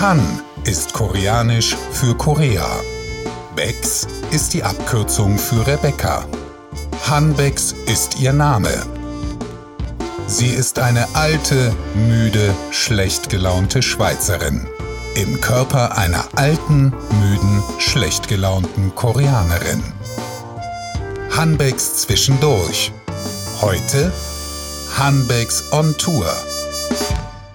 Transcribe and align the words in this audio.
Han 0.00 0.20
ist 0.62 0.92
koreanisch 0.92 1.76
für 1.90 2.16
Korea. 2.16 2.68
Bex 3.56 4.06
ist 4.30 4.54
die 4.54 4.62
Abkürzung 4.62 5.36
für 5.36 5.66
Rebecca. 5.66 6.24
Hanbex 7.10 7.74
ist 7.86 8.20
ihr 8.20 8.32
Name. 8.32 8.70
Sie 10.28 10.50
ist 10.50 10.78
eine 10.78 11.04
alte, 11.14 11.74
müde, 11.96 12.54
schlecht 12.70 13.28
gelaunte 13.28 13.82
Schweizerin. 13.82 14.68
Im 15.16 15.40
Körper 15.40 15.98
einer 15.98 16.28
alten, 16.36 16.92
müden, 17.20 17.62
schlecht 17.80 18.28
gelaunten 18.28 18.94
Koreanerin. 18.94 19.82
Hanbex 21.36 22.02
zwischendurch. 22.02 22.92
Heute 23.60 24.12
Hanbex 24.96 25.64
on 25.72 25.96
Tour. 25.98 26.32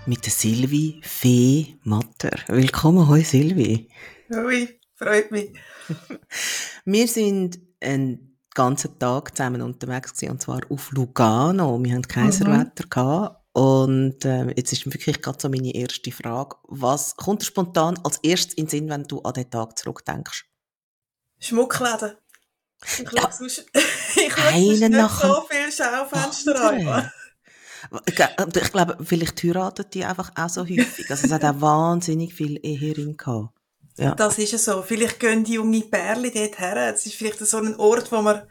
Mit 0.05 0.25
der 0.25 0.31
Silvi 0.33 0.99
Fee 1.01 1.77
Matter. 1.83 2.31
Willkommen, 2.47 3.07
hoi 3.07 3.23
Silvi. 3.23 3.89
Hoi, 4.33 4.67
freut 4.95 5.31
mich. 5.31 5.51
Wir 6.85 7.07
sind 7.07 7.59
einen 7.81 8.37
ganzen 8.53 8.99
Tag 8.99 9.35
zusammen 9.35 9.61
unterwegs 9.61 10.13
gewesen, 10.13 10.31
und 10.31 10.41
zwar 10.41 10.59
auf 10.69 10.91
Lugano. 10.91 11.81
Wir 11.81 11.93
hatten 11.93 12.07
Kaiserwetter 12.07 13.29
mhm. 13.55 13.61
Und 13.61 14.25
äh, 14.25 14.47
jetzt 14.57 14.73
ist 14.73 14.85
wirklich 14.91 15.21
gerade 15.21 15.37
so 15.39 15.47
meine 15.47 15.73
erste 15.73 16.11
Frage. 16.11 16.55
Was 16.67 17.15
kommt 17.15 17.41
dir 17.41 17.45
spontan 17.45 17.97
als 18.03 18.17
erstes 18.23 18.55
in 18.55 18.65
den 18.65 18.69
Sinn, 18.69 18.89
wenn 18.89 19.03
du 19.03 19.21
an 19.21 19.33
den 19.33 19.49
Tag 19.49 19.77
zurückdenkst? 19.77 20.45
Schmuckläden. 21.39 22.17
Ich 22.83 22.99
Ja. 23.11 23.21
schaue 23.21 23.31
sonst, 23.31 23.65
ich 24.15 24.33
schaue 24.33 24.51
sonst 24.51 24.79
nicht 24.79 24.89
nach 24.89 25.21
so 25.21 25.45
viele 25.49 25.71
Schaufenster 25.71 26.61
an. 26.61 27.11
Ich 28.05 28.19
ich 28.19 28.71
glaube, 28.71 28.97
vielleicht 29.03 29.43
heiraten 29.43 29.85
die 29.93 30.05
einfach 30.05 30.31
auch 30.35 30.49
so 30.49 30.61
häufig. 30.61 31.09
Also 31.09 31.27
es 31.27 31.31
hat 31.31 31.43
auch 31.43 31.61
wahnsinnig 31.61 32.33
viel 32.33 32.59
Ehering 32.63 33.17
gehabt. 33.17 33.49
Ja. 33.97 34.15
Das 34.15 34.37
ist 34.39 34.51
ja 34.51 34.57
so. 34.57 34.81
Vielleicht 34.81 35.19
gehen 35.19 35.43
die 35.43 35.53
junge 35.53 35.81
Pärchen 35.81 36.31
dort 36.33 36.59
her. 36.59 36.93
Es 36.93 37.05
ist 37.05 37.15
vielleicht 37.15 37.39
so 37.39 37.57
ein 37.57 37.75
Ort, 37.75 38.11
wo 38.11 38.21
man... 38.21 38.41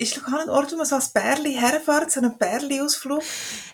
Ist 0.00 0.16
Lugano 0.16 0.38
ein 0.44 0.48
Ort, 0.48 0.72
wo 0.72 0.76
man 0.76 0.86
so 0.86 0.94
als 0.94 1.12
Pärchen 1.12 1.52
herfährt, 1.58 2.10
so 2.10 2.20
einen 2.20 2.38
Pärchen-Ausflug? 2.38 3.22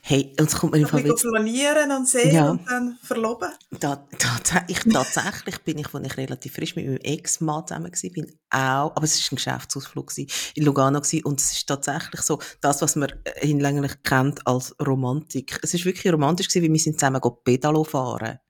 Hey, 0.02 0.34
und 0.40 0.48
es 0.48 0.56
kommt 0.56 0.72
mir 0.72 0.80
im 0.80 0.84
Ein 0.86 0.90
Fall 0.90 1.02
bisschen 1.04 1.30
jetzt 1.30 1.32
planieren 1.32 1.92
und 1.92 2.08
sehen 2.08 2.34
Ja. 2.34 2.50
und 2.50 2.66
dann 2.68 2.98
verloben. 3.00 3.48
Da, 3.70 4.04
tats 4.18 4.50
ich, 4.66 4.80
tatsächlich 4.92 5.58
bin 5.62 5.78
ich, 5.78 5.94
als 5.94 6.04
ich 6.04 6.16
relativ 6.16 6.54
frisch 6.54 6.74
mit 6.74 6.86
meinem 6.86 6.96
Ex-Mann 6.96 7.68
zusammen 7.68 7.92
war, 7.92 8.10
bin 8.10 8.38
auch, 8.50 8.96
aber 8.96 9.04
es 9.04 9.22
war 9.22 9.32
ein 9.32 9.36
Geschäftsausflug 9.36 10.08
gewesen, 10.08 10.28
in 10.56 10.64
Lugano 10.64 11.00
gewesen, 11.00 11.24
und 11.26 11.38
es 11.40 11.52
ist 11.52 11.68
tatsächlich 11.68 12.20
so, 12.22 12.40
das, 12.60 12.82
was 12.82 12.96
man 12.96 13.10
äh, 13.22 13.46
hinlänglich 13.46 14.02
kennt 14.02 14.44
als 14.48 14.74
Romantik. 14.84 15.60
Es 15.62 15.74
ist 15.74 15.84
wirklich 15.84 16.12
romantisch 16.12 16.48
gewesen, 16.48 16.64
weil 16.64 16.72
wir 16.72 16.80
sind 16.80 16.98
zusammen 16.98 17.20
Pedalo 17.44 17.84
fahren. 17.84 18.40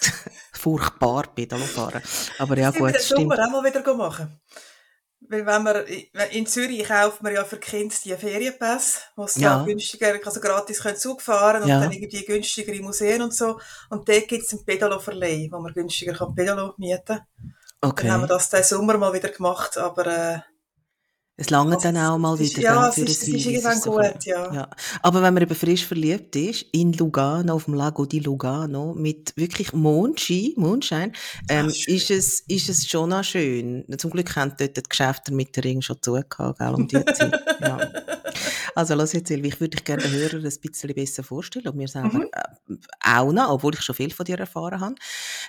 Furchtbar 0.52 1.24
Pedalo 1.34 1.64
fahren. 1.64 2.02
Aber 2.38 2.56
ja, 2.56 2.70
Das 2.70 2.80
wir 2.80 2.92
gut, 2.92 3.00
stimmt. 3.00 3.20
Sommer 3.32 3.46
auch 3.46 3.50
mal 3.50 3.64
wieder 3.64 3.94
machen. 3.96 4.40
Weil 5.30 5.44
wenn 5.46 5.62
man, 5.62 5.84
in 6.30 6.46
Zürich 6.46 6.84
kauft 6.88 7.22
man 7.22 7.34
ja 7.34 7.44
für 7.44 7.58
Kinder 7.58 7.94
die 8.04 8.14
Ferienpässe, 8.16 9.00
wo 9.16 9.26
sie 9.26 9.42
Ja. 9.42 9.62
günstiger, 9.64 10.14
also 10.24 10.40
gratis 10.40 10.80
können 10.82 10.96
Zug 10.96 11.20
fahren 11.22 11.62
und 11.62 11.68
Ja. 11.68 11.80
dann 11.80 11.92
irgendwie 11.92 12.24
günstigere 12.24 12.80
Museen 12.82 13.20
und 13.22 13.34
so. 13.34 13.60
Und 13.90 14.08
dort 14.08 14.28
gibt 14.28 14.44
es 14.44 14.52
einen 14.52 14.64
Pedalo-Verleih, 14.64 15.48
wo 15.52 15.58
man 15.60 15.74
günstiger 15.74 16.14
kann 16.14 16.34
Pedalo 16.34 16.74
mieten 16.78 17.04
kann. 17.06 17.26
Dann 17.96 18.10
haben 18.10 18.20
wir 18.22 18.26
Okay. 18.26 18.28
das 18.28 18.50
diesen 18.50 18.64
Sommer 18.78 18.96
mal 18.98 19.12
wieder 19.12 19.28
gemacht, 19.30 19.76
aber 19.78 20.06
äh, 20.06 20.38
Es 21.40 21.50
lange 21.50 21.78
dann 21.80 21.96
auch 21.96 22.18
mal 22.18 22.36
wieder 22.36 22.60
ja, 22.60 22.80
gell, 22.80 22.88
es 22.88 22.94
für 22.96 23.00
ist- 23.02 23.22
es 23.22 23.28
ist 23.28 23.46
irgendwann 23.46 23.80
so 23.80 23.92
gut, 23.92 24.24
ja. 24.24 24.52
ja. 24.52 24.70
Aber 25.02 25.22
wenn 25.22 25.32
man 25.34 25.44
eben 25.44 25.54
frisch 25.54 25.86
verliebt 25.86 26.34
ist, 26.34 26.66
in 26.72 26.92
Lugano, 26.94 27.54
auf 27.54 27.66
dem 27.66 27.74
Lago 27.74 28.06
di 28.06 28.18
Lugano, 28.18 28.92
mit 28.94 29.32
wirklich 29.36 29.72
Mondschein, 29.72 30.52
Mondschein, 30.56 31.12
ähm, 31.48 31.68
Ach, 31.70 31.74
schön. 31.74 31.94
ist, 31.94 32.10
es, 32.10 32.40
ist 32.48 32.68
es 32.68 32.88
schon 32.88 33.10
noch 33.10 33.22
schön. 33.22 33.84
Zum 33.98 34.10
Glück 34.10 34.34
haben 34.34 34.52
dort 34.58 34.76
die 34.76 34.82
Geschäfte 34.82 35.32
mit 35.32 35.54
der 35.54 35.62
Ring 35.62 35.80
schon 35.80 35.96
zugehört, 36.02 36.58
gell, 36.58 36.74
um 36.74 36.88
die 36.88 37.04
Zeit. 37.04 37.32
ja. 37.60 37.88
Also, 38.74 38.94
lass 38.94 39.12
jetzt, 39.12 39.28
Silvi, 39.28 39.48
ich 39.48 39.60
würde 39.60 39.76
dich 39.76 39.84
gerne 39.84 40.02
den 40.02 40.12
Hörern 40.12 40.44
ein 40.44 40.52
bisschen 40.60 40.94
besser 40.94 41.22
vorstellen 41.24 41.66
und 41.68 41.76
mir 41.76 41.88
selber 41.88 42.18
Mhm. 42.18 42.28
äh, 42.32 42.76
auch 43.02 43.32
noch, 43.32 43.50
obwohl 43.50 43.74
ich 43.74 43.80
schon 43.82 43.94
viel 43.96 44.12
von 44.12 44.24
dir 44.24 44.38
erfahren 44.38 44.80
habe. 44.80 44.94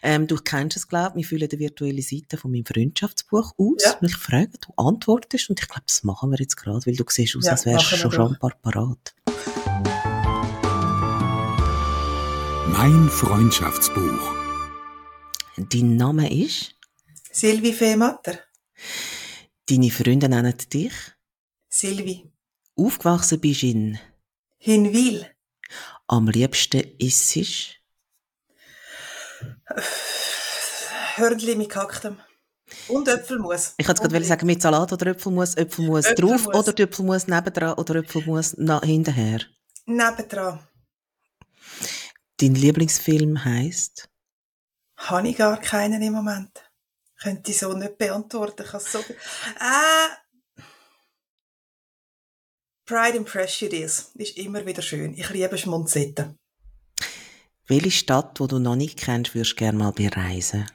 Ähm, 0.02 0.26
du 0.28 0.36
kennst 0.38 0.78
es, 0.78 0.88
glaube 0.88 1.20
ich, 1.20 1.30
wir 1.30 1.38
füllen 1.38 1.50
die 1.50 1.60
virtuelle 1.60 2.02
Seite 2.02 2.38
von 2.38 2.52
meinem 2.52 2.66
Freundschaftsbuch 2.66 3.54
aus. 3.58 3.84
Ja. 3.84 3.98
Und 4.02 4.08
ich 4.08 4.16
frage, 4.18 4.52
du 4.66 4.74
antwortest 4.78 5.50
und 5.50 5.60
ich 5.60 5.68
glaube, 5.68 5.79
das 5.86 6.04
machen 6.04 6.32
wir 6.32 6.40
jetzt 6.40 6.58
gerade, 6.58 6.86
weil 6.86 6.96
du 6.96 7.04
siehst 7.08 7.36
aus, 7.36 7.46
Ja, 7.46 7.52
als 7.54 7.66
wärst 7.66 7.92
du 7.92 7.98
schon 7.98 8.12
doch. 8.12 8.38
schon 8.38 8.38
parat. 8.62 9.16
Mein 12.68 13.10
Freundschaftsbuch. 13.10 14.34
Dein 15.58 15.96
Name 15.98 16.32
ist? 16.46 16.76
Silvi 17.32 17.74
Fehmatter. 17.74 18.40
Deine 19.70 19.92
Freunde 19.92 20.30
nennen 20.30 20.56
dich? 20.74 20.94
Silvi. 21.68 22.32
Aufgewachsen 22.76 23.40
bist 23.42 23.64
in? 23.64 24.00
Hinwil. 24.58 25.26
Am 26.08 26.28
liebsten 26.28 26.82
isst? 26.98 27.76
Hörnli 31.16 31.56
mit 31.56 31.70
gehacktem. 31.70 32.18
Und 32.88 33.08
Äpfelmus. 33.08 33.74
Ich 33.78 33.88
wollte 33.88 34.02
gerade 34.02 34.24
sagen, 34.24 34.46
mit 34.46 34.62
Salat 34.62 34.92
oder 34.94 35.08
Äpfelmus, 35.08 35.56
Äpfelmus 35.56 36.06
drauf 36.16 36.48
oder 36.48 36.78
Äpfelmus 36.80 37.28
nebendran 37.28 37.74
oder 37.74 37.96
Äpfelmus 37.96 38.58
nach 38.58 38.84
hinterher. 38.84 39.42
Nebendran. 39.86 40.60
Dein 42.38 42.56
Lieblingsfilm 42.56 43.44
heisst? 43.44 44.10
Habe 44.98 45.30
ich 45.30 45.38
gar 45.38 45.60
keinen 45.60 46.02
im 46.02 46.14
Moment. 46.14 46.52
Könnte 47.22 47.52
ich 47.52 47.58
so 47.58 47.74
nicht 47.74 47.98
beantworten. 47.98 48.64
Ich 48.64 48.82
so... 48.82 49.00
Äh, 49.00 50.10
Pride 52.86 53.20
and 53.20 53.28
Prejudice 53.28 54.12
ist 54.16 54.38
immer 54.38 54.66
wieder 54.66 54.82
schön. 54.82 55.14
Ich 55.14 55.30
liebe 55.30 55.58
Schmunzetten. 55.58 56.38
Welche 57.68 57.92
Stadt, 57.92 58.40
die 58.40 58.48
du 58.48 58.58
noch 58.58 58.76
nicht 58.76 58.98
kennst, 58.98 59.36
würdest 59.36 59.52
du 59.52 59.56
gerne 59.58 59.78
mal 59.78 59.92
bereisen? 59.92 60.66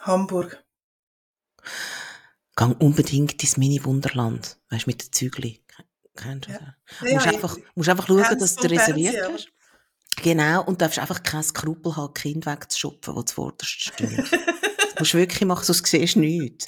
Hamburg. 0.00 0.61
Gang 2.56 2.80
unbedingt 2.80 3.42
ins 3.42 3.56
Mini-Wunderland. 3.56 4.58
Weißt 4.70 4.86
du, 4.86 4.90
mit 4.90 5.02
den 5.02 5.12
Zügli. 5.12 5.62
Kennst 6.16 6.48
du 6.48 6.52
das? 6.52 6.60
Ja, 6.60 7.14
musst, 7.14 7.26
ich- 7.26 7.32
einfach, 7.34 7.56
musst 7.74 7.88
einfach 7.88 8.06
schauen, 8.06 8.38
dass 8.38 8.56
du 8.56 8.68
reserviert 8.70 9.14
Fernsehen, 9.14 9.34
hast. 9.34 9.48
Genau, 10.22 10.62
und 10.64 10.82
darfst 10.82 10.98
einfach 10.98 11.22
kein 11.22 11.42
Skrupel 11.42 11.96
haben, 11.96 12.12
Kind 12.12 12.44
wegzuschupfen, 12.44 13.14
die 13.16 13.24
zuvorderst 13.24 13.70
stehen. 13.84 14.22
musst 15.02 15.14
du 15.14 15.18
wirklich 15.18 15.46
machen, 15.46 15.64
sonst 15.64 15.86
siehst 15.86 16.14
du 16.14 16.20
nichts. 16.20 16.66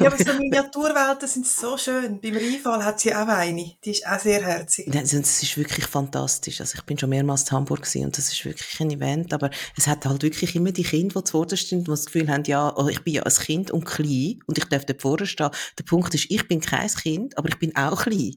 Ja, 0.00 0.08
aber 0.08 0.18
so 0.18 0.32
Miniaturwelten 0.34 1.28
sind 1.28 1.46
so 1.46 1.76
schön. 1.78 2.20
Beim 2.20 2.36
Rheinfall 2.36 2.84
hat 2.84 3.00
sie 3.00 3.14
auch 3.14 3.26
eine. 3.28 3.72
Die 3.84 3.90
ist 3.90 4.06
auch 4.06 4.18
sehr 4.18 4.44
herzig. 4.44 4.94
Es 4.94 5.12
ist 5.12 5.56
wirklich 5.56 5.86
fantastisch. 5.86 6.60
Also 6.60 6.74
ich 6.76 6.82
bin 6.84 6.98
schon 6.98 7.10
mehrmals 7.10 7.42
in 7.44 7.52
Hamburg 7.52 7.82
gewesen 7.82 8.04
und 8.06 8.18
das 8.18 8.32
ist 8.32 8.44
wirklich 8.44 8.80
ein 8.80 8.90
Event, 8.90 9.32
aber 9.32 9.50
es 9.76 9.86
hat 9.86 10.04
halt 10.04 10.22
wirklich 10.22 10.54
immer 10.54 10.72
die 10.72 10.82
Kinder, 10.82 11.20
die 11.20 11.24
zuvorderst 11.24 11.66
stehen, 11.66 11.84
die 11.84 11.90
das 11.90 12.06
Gefühl 12.06 12.28
haben, 12.28 12.44
ja, 12.44 12.72
oh, 12.76 12.88
ich 12.88 13.00
bin 13.02 13.14
ja 13.14 13.22
ein 13.22 13.32
Kind 13.32 13.70
und 13.70 13.84
klein 13.84 14.40
und 14.46 14.58
ich 14.58 14.64
darf 14.64 14.84
dort 14.84 15.02
vorne 15.02 15.26
stehen. 15.26 15.50
Der 15.78 15.84
Punkt 15.84 16.14
ist, 16.14 16.26
ich 16.30 16.46
bin 16.48 16.60
kein 16.60 16.88
Kind, 16.88 17.38
aber 17.38 17.48
ich 17.48 17.58
bin 17.58 17.74
auch 17.76 18.02
klein. 18.02 18.34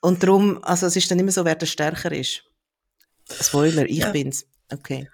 Und 0.00 0.22
darum, 0.22 0.62
also 0.62 0.86
es 0.86 0.96
ist 0.96 1.10
dann 1.10 1.18
immer 1.18 1.32
so, 1.32 1.44
wer 1.44 1.54
der 1.54 1.66
stärker 1.66 2.12
ist. 2.12 2.42
Spoiler, 3.40 3.86
ich 3.86 3.98
Ja. 3.98 4.10
bin's. 4.12 4.46
Okay. 4.72 5.08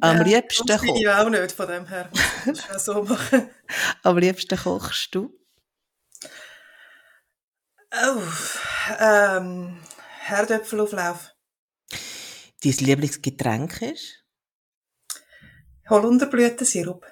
Am 0.00 0.16
Ja, 0.16 0.22
liebsten 0.22 0.66
sonst 0.66 0.80
bin 0.80 0.90
ko 0.90 0.96
ich 0.98 1.08
auch 1.08 1.28
nicht 1.28 1.52
von 1.52 1.68
dem 1.68 1.86
her. 1.86 2.10
Das 2.46 2.84
so 2.84 3.02
machen. 3.02 3.50
am 4.02 4.18
liebsten 4.18 4.58
kochst 4.58 5.14
du. 5.14 5.38
Oh, 7.92 8.22
ähm, 8.98 9.80
Herdöpfelauflauf. 10.20 11.30
Dein 12.62 12.72
Lieblingsgetränk 12.72 13.82
ist? 13.82 14.24
Holunderblütensirup. 15.88 17.06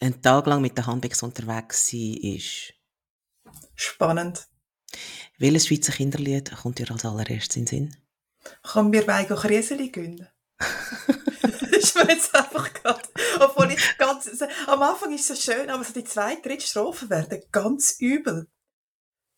Einen 0.00 0.20
Tag 0.22 0.46
lang 0.46 0.62
mit 0.62 0.76
der 0.76 0.86
Handbex 0.86 1.22
unterwegs 1.22 1.86
sein 1.88 2.16
ist. 2.22 2.74
Spannend. 3.74 4.48
Welches 5.38 5.66
Schweizer 5.66 5.92
Kinderlied 5.92 6.52
kommt 6.56 6.78
dir 6.78 6.90
als 6.90 7.04
allererstes 7.04 7.56
in 7.56 7.64
den 7.64 7.66
Sinn? 7.66 7.96
Kann 8.62 8.90
mir 8.90 9.06
Weigo 9.06 9.36
Krieseli 9.36 9.90
gönnen? 9.90 10.28
Ist 11.72 11.94
mir 11.96 12.08
jetzt 12.08 12.34
einfach 12.34 12.72
gerade, 12.72 13.02
obwohl 13.40 13.70
ich 13.72 13.98
ganz, 13.98 14.28
am 14.66 14.82
Anfang 14.82 15.12
ist 15.12 15.28
es 15.30 15.44
so 15.44 15.52
schön, 15.52 15.70
aber 15.70 15.84
so 15.84 15.92
die 15.92 16.04
zweite, 16.04 16.42
dritte 16.42 16.66
Strophe 16.66 17.10
werden 17.10 17.42
ganz 17.52 17.96
übel. 17.98 18.48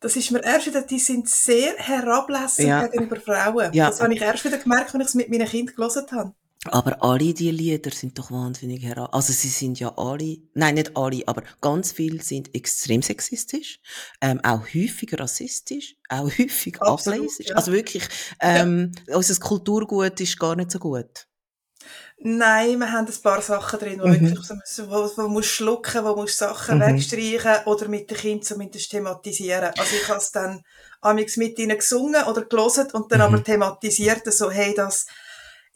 Das 0.00 0.14
ist 0.14 0.30
mir 0.30 0.44
erst 0.44 0.66
wieder, 0.66 0.82
die 0.82 0.98
sind 0.98 1.28
sehr 1.28 1.74
herablassend 1.76 2.68
Ja. 2.68 2.86
gegenüber 2.86 3.16
Frauen. 3.18 3.72
Ja. 3.72 3.88
Das 3.88 4.00
habe 4.00 4.14
ich 4.14 4.20
erst 4.20 4.44
wieder 4.44 4.58
gemerkt, 4.58 4.92
wenn 4.92 5.00
ich 5.00 5.08
es 5.08 5.14
mit 5.14 5.30
meinen 5.30 5.48
Kindern 5.48 5.74
gelesen 5.74 6.06
habe. 6.12 6.34
Aber 6.72 7.02
alle 7.02 7.34
die 7.34 7.50
Lieder 7.50 7.90
sind 7.90 8.18
doch 8.18 8.30
wahnsinnig 8.30 8.82
hera. 8.82 9.06
Also 9.06 9.32
sie 9.32 9.48
sind 9.48 9.78
ja 9.78 9.92
alle, 9.96 10.38
nein, 10.54 10.74
nicht 10.74 10.96
alle, 10.96 11.22
aber 11.26 11.42
ganz 11.60 11.92
viele 11.92 12.22
sind 12.22 12.54
extrem 12.54 13.02
sexistisch, 13.02 13.80
ähm, 14.20 14.40
auch 14.42 14.62
häufig 14.74 15.18
rassistisch, 15.18 15.96
auch 16.08 16.30
häufig 16.38 16.80
ableisisch. 16.82 17.48
ja. 17.48 17.56
Also 17.56 17.72
wirklich, 17.72 18.08
ähm, 18.40 18.92
unser 19.08 19.34
Kulturgut 19.36 20.20
ist 20.20 20.38
gar 20.38 20.56
nicht 20.56 20.70
so 20.70 20.78
gut. 20.78 21.26
Nein, 22.18 22.78
wir 22.78 22.90
haben 22.90 23.06
ein 23.06 23.22
paar 23.22 23.42
Sachen 23.42 23.78
drin, 23.78 24.00
wo, 24.00 24.06
mhm. 24.06 24.20
wirklich, 24.20 24.46
so, 24.64 24.90
wo, 24.90 25.10
wo 25.16 25.28
musst 25.28 25.50
schlucken, 25.50 26.02
wo 26.04 26.16
musst 26.16 26.38
Sachen 26.38 26.78
mhm. 26.78 26.82
wegstreichen 26.82 27.66
oder 27.66 27.88
mit 27.88 28.10
den 28.10 28.16
Kindern 28.16 28.42
zumindest 28.42 28.90
thematisieren. 28.90 29.72
Also 29.76 29.96
ich 29.96 30.08
habe 30.08 30.18
es 30.18 30.32
dann 30.32 30.62
amigs 31.02 31.36
mit 31.36 31.58
ihnen 31.58 31.76
gesungen 31.76 32.24
oder 32.24 32.46
gelesen 32.46 32.88
und 32.92 33.12
dann 33.12 33.18
mhm. 33.18 33.24
aber 33.26 33.44
thematisiert, 33.44 34.32
so, 34.32 34.50
hey, 34.50 34.74
das, 34.74 35.06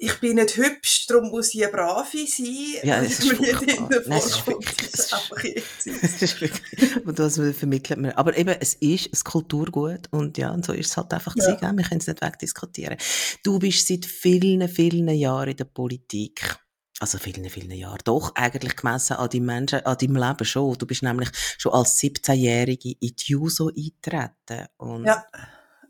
ich 0.03 0.19
bin 0.19 0.37
nicht 0.37 0.57
hübsch, 0.57 1.07
darum 1.07 1.29
muss 1.29 1.55
ich 1.55 1.63
eine 1.63 1.73
Brave 1.73 2.27
sein. 2.27 2.57
Ja, 2.83 3.03
das 3.03 3.19
ist 3.21 3.39
wirklich, 3.39 3.79
Nein, 3.81 4.01
das 4.09 4.27
ist 4.27 4.47
wirklich, 4.47 4.77
das 4.77 5.01
ist 5.01 5.15
einfach 5.15 5.37
das 6.03 6.23
ist 6.23 6.41
wirklich, 6.41 7.07
und 7.07 7.19
das 7.19 7.35
vermittelt 7.37 8.01
man. 8.01 8.13
Aber 8.13 8.37
eben, 8.37 8.57
es 8.61 8.75
ist 8.75 9.13
ein 9.13 9.25
Kulturgut 9.25 10.09
und 10.11 10.39
ja, 10.39 10.53
und 10.53 10.65
so 10.65 10.73
ist 10.73 10.89
es 10.89 10.97
halt 10.97 11.13
einfach 11.13 11.37
ja. 11.37 11.55
gewesen, 11.55 11.77
wir 11.77 11.85
können 11.85 12.01
es 12.01 12.07
nicht 12.07 12.23
wegdiskutieren. 12.23 12.97
Du 13.45 13.59
bist 13.59 13.87
seit 13.87 14.07
vielen, 14.07 14.67
vielen 14.69 15.09
Jahren 15.11 15.51
in 15.51 15.57
der 15.59 15.65
Politik. 15.65 16.57
Also 16.99 17.19
vielen, 17.19 17.49
vielen 17.51 17.73
Jahren. 17.73 18.01
Doch, 18.05 18.35
eigentlich 18.35 18.77
gemessen 18.77 19.17
an 19.17 19.29
deinem 19.29 19.47
Menschen, 19.47 19.85
an 19.85 19.99
deinem 19.99 20.17
Leben 20.17 20.45
schon. 20.45 20.79
Du 20.79 20.87
bist 20.87 21.03
nämlich 21.03 21.31
schon 21.59 21.73
als 21.73 21.99
17-Jährige 21.99 22.91
in 23.01 23.15
die 23.17 23.33
JUSO 23.33 23.69
eingetreten. 23.69 24.67
Und 24.79 25.05
ja 25.05 25.25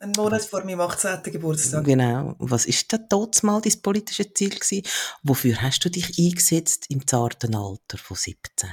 ein 0.00 0.12
Monat 0.16 0.42
vor 0.44 0.64
meinem 0.64 0.80
18. 0.80 1.22
Geburtstag. 1.24 1.84
Genau. 1.84 2.34
Was 2.38 2.66
ist 2.66 2.90
denn 2.90 3.06
dort 3.08 3.42
mal 3.42 3.60
dein 3.60 3.80
politisches 3.82 4.32
Ziel 4.34 4.50
gewesen? 4.50 4.82
Wofür 5.22 5.60
hast 5.60 5.84
du 5.84 5.90
dich 5.90 6.18
eingesetzt 6.18 6.86
im 6.88 7.06
zarten 7.06 7.54
Alter 7.54 7.98
von 7.98 8.16
17? 8.16 8.70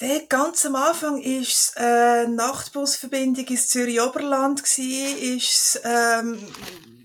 Der 0.00 0.26
ganz 0.26 0.64
am 0.66 0.76
Anfang 0.76 1.20
ist 1.20 1.76
eine 1.76 2.28
Nachtbusverbindung 2.28 3.46
ins 3.46 3.68
Zürich 3.68 4.00
Oberland 4.00 4.62
gsi, 4.62 5.36
ist 5.36 5.80
ähm, 5.84 6.38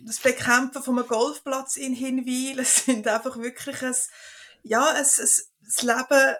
das 0.05 0.19
Bekämpfen 0.19 0.83
von 0.83 0.99
einem 0.99 1.07
Golfplatz 1.07 1.77
in 1.77 1.93
Hinwil. 1.93 2.59
Es 2.59 2.85
sind 2.85 3.07
einfach 3.07 3.37
wirklich 3.37 3.81
ein, 3.81 3.95
ja, 4.63 4.89
ein, 4.89 4.97
ein, 4.97 5.05
das 5.05 5.81
Leben 5.81 6.35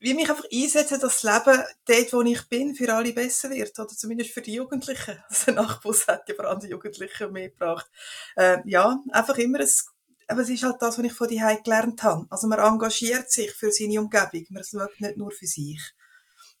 wie 0.00 0.14
mich 0.14 0.30
einfach 0.30 0.44
einsetzen, 0.52 1.00
dass 1.00 1.20
das 1.20 1.22
Leben 1.22 1.62
dort, 1.86 2.12
wo 2.12 2.22
ich 2.22 2.48
bin, 2.48 2.74
für 2.74 2.92
alle 2.92 3.12
besser 3.12 3.50
wird. 3.50 3.78
Oder 3.78 3.88
zumindest 3.88 4.30
für 4.30 4.42
die 4.42 4.54
Jugendlichen. 4.54 5.18
Also 5.28 5.46
der 5.46 5.54
Nachbus 5.54 6.06
hat 6.06 6.28
ja 6.28 6.34
vor 6.34 6.46
allem 6.46 6.60
die 6.60 6.68
Jugendlichen 6.68 7.32
mitgebracht. 7.32 7.90
Äh, 8.36 8.58
ja, 8.64 8.98
einfach 9.10 9.36
immer 9.38 9.60
ein, 9.60 9.70
aber 10.28 10.42
es 10.42 10.50
ist 10.50 10.62
halt 10.62 10.76
das, 10.80 10.98
was 10.98 11.04
ich 11.04 11.12
von 11.12 11.28
die 11.28 11.42
gelernt 11.64 12.02
habe. 12.02 12.26
Also 12.30 12.46
man 12.46 12.58
engagiert 12.58 13.30
sich 13.30 13.50
für 13.52 13.72
seine 13.72 14.00
Umgebung. 14.00 14.44
Man 14.50 14.62
schaut 14.62 15.00
nicht 15.00 15.16
nur 15.16 15.30
für 15.30 15.46
sich. 15.46 15.80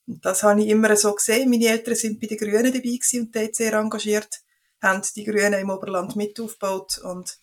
Und 0.06 0.24
das 0.24 0.42
habe 0.42 0.62
ich 0.62 0.68
immer 0.68 0.96
so 0.96 1.14
gesehen. 1.14 1.50
Meine 1.50 1.66
Eltern 1.66 1.94
sind 1.94 2.18
bei 2.18 2.26
den 2.26 2.38
Grünen 2.38 2.72
dabei 2.72 2.80
gewesen 2.80 3.20
und 3.20 3.36
dort 3.36 3.54
sehr 3.54 3.74
engagiert, 3.74 4.40
haben 4.82 5.02
die 5.14 5.24
Grünen 5.24 5.60
im 5.60 5.70
Oberland 5.70 6.16
mit 6.16 6.40
aufgebaut 6.40 6.98
und 6.98 7.38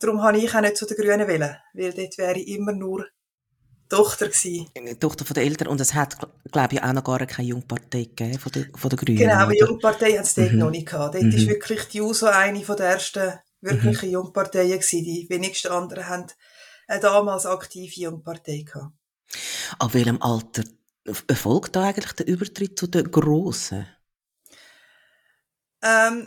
darum 0.00 0.22
habe 0.22 0.38
ich 0.38 0.52
auch 0.54 0.60
nicht 0.60 0.76
zu 0.76 0.86
den 0.86 0.96
Grünen 0.96 1.28
wählen, 1.28 1.56
weil 1.74 1.92
dort 1.92 2.18
wäre 2.18 2.38
ich 2.38 2.48
immer 2.48 2.72
nur 2.72 3.06
Tochter 3.88 4.28
gewesen. 4.28 4.68
Tochter 5.00 5.24
von 5.24 5.34
den 5.34 5.44
Eltern. 5.44 5.68
Und 5.68 5.80
es 5.80 5.94
hat, 5.94 6.16
glaube 6.52 6.74
ich, 6.74 6.82
auch 6.82 6.92
noch 6.92 7.04
gar 7.04 7.24
keine 7.26 7.48
Jungpartei 7.48 8.04
gegeben 8.04 8.38
von 8.38 8.52
der, 8.52 8.66
von 8.74 8.90
der 8.90 8.98
Grünen. 8.98 9.18
Genau, 9.18 9.34
aber 9.34 9.56
Jungpartei 9.56 10.12
hat 10.12 10.24
es 10.24 10.34
dort 10.34 10.52
mhm. 10.52 10.58
noch 10.58 10.70
nicht 10.70 10.86
gehabt. 10.86 11.14
Dort 11.14 11.24
mhm. 11.24 11.32
ist 11.32 11.46
wirklich 11.46 11.84
die 11.88 12.00
USO 12.00 12.26
eine 12.26 12.62
von 12.62 12.76
der 12.76 12.86
ersten 12.90 13.38
wirklichen 13.60 14.08
mhm. 14.08 14.12
Jungparteien 14.12 14.78
gewesen. 14.78 15.04
Die 15.04 15.26
wenigsten 15.28 15.68
anderen 15.68 16.06
haben 16.06 16.26
eine 16.86 17.00
damals 17.00 17.46
aktive 17.46 18.00
Jungpartei 18.00 18.64
gehabt. 18.66 18.92
Ab 19.78 19.94
welchem 19.94 20.20
Alter 20.22 20.64
erfolgt 21.26 21.76
da 21.76 21.84
eigentlich 21.84 22.12
der 22.12 22.26
Übertritt 22.26 22.78
zu 22.78 22.86
den 22.86 23.10
Grossen? 23.10 23.86
Ähm, 25.82 26.26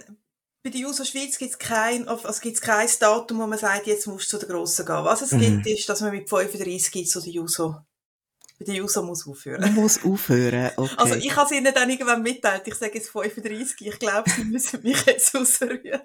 bei 0.64 0.70
der 0.70 0.82
Juso 0.82 1.04
Schweiz 1.04 1.38
gibt 1.38 1.52
es 1.52 1.60
kein, 1.60 2.08
also 2.08 2.42
gibt's 2.42 2.62
kein 2.62 2.88
Datum, 3.00 3.40
wo 3.40 3.48
man 3.48 3.58
sagt, 3.58 3.88
jetzt 3.88 4.08
musst 4.08 4.32
du 4.32 4.38
zu 4.38 4.46
der 4.46 4.56
Grossen 4.56 4.86
gehen. 4.86 5.04
Was 5.04 5.22
es 5.22 5.32
mhm. 5.32 5.40
gibt, 5.40 5.68
ist, 5.68 5.90
dass 5.90 6.02
man 6.02 6.12
mit 6.12 6.30
35 6.30 7.10
zu 7.10 7.22
der 7.22 7.32
Juso 7.32 7.78
bei 8.62 8.66
der 8.66 8.76
Juso 8.76 9.02
muss 9.02 9.28
aufhören. 9.28 9.62
Man 9.62 9.74
muss 9.74 10.04
aufhören, 10.04 10.72
okay. 10.78 10.94
Also 10.98 11.16
ich 11.16 11.36
habe 11.36 11.46
es 11.48 11.60
ihnen 11.60 11.74
dann 11.74 11.90
irgendwann 11.90 12.22
mitteilt, 12.22 12.68
ich 12.68 12.76
sage 12.76 12.94
jetzt 12.96 13.10
35, 13.10 13.88
ich 13.88 14.00
glaube, 14.00 14.30
sie 14.30 14.44
müssen 14.44 14.82
mich 14.84 15.04
jetzt 15.06 15.36
ausrühren. 15.36 16.02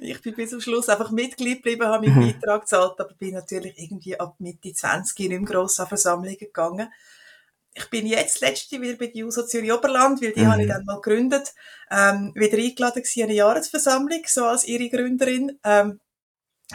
Ich 0.00 0.20
bin 0.20 0.34
bis 0.34 0.50
zum 0.50 0.60
Schluss 0.60 0.88
einfach 0.88 1.10
Mitglied 1.10 1.58
geblieben, 1.58 1.86
habe 1.86 2.06
meinen 2.06 2.26
mhm. 2.26 2.32
Beitrag 2.32 2.62
gezahlt, 2.62 3.00
aber 3.00 3.14
bin 3.14 3.34
natürlich 3.34 3.78
irgendwie 3.78 4.18
ab 4.18 4.34
Mitte 4.38 4.72
20 4.72 5.18
nicht 5.18 5.30
mehr 5.30 5.40
gross 5.40 5.80
an 5.80 5.88
Versammlungen 5.88 6.36
gegangen 6.36 6.92
ich 7.74 7.88
bin 7.90 8.06
jetzt 8.06 8.40
letzte 8.40 8.80
wieder 8.80 8.98
bei 8.98 9.06
der 9.06 9.16
JUSO 9.16 9.46
Zürich 9.46 9.72
Oberland, 9.72 10.20
weil 10.22 10.32
die 10.32 10.40
mhm. 10.40 10.52
habe 10.52 10.62
ich 10.62 10.68
dann 10.68 10.84
mal 10.84 11.00
gegründet, 11.00 11.54
ähm, 11.90 12.32
wieder 12.34 12.58
eingeladen 12.58 13.02
gewesen, 13.02 13.22
eine 13.22 13.34
Jahresversammlung, 13.34 14.22
so 14.26 14.44
als 14.44 14.64
ihre 14.64 14.88
Gründerin. 14.90 15.58
Ähm, 15.64 16.00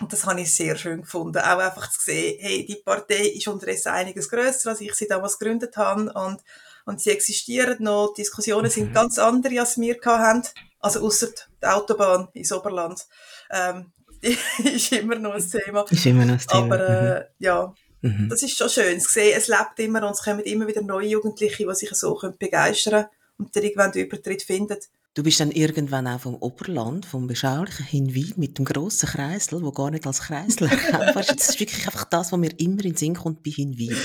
und 0.02 0.14
das 0.14 0.26
habe 0.26 0.42
ich 0.42 0.54
sehr 0.54 0.76
schön 0.76 1.02
gefunden. 1.02 1.40
Auch 1.40 1.60
einfach 1.60 1.90
zu 1.90 2.02
sehen, 2.02 2.38
hey, 2.40 2.66
die 2.66 2.76
Partei 2.76 3.30
ist 3.30 3.48
unterdessen 3.48 3.90
einiges 3.90 4.30
grösser, 4.30 4.70
als 4.70 4.82
ich 4.82 4.94
sie 4.94 5.08
damals 5.08 5.40
gegründet 5.40 5.76
habe. 5.78 6.12
Und, 6.14 6.44
und 6.86 7.02
sie 7.02 7.12
existieren 7.12 7.78
noch. 7.80 8.14
Die 8.16 8.22
Diskussionen 8.22 8.66
mhm. 8.66 8.72
sind 8.72 8.94
ganz 8.94 9.18
andere, 9.18 9.60
als 9.60 9.80
wir 9.80 9.98
haben. 10.06 10.44
Also, 10.80 11.06
außer 11.06 11.30
die 11.62 11.66
Autobahn 11.66 12.28
ins 12.34 12.52
Oberland. 12.52 13.08
Ähm, 13.50 13.92
die 14.24 14.38
ist 14.70 14.92
immer 14.92 15.16
noch 15.16 15.34
ein 15.34 15.50
Thema. 15.50 15.86
Ist 15.90 16.06
immer 16.06 16.26
noch 16.26 16.34
ein 16.34 16.48
Thema. 16.48 16.76
Aber, 16.76 16.90
äh, 16.90 17.26
ja, 17.40 17.74
Mhm. 18.02 18.30
Das 18.30 18.44
ist 18.44 18.58
schon 18.58 18.70
schön 18.70 19.00
zu 19.00 19.12
sehen. 19.12 19.34
Es 19.36 19.48
lebt 19.48 19.80
immer 19.80 20.06
und 20.06 20.14
es 20.14 20.24
kommen 20.24 20.42
immer 20.42 20.68
wieder 20.68 20.82
neue 20.82 21.08
Jugendliche, 21.08 21.66
die 21.66 21.76
sich 21.76 21.90
so 21.94 22.20
begeistern 22.38 22.94
können 22.94 23.08
und 23.38 23.56
dann 23.56 23.64
irgendwann 23.64 23.92
den 23.92 24.06
Übertritt 24.06 24.44
finden. 24.44 24.78
Du 25.18 25.24
bist 25.24 25.40
dann 25.40 25.50
irgendwann 25.50 26.08
auch 26.08 26.20
vom 26.20 26.36
Oberland, 26.36 27.04
vom 27.04 27.26
beschaulichen 27.26 27.88
Hinwein 27.88 28.34
mit 28.36 28.60
dem 28.60 28.66
grossen 28.66 29.10
Kreisel, 29.10 29.64
wo 29.64 29.72
gar 29.72 29.90
nicht 29.90 30.06
als 30.06 30.22
Kreisel 30.22 30.68
erkennbar 30.70 31.24
Das 31.24 31.50
ist 31.50 31.60
wirklich 31.60 31.88
einfach 31.88 32.06
das, 32.06 32.32
was 32.32 32.40
mir 32.40 32.52
immer 32.60 32.84
in 32.84 32.92
den 32.92 32.96
Sinn 32.96 33.16
kommt 33.16 33.42
bei 33.42 33.50
Hinwein. 33.50 33.98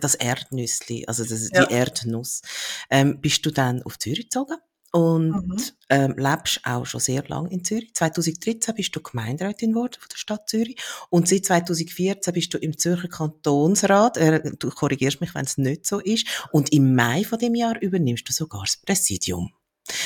Das 0.00 0.14
Erdnüssli, 0.14 1.06
also 1.08 1.24
das, 1.24 1.50
ja. 1.50 1.64
die 1.64 1.74
Erdnuss. 1.74 2.42
Ähm, 2.88 3.20
bist 3.20 3.44
du 3.46 3.50
dann 3.50 3.82
auf 3.82 3.98
Zürich 3.98 4.26
gezogen? 4.26 4.54
Und 4.92 5.30
mhm. 5.30 5.56
ähm, 5.90 6.14
lebst 6.16 6.60
auch 6.64 6.86
schon 6.86 7.00
sehr 7.00 7.24
lange 7.28 7.50
in 7.50 7.64
Zürich. 7.64 7.94
2013 7.94 8.74
bist 8.74 8.94
du 8.96 9.00
Gemeinderätin 9.00 9.72
geworden 9.72 9.96
von 9.98 10.08
der 10.08 10.16
Stadt 10.16 10.48
Zürich 10.48 10.76
und 11.10 11.28
seit 11.28 11.44
2014 11.46 12.32
bist 12.32 12.54
du 12.54 12.58
im 12.58 12.78
Zürcher 12.78 13.08
Kantonsrat. 13.08 14.16
Äh, 14.16 14.52
du 14.58 14.70
korrigierst 14.70 15.20
mich, 15.20 15.34
wenn 15.34 15.44
es 15.44 15.58
nicht 15.58 15.86
so 15.86 15.98
ist. 16.00 16.26
Und 16.52 16.72
im 16.72 16.94
Mai 16.94 17.24
von 17.24 17.38
dem 17.38 17.54
Jahr 17.54 17.80
übernimmst 17.80 18.28
du 18.28 18.32
sogar 18.32 18.62
das 18.62 18.76
Präsidium. 18.76 19.52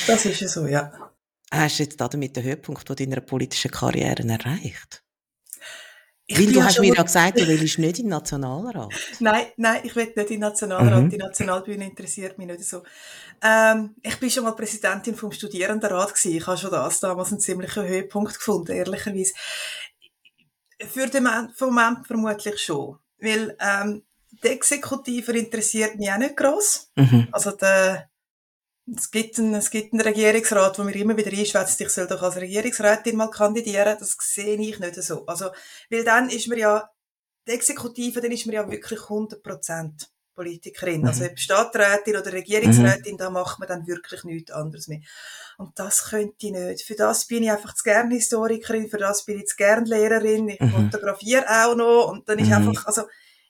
Das 0.06 0.25
ist 0.25 0.40
ja 0.40 0.49
so, 0.49 0.67
ja. 0.67 0.93
Hast 1.50 1.78
du 1.78 1.82
jetzt 1.82 2.00
damit 2.00 2.37
den 2.37 2.44
Höhepunkt 2.44 2.87
von 2.87 2.96
deiner 2.96 3.20
politischen 3.20 3.70
Karriere 3.70 4.26
erreicht? 4.26 5.05
Ich 6.26 6.38
Weil 6.38 6.52
du 6.52 6.62
hast 6.62 6.78
mir 6.78 6.94
ja 6.94 7.02
gesagt, 7.02 7.38
du 7.38 7.46
willst 7.48 7.78
nicht 7.78 7.98
in 7.98 8.04
den 8.04 8.11
Nationalrat. 8.11 8.92
nein, 9.18 9.47
nein, 9.56 9.80
ich 9.82 9.94
will 9.97 10.06
nicht 10.06 10.16
in 10.18 10.26
den 10.26 10.40
Nationalrat. 10.40 11.02
Mhm. 11.02 11.11
Die 11.11 11.16
Nationalbühne 11.16 11.85
interessiert 11.85 12.38
mich 12.38 12.47
nicht 12.47 12.64
so. 12.64 12.82
Ähm, 13.42 13.97
ich 14.02 14.18
bin 14.18 14.30
schon 14.30 14.44
mal 14.44 14.52
Präsidentin 14.52 15.16
vom 15.16 15.32
Studierendenrat 15.32 16.14
gewesen. 16.14 16.37
Ich 16.37 16.47
habe 16.47 16.56
schon 16.56 16.70
das 16.70 17.00
damals 17.00 17.32
einen 17.32 17.40
ziemlichen 17.40 17.82
Höhepunkt 17.82 18.35
gefunden, 18.35 18.73
ehrlicherweise. 18.73 19.32
Für 20.80 21.06
den 21.08 21.25
Moment 21.25 22.06
vermutlich 22.06 22.61
schon. 22.61 22.99
Weil, 23.18 23.56
ähm, 23.61 24.02
die 24.42 24.49
Exekutive 24.49 25.32
interessiert 25.32 25.97
mich 25.97 26.11
auch 26.11 26.18
nicht 26.18 26.37
gross. 26.37 26.90
Mhm. 26.97 27.28
Also, 27.32 27.50
der, 27.52 28.08
es 28.96 29.10
gibt, 29.10 29.38
einen, 29.38 29.54
es 29.54 29.70
gibt 29.70 29.92
einen 29.92 30.02
Regierungsrat, 30.02 30.78
wo 30.78 30.82
mir 30.82 30.94
immer 30.96 31.16
wieder 31.16 31.30
einschwätzt, 31.30 31.80
ich 31.80 31.88
soll 31.90 32.06
doch 32.06 32.22
als 32.22 32.36
Regierungsrätin 32.36 33.16
mal 33.16 33.30
kandidieren. 33.30 33.96
Das 33.98 34.16
sehe 34.20 34.56
ich 34.56 34.78
nicht 34.78 34.94
so. 34.96 35.24
Also, 35.26 35.50
weil 35.90 36.04
dann 36.04 36.28
ist 36.28 36.48
mir 36.48 36.58
ja, 36.58 36.90
die 37.46 37.52
Exekutive, 37.52 38.20
dann 38.20 38.32
ist 38.32 38.46
mir 38.46 38.54
ja 38.54 38.70
wirklich 38.70 39.02
100 39.02 39.42
Prozent. 39.42 40.12
Politikerin. 40.34 41.06
Also 41.06 41.20
mhm. 41.20 41.24
Also 41.24 41.32
ob 41.32 41.38
Stadträtin 41.38 42.16
oder 42.16 42.32
Regierungsrätin, 42.32 43.14
mhm. 43.14 43.18
da 43.18 43.30
macht 43.30 43.58
man 43.58 43.68
dann 43.68 43.86
wirklich 43.86 44.24
nichts 44.24 44.50
anderes 44.50 44.88
mehr. 44.88 45.00
Und 45.58 45.78
das 45.78 46.08
könnte 46.08 46.46
ich 46.46 46.52
nicht. 46.52 46.82
Für 46.84 46.94
das 46.94 47.26
bin 47.26 47.42
ich 47.42 47.50
einfach 47.50 47.74
zu 47.74 47.84
gern 47.84 48.10
Historikerin, 48.10 48.88
für 48.88 48.98
das 48.98 49.24
bin 49.24 49.38
ich 49.38 49.46
zu 49.46 49.56
gern 49.56 49.84
Lehrerin, 49.84 50.48
ich 50.48 50.60
mhm. 50.60 50.90
fotografiere 50.90 51.44
auch 51.48 51.76
noch 51.76 52.10
und 52.10 52.28
dann 52.28 52.38
ist 52.38 52.48
mhm. 52.48 52.54
einfach, 52.54 52.86
also 52.86 53.02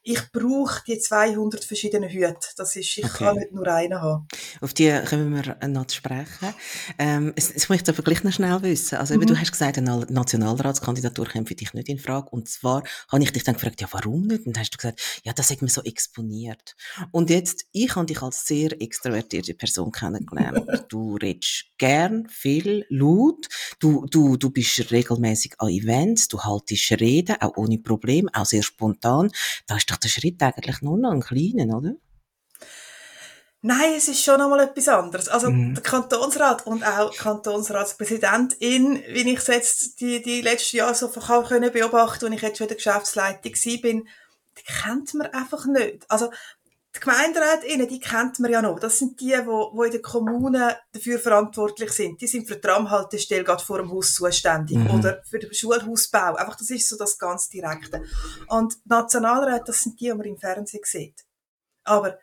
ich 0.04 0.32
brauche 0.32 0.82
die 0.86 0.98
200 0.98 1.64
verschiedenen 1.64 2.10
Hüte. 2.10 2.36
Das 2.56 2.74
ist, 2.74 2.98
ich 2.98 3.04
okay. 3.04 3.24
kann 3.24 3.36
nicht 3.36 3.52
nur 3.52 3.66
einen 3.68 4.00
haben. 4.00 4.26
Auf 4.60 4.74
die 4.74 4.90
können 5.06 5.32
wir 5.32 5.68
noch 5.68 5.86
zu 5.86 5.96
sprechen. 5.96 6.54
Ähm, 6.98 7.32
es, 7.36 7.50
es 7.50 7.68
möchte 7.68 7.92
aber 7.92 8.02
gleich 8.02 8.24
noch 8.24 8.32
schnell 8.32 8.60
wissen. 8.62 8.98
Also, 8.98 9.14
mhm. 9.14 9.26
du 9.26 9.38
hast 9.38 9.52
gesagt, 9.52 9.78
eine 9.78 10.04
Nationalratskandidatur 10.08 11.26
kommt 11.28 11.48
für 11.48 11.54
dich 11.54 11.72
nicht 11.72 11.88
in 11.88 12.00
Frage. 12.00 12.28
Und 12.30 12.48
zwar 12.48 12.82
habe 13.10 13.22
ich 13.22 13.32
dich 13.32 13.44
dann 13.44 13.54
gefragt, 13.54 13.80
ja, 13.80 13.88
warum 13.92 14.26
nicht? 14.26 14.44
Und 14.44 14.56
dann 14.56 14.62
hast 14.62 14.74
du 14.74 14.78
gesagt, 14.78 15.00
ja, 15.22 15.32
das 15.32 15.50
hat 15.50 15.62
mir 15.62 15.68
so 15.68 15.82
exponiert. 15.82 16.74
Und 17.12 17.30
jetzt, 17.30 17.66
ich 17.70 17.94
habe 17.94 18.06
dich 18.06 18.20
als 18.22 18.44
sehr 18.44 18.80
extrovertierte 18.82 19.54
Person 19.54 19.92
kennengelernt. 19.92 20.68
du 20.88 21.16
redest 21.16 21.66
gern, 21.78 22.26
viel, 22.28 22.86
laut. 22.88 23.46
Du, 23.78 24.06
du, 24.06 24.36
du 24.36 24.50
bist 24.50 24.90
regelmäßig 24.90 25.54
an 25.58 25.68
Events. 25.68 26.26
Du 26.26 26.40
haltest 26.40 26.90
Reden, 27.00 27.36
auch 27.40 27.56
ohne 27.56 27.78
Problem, 27.78 28.28
auch 28.32 28.46
sehr 28.46 28.62
spontan. 28.62 29.30
Da 29.66 29.76
ist 29.76 29.91
doch 29.92 29.98
der 29.98 30.08
Schritt 30.08 30.42
eigentlich 30.42 30.82
nur 30.82 30.98
noch 30.98 31.12
ein 31.12 31.20
kleiner, 31.20 31.76
oder? 31.76 31.94
Nein, 33.64 33.94
es 33.96 34.08
ist 34.08 34.24
schon 34.24 34.40
einmal 34.40 34.58
etwas 34.58 34.88
anderes. 34.88 35.28
Also 35.28 35.50
mhm. 35.50 35.74
der 35.74 35.82
Kantonsrat 35.84 36.66
und 36.66 36.84
auch 36.84 37.14
Kantonsratspräsidentin, 37.16 39.00
wie 39.08 39.32
ich 39.32 39.38
es 39.38 39.46
jetzt 39.46 40.00
die, 40.00 40.20
die 40.20 40.40
letzten 40.40 40.78
Jahre 40.78 40.96
so 40.96 41.08
können 41.08 41.72
beobachten, 41.72 42.24
und 42.24 42.32
ich 42.32 42.42
jetzt 42.42 42.58
schon 42.58 42.64
in 42.64 42.68
der 42.68 42.76
Geschäftsleitung 42.76 43.52
bin, 43.80 44.08
die 44.58 44.64
kennt 44.82 45.14
man 45.14 45.28
einfach 45.28 45.64
nicht. 45.66 46.10
Also 46.10 46.30
die 46.94 47.00
Gemeinderätinnen, 47.00 47.88
die 47.88 48.00
kennt 48.00 48.38
man 48.38 48.50
ja 48.50 48.60
noch. 48.60 48.78
Das 48.78 48.98
sind 48.98 49.18
die, 49.20 49.34
die, 49.34 49.84
in 49.86 49.90
den 49.90 50.02
Kommunen 50.02 50.72
dafür 50.92 51.18
verantwortlich 51.18 51.90
sind. 51.90 52.20
Die 52.20 52.26
sind 52.26 52.46
für 52.46 52.56
die 52.56 52.60
Tramhaltestelle 52.60 53.44
gerade 53.44 53.64
vor 53.64 53.78
dem 53.78 53.90
Haus 53.90 54.12
zuständig 54.12 54.76
mhm. 54.76 54.90
oder 54.90 55.22
für 55.24 55.38
den 55.38 55.54
Schulhausbau. 55.54 56.34
Einfach, 56.34 56.56
das 56.56 56.68
ist 56.68 56.88
so 56.88 56.98
das 56.98 57.18
ganz 57.18 57.48
Direkte. 57.48 58.02
Und 58.48 58.74
die 58.74 58.88
Nationalräte, 58.88 59.64
das 59.66 59.80
sind 59.80 59.98
die, 60.00 60.06
die 60.06 60.14
man 60.14 60.26
im 60.26 60.36
Fernsehen 60.36 60.82
sieht. 60.84 61.24
Aber 61.84 62.18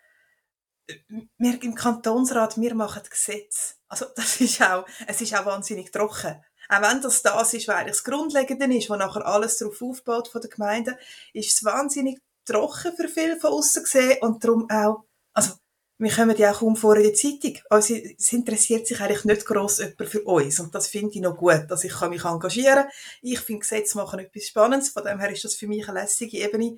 äh, 0.87 0.95
wir 1.37 1.63
im 1.63 1.73
Kantonsrat, 1.73 2.59
wir 2.59 2.75
machen 2.75 3.01
Gesetze. 3.09 3.75
Also 3.87 4.05
das 4.15 4.39
ist 4.39 4.61
auch, 4.61 4.85
es 5.07 5.19
ist 5.19 5.35
auch 5.35 5.45
wahnsinnig 5.45 5.91
trocken. 5.91 6.43
Auch 6.69 6.81
wenn 6.83 7.01
das 7.01 7.23
das 7.23 7.53
ist, 7.55 7.67
was 7.67 7.75
eigentlich 7.75 7.97
das 7.97 8.03
Grundlegende 8.03 8.77
ist, 8.77 8.91
wo 8.91 8.95
nachher 8.95 9.25
alles 9.25 9.57
darauf 9.57 9.81
aufbaut 9.81 10.27
von 10.27 10.41
der 10.41 10.51
Gemeinde, 10.51 10.99
ist 11.33 11.55
es 11.55 11.63
wahnsinnig 11.65 12.21
trocken 12.49 12.95
für 12.95 13.07
viele 13.07 13.39
von 13.39 13.51
außen 13.51 13.83
gesehen 13.83 14.17
und 14.21 14.43
darum 14.43 14.69
auch, 14.69 15.03
also, 15.33 15.53
wir 16.01 16.11
kommen 16.11 16.37
ja 16.37 16.51
auch 16.51 16.59
kaum 16.59 16.77
vor 16.77 16.95
in 16.95 17.03
der 17.03 17.13
Zeitung. 17.13 17.57
Also, 17.69 17.93
es 17.93 18.31
interessiert 18.31 18.87
sich 18.87 18.99
eigentlich 19.01 19.25
nicht 19.25 19.45
gross 19.45 19.79
jemand 19.79 20.09
für 20.09 20.23
uns. 20.23 20.59
Und 20.59 20.73
das 20.73 20.87
finde 20.87 21.15
ich 21.15 21.21
noch 21.21 21.35
gut, 21.35 21.65
dass 21.67 21.83
ich 21.83 21.99
mich 22.01 22.23
engagieren 22.23 22.83
kann. 22.83 22.91
Ich 23.21 23.39
finde 23.39 23.61
Gesetze 23.61 23.97
machen 23.97 24.19
etwas 24.19 24.47
Spannendes. 24.47 24.89
Von 24.89 25.03
dem 25.03 25.19
her 25.19 25.29
ist 25.29 25.43
das 25.43 25.55
für 25.55 25.67
mich 25.67 25.87
eine 25.89 25.99
lässige 25.99 26.37
Ebene. 26.37 26.77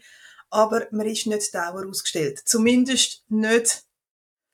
Aber 0.50 0.88
man 0.92 1.06
ist 1.06 1.28
nicht 1.28 1.54
Dauer 1.54 1.88
ausgestellt. 1.88 2.42
Zumindest 2.46 3.24
nicht 3.30 3.84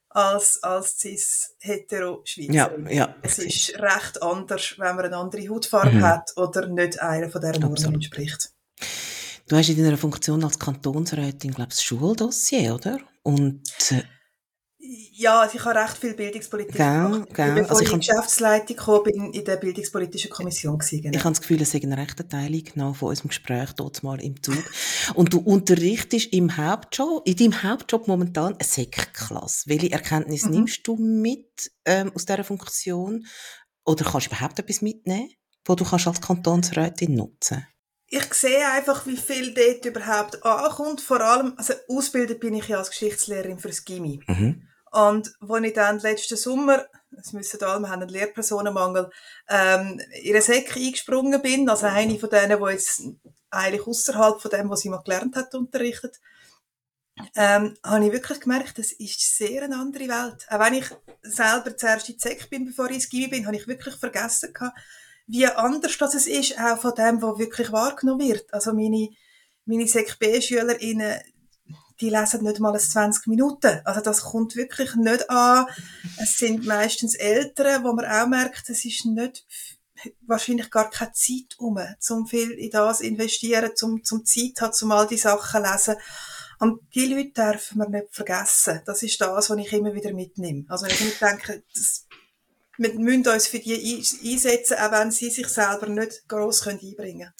als, 0.09 0.61
als 0.63 0.99
cis-hetero-Schweizerin. 0.99 2.87
Ja, 2.87 2.91
ja. 2.91 3.15
Es 3.21 3.39
ist 3.39 3.79
recht 3.79 4.21
anders, 4.21 4.75
wenn 4.77 4.95
man 4.95 5.05
eine 5.05 5.17
andere 5.17 5.47
Hautfarbe 5.47 5.91
mhm. 5.91 6.03
hat 6.03 6.35
oder 6.35 6.67
nicht 6.67 7.01
einer 7.01 7.29
von 7.29 7.41
dieser 7.41 7.59
Normen 7.59 7.93
entspricht. 7.93 8.51
Du 9.47 9.55
hast 9.55 9.69
in 9.69 9.81
deiner 9.81 9.97
Funktion 9.97 10.43
als 10.43 10.59
Kantonsrätin, 10.59 11.51
glaube 11.51 11.69
ich, 11.69 11.75
das 11.75 11.83
Schuldossier, 11.83 12.75
oder? 12.75 12.99
Und, 13.23 13.61
äh, 13.91 14.03
ja, 14.79 15.41
also 15.41 15.57
ich 15.57 15.65
habe 15.65 15.79
recht 15.79 15.97
viel 15.97 16.13
Bildungspolitik 16.13 16.75
gell, 16.75 16.85
gemacht. 16.85 17.33
Gell. 17.33 17.55
Bevor 17.55 17.71
also 17.71 17.81
ich 17.81 17.91
in 17.91 17.99
die 17.99 18.07
Geschäftsleitung 18.07 18.75
kam, 18.77 19.03
bin 19.03 19.33
in 19.33 19.43
der 19.43 19.57
bildungspolitischen 19.57 20.29
Kommission 20.29 20.77
gewesen. 20.77 21.01
Genau. 21.01 21.17
Ich 21.17 21.23
habe 21.23 21.31
das 21.33 21.41
Gefühl, 21.41 21.61
es 21.61 21.71
sei 21.71 21.79
ein 21.81 21.93
rechter 21.93 22.27
Teil 22.27 22.61
genommen 22.61 22.93
von 22.93 23.09
unserem 23.09 23.29
Gespräch 23.29 23.73
dort 23.73 24.03
mal 24.03 24.21
im 24.21 24.41
Zug. 24.41 24.63
Und 25.15 25.33
du 25.33 25.39
unterrichtest 25.39 26.31
im 26.33 26.55
Hauptjob, 26.55 27.27
in 27.27 27.35
deinem 27.35 27.63
Hauptjob 27.63 28.07
momentan 28.07 28.53
eine 28.53 28.63
Sekklasse. 28.63 29.63
Welche 29.67 29.91
Erkenntnis 29.91 30.43
mhm. 30.43 30.51
nimmst 30.51 30.87
du 30.87 30.95
mit 30.95 31.71
ähm, 31.85 32.11
aus 32.13 32.25
dieser 32.25 32.43
Funktion? 32.43 33.25
Oder 33.85 34.05
kannst 34.05 34.27
du 34.27 34.35
überhaupt 34.35 34.59
etwas 34.59 34.81
mitnehmen, 34.81 35.31
wo 35.65 35.75
du 35.75 35.83
kannst 35.83 36.07
als 36.07 36.21
Kantonsrätin 36.21 37.15
nutzen 37.15 37.57
kannst? 37.57 37.76
Ich 38.09 38.33
sehe 38.33 38.65
einfach, 38.71 39.05
wie 39.05 39.17
viel 39.17 39.53
dort 39.53 39.85
überhaupt 39.85 40.43
ankommt. 40.43 41.01
Vor 41.01 41.21
allem, 41.21 41.53
also 41.57 41.73
ausgebildet 41.89 42.39
bin 42.39 42.53
ich 42.53 42.69
ja 42.69 42.77
als 42.77 42.89
Geschichtslehrerin 42.89 43.59
fürs 43.59 43.83
Gimmi. 43.83 44.21
Mhm. 44.27 44.67
Und 44.91 45.33
als 45.41 45.63
ich 45.65 45.73
dann 45.73 45.99
letzten 45.99 46.37
Sommer, 46.37 46.85
es 47.17 47.33
müssen 47.33 47.61
alle, 47.63 47.81
wir 47.81 47.89
haben 47.89 48.01
einen 48.01 48.09
Lehrpersonenmangel, 48.09 49.09
ähm, 49.49 49.99
in 50.21 50.33
eine 50.33 50.41
Säcke 50.41 50.79
eingesprungen 50.79 51.41
bin, 51.41 51.69
also 51.69 51.87
eine 51.87 52.17
von 52.17 52.29
denen, 52.29 52.63
die 52.63 52.71
jetzt 52.71 53.03
eigentlich 53.49 53.85
außerhalb 53.85 54.41
von 54.41 54.51
dem, 54.51 54.69
was 54.69 54.81
sie 54.81 54.89
mal 54.89 55.03
gelernt 55.03 55.35
hat, 55.35 55.53
unterrichtet, 55.53 56.19
ähm, 57.35 57.75
habe 57.83 58.05
ich 58.05 58.11
wirklich 58.11 58.39
gemerkt, 58.39 58.77
das 58.77 58.91
ist 58.93 59.37
sehr 59.37 59.63
eine 59.63 59.77
andere 59.77 60.07
Welt. 60.07 60.47
Auch 60.49 60.59
wenn 60.59 60.75
ich 60.75 60.85
selber 61.23 61.75
zuerst 61.75 62.09
in 62.09 62.15
die 62.15 62.21
Säcke 62.21 62.47
bin, 62.47 62.65
bevor 62.65 62.89
ich 62.89 62.95
ins 62.95 63.09
Gimmi 63.09 63.27
bin, 63.27 63.45
habe 63.45 63.57
ich 63.57 63.67
wirklich 63.67 63.95
vergessen 63.95 64.53
gehabt, 64.53 64.77
wie 65.27 65.45
anders 65.45 65.97
das 65.97 66.15
ist, 66.15 66.57
auch 66.57 66.79
von 66.79 66.95
dem, 66.95 67.21
was 67.21 67.37
wirklich 67.37 67.71
wahrgenommen 67.71 68.27
wird. 68.27 68.53
Also 68.53 68.73
meine, 68.73 69.09
meine 69.65 69.87
Sek 69.87 70.17
B-SchülerInnen, 70.19 71.19
die 71.99 72.09
lesen 72.09 72.43
nicht 72.43 72.59
mal 72.59 72.79
20 72.79 73.27
Minuten. 73.27 73.81
Also 73.83 74.01
das 74.01 74.21
kommt 74.21 74.55
wirklich 74.55 74.95
nicht 74.95 75.29
an. 75.29 75.67
Es 76.21 76.37
sind 76.37 76.65
meistens 76.65 77.15
Eltern, 77.15 77.83
wo 77.83 77.93
man 77.93 78.05
auch 78.05 78.27
merkt, 78.27 78.69
es 78.69 78.85
ist 78.85 79.05
nicht 79.05 79.45
wahrscheinlich 80.21 80.69
gar 80.69 80.89
keine 80.89 81.11
Zeit 81.13 81.57
um, 81.57 81.79
zum 81.99 82.27
viel 82.27 82.51
in 82.51 82.69
das 82.69 83.01
investieren, 83.01 83.71
zum, 83.75 84.03
zum 84.03 84.25
Zeit 84.25 84.61
haben, 84.61 84.73
zum 84.73 84.91
all 84.91 85.07
die 85.07 85.17
Sachen 85.17 85.63
lesen. 85.63 85.95
Und 86.59 86.81
die 86.95 87.05
Leute 87.05 87.31
dürfen 87.31 87.79
wir 87.79 87.89
nicht 87.89 88.07
vergessen. 88.11 88.81
Das 88.85 89.03
ist 89.03 89.19
das, 89.21 89.49
was 89.49 89.57
ich 89.57 89.73
immer 89.73 89.93
wieder 89.93 90.13
mitnehme. 90.13 90.65
Also 90.69 90.85
ich 90.85 91.19
denke, 91.19 91.63
das 91.73 92.06
wir 92.77 92.93
müssen 92.93 93.27
uns 93.27 93.47
für 93.47 93.59
die 93.59 94.03
einsetzen, 94.23 94.77
auch 94.77 94.91
wenn 94.91 95.11
sie 95.11 95.29
sich 95.29 95.47
selber 95.47 95.87
nicht 95.87 96.27
gross 96.27 96.65
einbringen 96.67 96.95
können. 96.97 97.33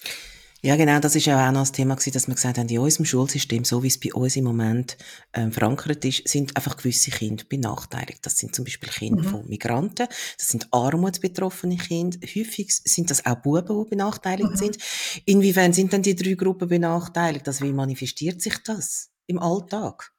Ja, 0.60 0.74
genau, 0.74 0.98
das 0.98 1.14
ist 1.14 1.26
ja 1.26 1.48
auch 1.48 1.52
noch 1.52 1.60
das 1.60 1.70
Thema 1.70 1.94
gewesen, 1.94 2.14
dass 2.14 2.26
wir 2.26 2.34
gesagt 2.34 2.58
haben, 2.58 2.68
in 2.68 2.80
unserem 2.80 3.04
Schulsystem, 3.04 3.64
so 3.64 3.84
wie 3.84 3.88
es 3.88 4.00
bei 4.00 4.12
uns 4.12 4.34
im 4.34 4.42
Moment 4.42 4.96
ähm, 5.32 5.52
verankert 5.52 6.04
ist, 6.04 6.26
sind 6.26 6.56
einfach 6.56 6.76
gewisse 6.76 7.12
Kinder 7.12 7.44
benachteiligt. 7.48 8.26
Das 8.26 8.38
sind 8.38 8.56
zum 8.56 8.64
Beispiel 8.64 8.88
Kinder 8.88 9.22
mhm. 9.22 9.28
von 9.28 9.48
Migranten, 9.48 10.08
das 10.08 10.48
sind 10.48 10.66
armutsbetroffene 10.72 11.76
Kinder, 11.76 12.18
häufig 12.22 12.72
sind 12.72 13.08
das 13.08 13.24
auch 13.24 13.36
Buben, 13.36 13.84
die 13.84 13.90
benachteiligt 13.90 14.50
mhm. 14.50 14.56
sind. 14.56 14.78
Inwiefern 15.26 15.72
sind 15.72 15.92
denn 15.92 16.02
die 16.02 16.16
drei 16.16 16.32
Gruppen 16.32 16.68
benachteiligt? 16.68 17.46
Also 17.46 17.64
wie 17.64 17.72
manifestiert 17.72 18.42
sich 18.42 18.58
das 18.64 19.10
im 19.28 19.38
Alltag? 19.38 20.10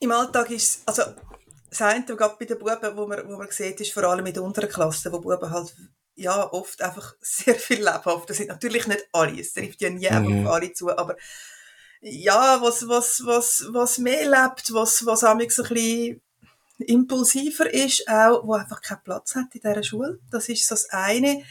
Im 0.00 0.10
Alltag 0.10 0.50
ist 0.50 0.82
also 0.86 1.02
das 1.72 1.82
eine, 1.82 2.04
gerade 2.04 2.36
bei 2.38 2.44
den 2.44 2.58
Buben, 2.58 2.96
wo 2.96 3.06
man, 3.06 3.26
wo 3.26 3.36
man 3.36 3.50
sieht, 3.50 3.80
ist 3.80 3.92
vor 3.92 4.04
allem 4.04 4.26
in 4.26 4.34
der 4.34 4.42
unteren 4.42 4.68
Klasse, 4.68 5.10
wo 5.10 5.20
Buben 5.20 5.50
halt 5.50 5.74
ja, 6.14 6.52
oft 6.52 6.82
einfach 6.82 7.14
sehr 7.20 7.54
viel 7.54 7.78
lebhafter 7.78 8.34
sind. 8.34 8.48
Natürlich 8.48 8.86
nicht 8.86 9.08
alle, 9.12 9.40
es 9.40 9.54
trifft 9.54 9.80
ja 9.80 9.90
nie 9.90 10.10
mhm. 10.10 10.46
auf 10.46 10.54
alle 10.54 10.72
zu, 10.72 10.96
aber 10.96 11.16
ja, 12.02 12.60
was, 12.60 12.88
was, 12.88 13.22
was, 13.24 13.64
was 13.70 13.98
mehr 13.98 14.28
lebt, 14.28 14.74
was, 14.74 15.06
was 15.06 15.24
ein 15.24 15.38
bisschen 15.38 16.20
impulsiver 16.78 17.72
ist, 17.72 18.08
auch, 18.08 18.46
wo 18.46 18.54
einfach 18.54 18.82
keinen 18.82 19.04
Platz 19.04 19.34
hat 19.36 19.54
in 19.54 19.60
dieser 19.60 19.82
Schule. 19.82 20.18
Das 20.30 20.48
ist 20.48 20.66
so 20.66 20.74
das 20.74 20.90
eine. 20.90 21.44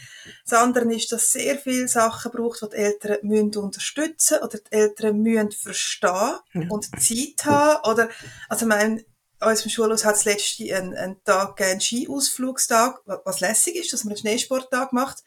Das 0.44 0.60
andere 0.60 0.92
ist, 0.94 1.10
dass 1.10 1.22
es 1.22 1.32
sehr 1.32 1.58
viele 1.58 1.88
Sachen 1.88 2.30
braucht, 2.32 2.62
die 2.62 2.68
die 2.68 2.76
Eltern 2.76 3.18
müssen 3.22 3.56
unterstützen 3.56 4.38
oder 4.42 4.58
die 4.58 4.72
Eltern 4.72 5.18
müssen 5.18 5.52
verstehen 5.52 6.36
mhm. 6.52 6.70
und 6.70 6.84
Zeit 7.00 7.44
haben. 7.44 7.90
Oder, 7.90 8.10
also, 8.50 8.66
mein, 8.66 9.02
unserem 9.48 9.70
Schulhaus 9.70 10.04
hat 10.04 10.16
es 10.16 10.24
letzte 10.24 10.74
einen, 10.74 10.94
einen 10.94 11.24
Tag 11.24 11.60
einen 11.60 11.80
Skiausflugstag, 11.80 13.00
was 13.04 13.40
lässig 13.40 13.76
ist, 13.76 13.92
dass 13.92 14.04
man 14.04 14.12
einen 14.12 14.20
Schneesporttag 14.20 14.92
macht. 14.92 15.22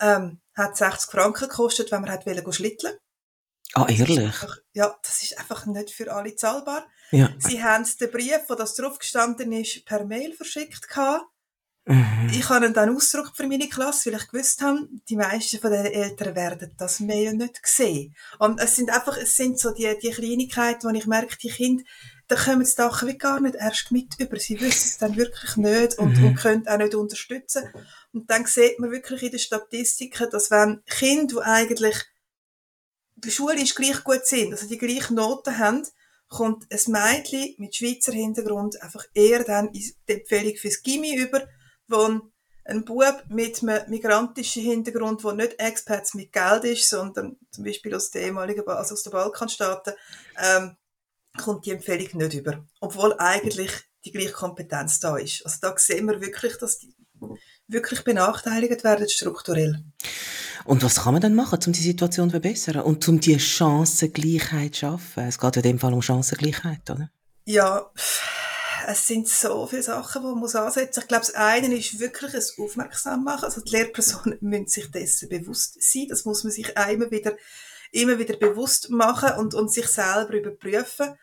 Ähm, 0.00 0.40
hat 0.54 0.76
60 0.76 1.10
Franken 1.10 1.48
gekostet, 1.48 1.90
wenn 1.92 2.00
man 2.00 2.10
hat 2.10 2.26
wollen 2.26 2.52
schlitteln. 2.52 2.94
Ah, 3.74 3.86
ehrlich? 3.88 4.18
Einfach, 4.18 4.56
ja, 4.72 4.98
das 5.02 5.22
ist 5.22 5.38
einfach 5.38 5.66
nicht 5.66 5.90
für 5.90 6.12
alle 6.12 6.34
zahlbar. 6.34 6.86
Ja. 7.12 7.30
Sie 7.38 7.62
haben 7.62 7.86
den 8.00 8.10
Brief, 8.10 8.40
wo 8.48 8.54
das 8.54 8.74
draufgestanden 8.74 9.52
ist, 9.52 9.84
per 9.84 10.04
Mail 10.04 10.32
verschickt 10.32 10.88
gehabt. 10.88 11.24
Mhm. 11.90 12.30
Ich 12.32 12.48
habe 12.48 12.70
dann 12.70 12.94
ausgedruckt 12.94 13.36
für 13.36 13.48
meine 13.48 13.68
Klasse, 13.68 14.12
weil 14.12 14.20
ich 14.20 14.28
gewusst 14.28 14.62
habe, 14.62 14.88
die 15.08 15.16
meisten 15.16 15.58
von 15.58 15.72
den 15.72 15.86
Eltern 15.86 16.36
werden 16.36 16.72
das 16.78 17.00
Mail 17.00 17.34
nicht 17.34 17.60
sehen. 17.64 18.14
Und 18.38 18.60
es 18.60 18.76
sind 18.76 18.90
einfach, 18.90 19.16
es 19.16 19.36
sind 19.36 19.58
so 19.58 19.72
die, 19.72 19.92
die 20.00 20.10
Kleinigkeiten, 20.10 20.88
wo 20.88 20.94
ich 20.94 21.06
merke, 21.06 21.36
die 21.36 21.48
Kinder, 21.48 21.82
da 22.28 22.36
kommen 22.36 22.64
sie 22.64 22.76
wie 22.76 23.18
gar 23.18 23.40
nicht 23.40 23.56
erst 23.56 23.90
mit 23.90 24.14
über. 24.20 24.38
Sie 24.38 24.60
wissen 24.60 24.88
es 24.88 24.98
dann 24.98 25.16
wirklich 25.16 25.56
nicht 25.56 25.98
und, 25.98 26.16
mhm. 26.16 26.26
und 26.26 26.34
können 26.36 26.68
auch 26.68 26.78
nicht 26.78 26.94
unterstützen. 26.94 27.64
Und 28.12 28.30
dann 28.30 28.46
sieht 28.46 28.78
man 28.78 28.92
wirklich 28.92 29.24
in 29.24 29.32
den 29.32 29.40
Statistiken, 29.40 30.30
dass 30.30 30.50
wenn 30.52 30.82
Kinder, 30.86 31.40
die 31.40 31.42
eigentlich 31.42 31.96
die 33.16 33.32
Schule 33.32 33.60
ist 33.60 33.74
gleich 33.74 34.04
gut 34.04 34.24
sind, 34.26 34.52
also 34.52 34.68
die 34.68 34.78
gleichen 34.78 35.16
Noten 35.16 35.58
haben, 35.58 35.82
kommt 36.28 36.66
ein 36.70 36.92
Mädchen 36.92 37.54
mit 37.58 37.74
Schweizer 37.74 38.12
Hintergrund 38.12 38.80
einfach 38.80 39.04
eher 39.12 39.42
dann 39.42 39.66
in 39.74 39.82
die 40.08 40.12
Empfehlung 40.12 40.56
fürs 40.56 40.82
Gimmi 40.82 41.16
über, 41.16 41.42
wo 41.90 42.20
ein 42.64 42.84
Bub 42.84 43.24
mit 43.28 43.62
einem 43.62 43.88
migrantischen 43.88 44.62
Hintergrund, 44.62 45.24
der 45.24 45.32
nicht 45.32 45.58
Expats 45.58 46.14
mit 46.14 46.32
Geld 46.32 46.64
ist, 46.64 46.88
sondern 46.88 47.36
zum 47.50 47.64
Beispiel 47.64 47.94
aus 47.94 48.10
den 48.10 48.22
ehemaligen, 48.22 48.66
also 48.68 48.94
aus 48.94 49.02
den 49.02 49.12
Balkanstaaten, 49.12 49.94
ähm, 50.38 50.76
kommt 51.38 51.66
die 51.66 51.72
Empfehlung 51.72 52.08
nicht 52.18 52.34
über. 52.34 52.64
Obwohl 52.80 53.14
eigentlich 53.18 53.72
die 54.04 54.12
gleiche 54.12 54.32
Kompetenz 54.32 55.00
da 55.00 55.16
ist. 55.16 55.44
Also 55.44 55.58
da 55.60 55.74
sehen 55.76 56.06
wir 56.06 56.20
wirklich, 56.20 56.56
dass 56.58 56.78
die 56.78 56.94
wirklich 57.68 58.02
benachteiligt 58.02 58.84
werden 58.84 59.08
strukturell. 59.08 59.84
Und 60.64 60.82
was 60.82 61.02
kann 61.02 61.14
man 61.14 61.22
dann 61.22 61.34
machen, 61.34 61.58
um 61.66 61.72
die 61.72 61.80
Situation 61.80 62.28
zu 62.28 62.32
verbessern 62.32 62.82
und 62.82 63.06
um 63.08 63.20
die 63.20 63.38
Chancengleichheit 63.38 64.74
zu 64.74 64.80
schaffen? 64.80 65.24
Es 65.26 65.38
geht 65.38 65.56
in 65.56 65.62
dem 65.62 65.78
Fall 65.78 65.94
um 65.94 66.02
Chancengleichheit, 66.02 66.90
oder? 66.90 67.10
Ja, 67.46 67.90
es 68.90 69.06
sind 69.06 69.28
so 69.28 69.66
viele 69.66 69.82
Sachen, 69.82 70.22
die 70.22 70.28
man 70.28 70.38
muss 70.38 70.54
ansetzen. 70.54 71.00
Ich 71.00 71.08
glaube, 71.08 71.26
das 71.26 71.34
eine 71.34 71.74
ist 71.76 71.98
wirklich 71.98 72.34
ein 72.34 72.64
Aufmerksam 72.64 73.24
machen. 73.24 73.44
Also 73.44 73.60
die 73.60 73.70
Lehrpersonen 73.70 74.38
müssen 74.40 74.66
sich 74.66 74.90
dessen 74.90 75.28
bewusst 75.28 75.76
sein. 75.80 76.06
Das 76.08 76.24
muss 76.24 76.44
man 76.44 76.52
sich 76.52 76.68
immer 76.76 77.10
wieder 77.10 77.36
immer 77.92 78.18
wieder 78.18 78.36
bewusst 78.36 78.90
machen 78.90 79.32
und, 79.38 79.54
und 79.54 79.72
sich 79.72 79.88
selber 79.88 80.34
überprüfen. 80.34 81.16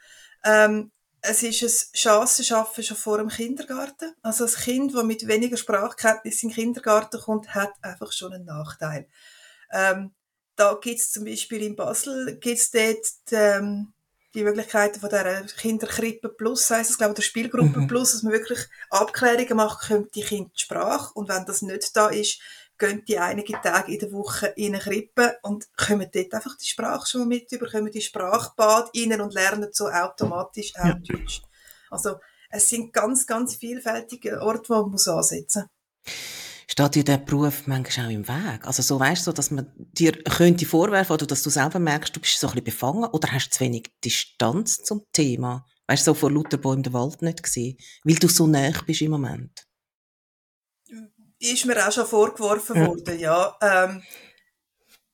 Ähm, 0.43 0.91
es 1.21 1.43
ist 1.43 1.63
ein 1.63 1.97
Chancenschaffen 1.97 2.83
schon 2.83 2.97
vor 2.97 3.17
dem 3.17 3.29
Kindergarten. 3.29 4.13
Also 4.21 4.45
ein 4.45 4.51
Kind, 4.51 4.93
das 4.93 5.03
mit 5.03 5.27
weniger 5.27 5.57
Sprachkenntnis 5.57 6.43
in 6.43 6.49
den 6.49 6.55
Kindergarten 6.55 7.19
kommt, 7.19 7.53
hat 7.55 7.73
einfach 7.81 8.11
schon 8.11 8.33
einen 8.33 8.45
Nachteil. 8.45 9.07
Ähm, 9.71 10.13
da 10.55 10.77
gibt 10.81 10.99
es 10.99 11.11
zum 11.11 11.25
Beispiel 11.25 11.63
in 11.63 11.75
Basel 11.75 12.37
gibt's 12.39 12.71
dort 12.71 13.05
ähm, 13.31 13.93
die 14.33 14.43
Möglichkeiten 14.43 14.99
von 14.99 15.09
der 15.09 15.45
Kinderkrippe 15.45 16.29
Plus, 16.29 16.69
heisst 16.69 16.91
es, 16.91 16.97
glaube 16.97 17.11
ich, 17.11 17.17
der 17.17 17.23
Spielgruppe 17.23 17.81
mhm. 17.81 17.87
Plus, 17.87 18.11
dass 18.11 18.23
man 18.23 18.33
wirklich 18.33 18.59
Abklärungen 18.89 19.57
macht, 19.57 19.87
kommt 19.87 20.15
die 20.15 20.21
Kind 20.21 20.51
die 20.55 20.63
Sprache 20.63 21.13
und 21.13 21.29
wenn 21.29 21.45
das 21.45 21.61
nicht 21.61 21.95
da 21.95 22.07
ist, 22.07 22.39
gehen 22.77 23.03
die 23.07 23.17
einige 23.17 23.59
Tage 23.61 23.93
in 23.93 23.99
der 23.99 24.11
Woche 24.11 24.47
in 24.55 24.75
eine 24.75 24.83
Krippe 24.83 25.37
und 25.41 25.65
kommen 25.75 26.09
dort 26.13 26.33
einfach 26.33 26.55
die 26.57 26.67
Sprache 26.67 27.07
schon 27.07 27.27
mit 27.27 27.51
über, 27.51 27.69
kommen 27.69 27.91
die 27.91 28.01
Sprachbad 28.01 28.91
rein 28.95 29.21
und 29.21 29.33
lernen 29.33 29.69
so 29.71 29.87
automatisch 29.87 30.75
auch 30.75 30.85
ja. 30.85 30.93
Deutsch. 30.93 31.41
Also 31.89 32.17
es 32.49 32.69
sind 32.69 32.93
ganz, 32.93 33.25
ganz 33.25 33.55
vielfältige 33.55 34.41
Orte, 34.41 34.69
wo 34.69 34.81
man 34.81 34.91
muss 34.91 35.07
ansetzen 35.07 35.63
muss. 35.63 36.46
Steht 36.69 36.95
dir 36.95 37.03
der 37.03 37.17
Beruf 37.17 37.65
manchmal 37.65 38.07
auch 38.07 38.11
im 38.11 38.27
Weg? 38.27 38.65
Also 38.65 38.81
so 38.81 38.99
weißt 38.99 39.25
du, 39.25 39.31
dass 39.31 39.51
man 39.51 39.71
dir 39.77 40.11
könnte 40.11 40.65
vorwerfen 40.65 41.13
oder 41.13 41.25
dass 41.25 41.41
du 41.43 41.49
selber 41.49 41.79
merkst, 41.79 42.15
du 42.15 42.19
bist 42.19 42.39
so 42.39 42.47
ein 42.47 42.51
bisschen 42.51 42.65
befangen 42.65 43.05
oder 43.05 43.31
hast 43.31 43.47
du 43.47 43.51
zu 43.51 43.59
wenig 43.61 43.91
Distanz 44.03 44.83
zum 44.83 45.03
Thema? 45.13 45.65
Weißt 45.87 46.05
du, 46.05 46.11
so 46.11 46.15
vor 46.15 46.31
lauter 46.31 46.57
Bäumen 46.57 46.83
der 46.83 46.93
Wald 46.93 47.21
nicht 47.21 47.41
gesehen, 47.41 47.77
weil 48.03 48.15
du 48.15 48.27
so 48.27 48.47
nah 48.47 48.71
bist 48.85 49.01
im 49.01 49.11
Moment 49.11 49.67
ist 51.39 51.65
mir 51.65 51.87
auch 51.87 51.91
schon 51.91 52.05
vorgeworfen 52.05 52.77
ja. 52.77 52.87
worden, 52.87 53.19
ja. 53.19 53.57
Ähm, 53.61 54.03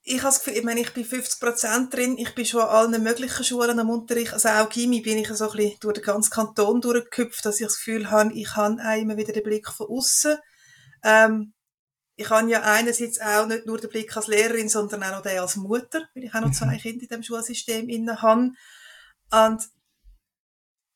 ich 0.06 0.18
habe 0.18 0.28
das 0.28 0.44
Gefühl, 0.44 0.58
ich 0.58 0.64
meine, 0.66 0.82
ich 0.82 0.94
bin 0.94 1.06
50 1.06 1.40
Prozent 1.40 1.94
drin, 1.94 2.18
ich 2.18 2.36
bin 2.36 2.46
schon 2.46 2.62
an 2.62 2.92
allen 2.92 3.04
möglichen 3.04 3.44
Schulen 3.44 3.80
am 3.80 3.90
Unterricht, 3.90 4.34
also 4.34 4.50
auch 4.50 4.70
Gimmi 4.70 5.02
bin 5.02 5.18
ich 5.18 5.30
so 5.30 5.50
ein 5.50 5.56
bisschen 5.56 5.78
durch 5.80 5.94
den 5.96 6.04
ganzen 6.04 6.30
Kanton 6.32 6.82
durchgehüpft, 6.82 7.46
dass 7.46 7.60
ich 7.60 7.68
das 7.68 7.78
Gefühl 7.78 8.12
habe, 8.12 8.34
ich 8.34 8.56
habe 8.56 8.82
immer 9.00 9.16
wieder 9.18 9.32
den 9.32 9.44
Blick 9.44 9.70
von 9.70 9.88
außen. 9.88 10.38
Ähm, 11.04 11.54
ich 12.16 12.30
habe 12.30 12.50
ja 12.50 12.62
einerseits 12.62 13.20
auch 13.20 13.48
nicht 13.48 13.66
nur 13.66 13.80
den 13.80 13.90
Blick 13.90 14.16
als 14.16 14.28
Lehrerin, 14.28 14.70
sondern 14.70 15.04
auch 15.04 15.12
noch 15.12 15.22
den 15.24 15.40
als 15.40 15.56
Mutter, 15.56 16.04
weil 16.14 16.26
ich 16.26 16.34
auch 16.34 16.42
noch 16.42 16.50
mhm. 16.50 16.54
zwei 16.54 16.78
Kinder 16.78 17.04
in 17.04 17.08
diesem 17.10 17.24
Schulsystem 17.24 17.90
inne 17.90 18.22
habe. 18.22 18.52
Und 19.32 19.70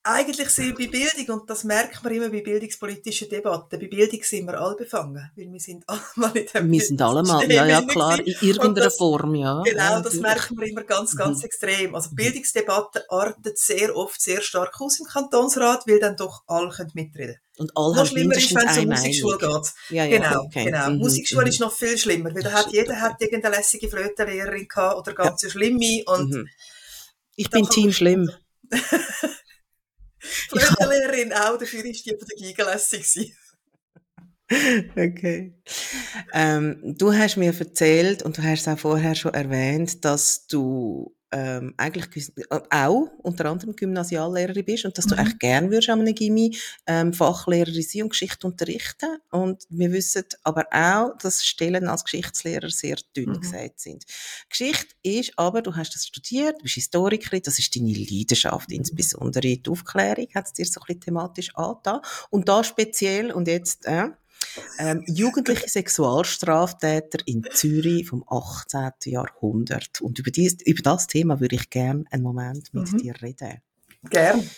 eigentlich 0.04 0.50
sind 0.50 0.78
wir 0.78 0.88
bei 0.88 0.92
Bildung, 0.92 1.40
und 1.40 1.50
das 1.50 1.64
merkt 1.64 2.02
man 2.02 2.14
immer 2.14 2.30
bei 2.30 2.42
bildungspolitischen 2.42 3.30
Debatten, 3.30 3.78
bei 3.78 3.88
Bildung 3.88 4.24
sind 4.24 4.46
wir 4.46 4.60
alle 4.60 4.76
befangen, 4.76 5.32
weil 5.36 5.52
wir 5.52 5.60
sind 5.60 5.84
alle 5.88 6.00
mal 6.16 6.38
in 6.38 6.48
dem 6.48 6.72
Wir 6.72 6.82
sind 6.82 7.02
alle 7.02 7.24
mal, 7.24 7.52
ja, 7.52 7.66
ja, 7.66 7.82
klar, 7.82 8.20
in 8.20 8.36
irgendeiner 8.42 8.86
das, 8.86 8.98
Form, 8.98 9.36
ja. 9.36 9.62
Genau, 9.64 9.82
ja, 9.82 10.02
das 10.02 10.14
merkt 10.14 10.52
man 10.52 10.66
immer 10.66 10.84
ganz, 10.84 11.16
ganz 11.18 11.40
mhm. 11.40 11.46
extrem. 11.46 11.96
Also 11.96 12.12
Bildungsdebatten 12.14 13.02
artet 13.10 13.58
sehr 13.58 13.96
oft 13.96 14.22
sehr 14.22 14.42
stark 14.42 14.80
aus 14.80 15.00
im 15.00 15.08
Kantonsrat, 15.08 15.88
weil 15.88 16.00
dann 16.00 16.16
doch 16.16 16.44
alle 16.48 16.70
können 16.70 16.92
mitreden 16.94 17.38
und 17.58 17.72
alle 17.76 17.96
noch 17.96 18.06
schlimmer 18.06 18.36
ist, 18.36 18.54
wenn 18.56 18.68
es 18.68 18.78
um 18.78 18.86
Musikschule 18.86 19.38
geht. 19.38 19.74
Ja, 19.90 20.06
ja, 20.06 20.18
genau, 20.18 20.42
okay. 20.44 20.66
genau. 20.66 20.90
Mhm, 20.92 20.98
Musikschule 20.98 21.44
mhm. 21.44 21.50
ist 21.50 21.60
noch 21.60 21.74
viel 21.74 21.98
schlimmer, 21.98 22.34
weil 22.34 22.44
da 22.44 22.52
hat, 22.52 22.72
jeder 22.72 23.00
hat 23.02 23.22
irgendeine 23.22 23.56
lässige 23.56 23.90
Flötenlehrerin 23.90 24.68
gehabt 24.68 24.98
oder 24.98 25.14
ganz 25.14 25.42
ja. 25.42 25.50
schlimme 25.50 26.04
und 26.06 26.32
mhm. 26.32 26.48
Ich 27.36 27.50
bin 27.50 27.70
Team 27.70 27.92
schlimm. 27.94 28.30
Flötenlehrerin 30.20 31.34
auch, 31.34 31.58
dafür 31.58 31.86
ist 31.86 32.06
die 32.06 32.16
von 32.18 32.28
der 32.28 32.38
Giga 32.38 32.66
lässig 32.72 33.34
Okay. 34.96 35.54
Ähm, 36.34 36.96
du 36.98 37.14
hast 37.14 37.38
mir 37.38 37.54
erzählt 37.58 38.24
und 38.24 38.38
du 38.38 38.44
hast 38.44 38.62
es 38.62 38.68
auch 38.68 38.80
vorher 38.80 39.14
schon 39.16 39.34
erwähnt, 39.34 40.06
dass 40.06 40.48
du 40.48 41.17
ähm, 41.32 41.74
eigentlich 41.78 42.32
äh, 42.38 42.60
auch 42.70 43.08
unter 43.24 43.46
anderem 43.46 43.76
Gymnasiallehrerin 43.76 44.66
bist 44.66 44.86
und 44.86 44.98
dass 44.98 45.08
du 45.08 45.16
mhm. 45.16 45.22
echt 45.22 45.40
gern 45.40 45.72
würdest 45.72 45.90
an 45.90 46.02
einem 46.02 46.16
Gimmi 46.16 46.58
ähm, 46.86 47.14
Fachlehrerin 47.14 47.82
sein 47.82 48.04
und 48.04 48.10
Geschichte 48.10 48.48
unterrichten. 48.48 49.18
Und 49.32 49.66
wir 49.70 49.92
wissen 49.92 50.24
aber 50.44 50.66
auch, 50.72 51.18
dass 51.18 51.46
Stellen 51.46 51.88
als 51.88 52.04
Geschichtslehrer 52.04 52.70
sehr 52.70 52.98
dünn 53.16 53.32
mhm. 53.32 53.42
gesagt 53.42 53.80
sind. 53.80 54.06
Geschichte 54.50 54.96
ist 55.04 55.34
aber, 55.38 55.62
du 55.62 55.76
hast 55.76 55.94
das 55.94 56.08
studiert, 56.08 56.60
du 56.60 56.64
bist 56.64 56.76
Historikerin, 56.76 57.42
das 57.44 57.60
ist 57.60 57.76
deine 57.76 57.94
Leidenschaft, 57.94 58.70
mhm. 58.70 58.78
insbesondere 58.78 59.58
die 59.58 59.70
Aufklärung 59.70 60.28
hat 60.34 60.46
es 60.46 60.54
dir 60.54 60.66
so 60.66 60.80
ein 60.80 60.86
bisschen 60.88 61.02
thematisch 61.02 61.56
angetan. 61.56 62.00
Und 62.30 62.48
da 62.48 62.64
speziell, 62.64 63.32
und 63.32 63.48
jetzt, 63.48 63.86
äh, 63.86 64.10
ähm, 64.80 65.04
jugendliche 65.08 65.70
Sexualstraftäter 65.70 67.20
in 67.26 67.44
Zürich 67.54 68.08
vom 68.08 68.24
18. 68.28 68.92
Jahrhundert. 69.06 70.02
Und 70.02 70.20
über, 70.20 70.32
dies, 70.32 70.58
über 70.66 70.82
das 70.82 71.08
Thema 71.08 71.40
würde 71.40 71.56
ich 71.56 71.70
gerne 71.70 72.06
einen 72.12 72.24
Moment 72.24 72.74
mit 72.74 72.92
mhm. 72.92 72.98
dir 72.98 73.22
reden. 73.22 73.62
Gern. 74.10 74.50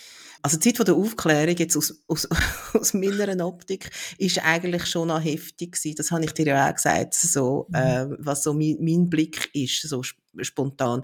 Also 0.42 0.58
die 0.58 0.74
Zeit 0.74 0.88
der 0.88 0.96
Aufklärung 0.96 1.56
jetzt 1.58 1.76
aus, 1.76 2.02
aus, 2.08 2.28
aus 2.74 2.94
meiner 2.94 3.46
Optik 3.46 3.90
ist 4.18 4.40
eigentlich 4.44 4.86
schon 4.86 5.10
noch 5.10 5.24
heftig 5.24 5.74
gewesen. 5.74 5.96
Das 5.98 6.12
habe 6.12 6.24
ich 6.24 6.32
dir 6.32 6.48
ja 6.48 6.70
auch 6.70 6.74
gesagt, 6.74 7.14
so, 7.14 7.68
mhm. 7.70 7.76
äh, 7.76 8.08
was 8.20 8.44
so 8.44 8.54
mein, 8.54 8.78
mein 8.80 9.10
Blick 9.10 9.50
ist, 9.54 9.82
so 9.82 10.02
spontan. 10.42 11.04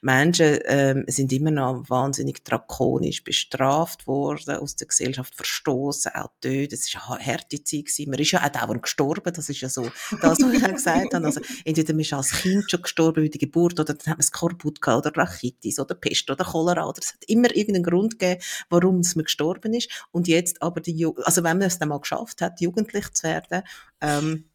Menschen 0.00 0.58
ähm, 0.64 1.04
sind 1.06 1.32
immer 1.32 1.50
noch 1.50 1.84
wahnsinnig 1.88 2.44
drakonisch 2.44 3.24
bestraft 3.24 4.06
worden, 4.06 4.56
aus 4.56 4.76
der 4.76 4.86
Gesellschaft 4.86 5.34
verstoßen, 5.34 6.12
auch 6.14 6.30
tot. 6.40 6.72
Es 6.72 6.94
war 6.94 7.16
eine 7.16 7.24
harte 7.24 7.62
Zeit. 7.62 7.86
Man 8.06 8.18
ist 8.18 8.32
ja 8.32 8.44
auch 8.44 8.48
dauernd 8.48 8.82
gestorben. 8.82 9.32
Das 9.32 9.48
ist 9.48 9.60
ja 9.60 9.68
so 9.68 9.90
das, 10.20 10.38
was 10.40 10.52
ich 10.52 10.62
gesagt 10.62 11.14
habe. 11.14 11.26
Also, 11.26 11.40
entweder 11.64 11.92
man 11.92 12.00
ist 12.00 12.12
als 12.12 12.30
Kind 12.30 12.70
schon 12.70 12.82
gestorben 12.82 13.24
bei 13.24 13.28
der 13.28 13.40
Geburt 13.40 13.80
oder 13.80 13.94
dann 13.94 14.12
hat 14.12 14.18
man 14.18 14.22
Skorbut 14.22 14.80
gehabt 14.80 15.06
oder 15.06 15.22
Rachitis 15.22 15.78
oder 15.78 15.94
Pest 15.94 16.30
oder 16.30 16.44
Cholera. 16.44 16.86
Oder 16.86 17.00
es 17.02 17.12
hat 17.14 17.24
immer 17.26 17.54
irgendeinen 17.54 17.84
Grund 17.84 18.18
gegeben, 18.18 18.42
warum 18.68 19.00
man 19.00 19.24
gestorben 19.24 19.74
ist. 19.74 20.06
Und 20.12 20.28
jetzt 20.28 20.62
aber 20.62 20.80
die, 20.80 20.92
Ju 20.92 21.14
also 21.22 21.42
wenn 21.42 21.58
man 21.58 21.68
es 21.68 21.78
dann 21.78 21.88
mal 21.88 22.00
geschafft 22.00 22.40
hat, 22.42 22.60
jugendlich 22.60 23.10
zu 23.12 23.24
werden, 23.24 23.62
ähm, 24.00 24.50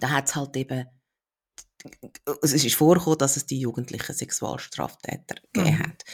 dann 0.00 0.12
hat 0.12 0.28
es 0.28 0.36
halt 0.36 0.56
eben 0.56 0.86
es 2.42 2.52
ist 2.52 2.74
vorgekommen, 2.74 3.18
dass 3.18 3.36
es 3.36 3.46
die 3.46 3.60
jugendlichen 3.60 4.14
Sexualstraftäter 4.14 5.36
gegeben 5.52 5.76
mhm. 5.76 5.78
hat. 5.80 6.04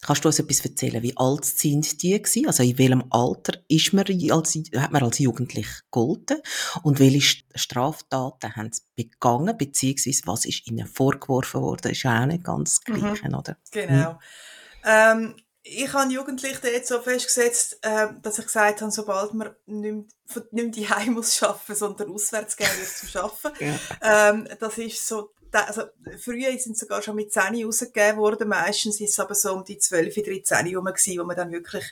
Kannst 0.00 0.24
du 0.24 0.28
uns 0.28 0.38
etwas 0.38 0.64
erzählen, 0.64 1.02
wie 1.02 1.16
alt 1.16 1.44
sind 1.44 2.02
die 2.02 2.22
gewesen? 2.22 2.46
Also 2.46 2.62
in 2.62 2.78
welchem 2.78 3.04
Alter 3.10 3.58
ist 3.66 3.92
man 3.92 4.04
als, 4.30 4.54
hat 4.76 4.92
man 4.92 5.02
als 5.02 5.18
Jugendlich 5.18 5.66
gegolten? 5.90 6.38
Und 6.84 7.00
welche 7.00 7.42
Straftaten 7.56 8.54
haben 8.54 8.70
sie 8.72 8.82
begangen? 8.94 9.58
Beziehungsweise 9.58 10.22
was 10.26 10.44
ist 10.44 10.68
ihnen 10.68 10.86
vorgeworfen 10.86 11.62
worden? 11.62 11.90
Ist 11.90 12.04
ja 12.04 12.22
auch 12.22 12.26
nicht 12.26 12.44
ganz 12.44 12.78
das 12.80 12.94
mhm. 12.94 13.00
Gleiche, 13.00 13.28
mhm. 13.28 13.34
oder? 13.34 13.56
Genau. 13.72 14.12
Mhm. 14.12 14.18
Ähm, 14.84 15.36
ich 15.70 15.92
habe 15.92 16.12
Jugendliche 16.12 16.68
jetzt 16.68 16.88
so 16.88 17.00
festgesetzt, 17.00 17.78
äh, 17.82 18.08
dass 18.22 18.38
ich 18.38 18.46
gesagt 18.46 18.80
habe, 18.80 18.90
sobald 18.90 19.34
man 19.34 19.54
nicht, 19.66 20.06
nicht 20.50 20.76
die 20.76 20.88
Heim 20.88 21.14
muss 21.14 21.42
arbeiten, 21.42 21.74
sondern 21.74 22.10
auswärts 22.10 22.56
gehen 22.56 22.68
wird 22.78 22.88
zum 22.88 23.20
Arbeiten. 23.20 23.78
Ja. 24.00 24.30
Ähm, 24.30 24.48
das 24.58 24.78
ist 24.78 25.06
so, 25.06 25.30
also 25.52 25.82
früher 26.22 26.50
sind 26.58 26.76
sie 26.76 26.84
sogar 26.84 27.02
schon 27.02 27.16
mit 27.16 27.32
10 27.32 27.64
rausgegeben 27.64 28.18
worden, 28.18 28.48
meistens 28.48 29.00
ist 29.00 29.10
es 29.10 29.20
aber 29.20 29.34
so 29.34 29.52
um 29.52 29.64
die 29.64 29.78
12, 29.78 30.14
13 30.14 30.66
herum 30.66 30.86
gewesen, 30.86 31.18
wo 31.18 31.24
man 31.24 31.36
dann 31.36 31.52
wirklich 31.52 31.84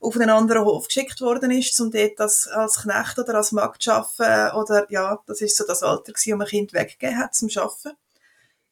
auf 0.00 0.14
einen 0.16 0.30
anderen 0.30 0.64
Hof 0.64 0.86
geschickt 0.86 1.20
worden 1.20 1.50
ist, 1.50 1.80
um 1.80 1.90
dort 1.90 2.20
als, 2.20 2.48
als 2.48 2.82
Knecht 2.82 3.18
oder 3.18 3.34
als 3.34 3.52
Magd 3.52 3.82
zu 3.82 3.92
arbeiten, 3.92 4.56
oder 4.56 4.86
ja, 4.90 5.20
das 5.26 5.40
ist 5.40 5.56
so 5.56 5.64
das 5.66 5.82
Alter 5.82 6.12
gewesen, 6.12 6.32
wo 6.32 6.36
man 6.36 6.46
Kind 6.46 6.72
weggegeben 6.72 7.18
hat 7.18 7.34
zum 7.34 7.48
Arbeiten. 7.56 7.96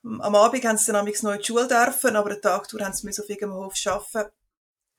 Am 0.04 0.34
Abend 0.36 0.64
haben 0.64 0.78
sie 0.78 0.92
dann 0.92 1.04
neu 1.04 1.10
in 1.10 1.38
die 1.38 1.44
Schule 1.44 1.66
dürfen, 1.66 2.16
aber 2.16 2.30
den 2.30 2.40
Tag 2.40 2.68
durch 2.68 2.82
haben 2.82 2.94
sie 2.94 3.08
auf 3.10 3.28
irgendeinem 3.28 3.54
Hof 3.54 3.74
arbeiten 3.84 4.30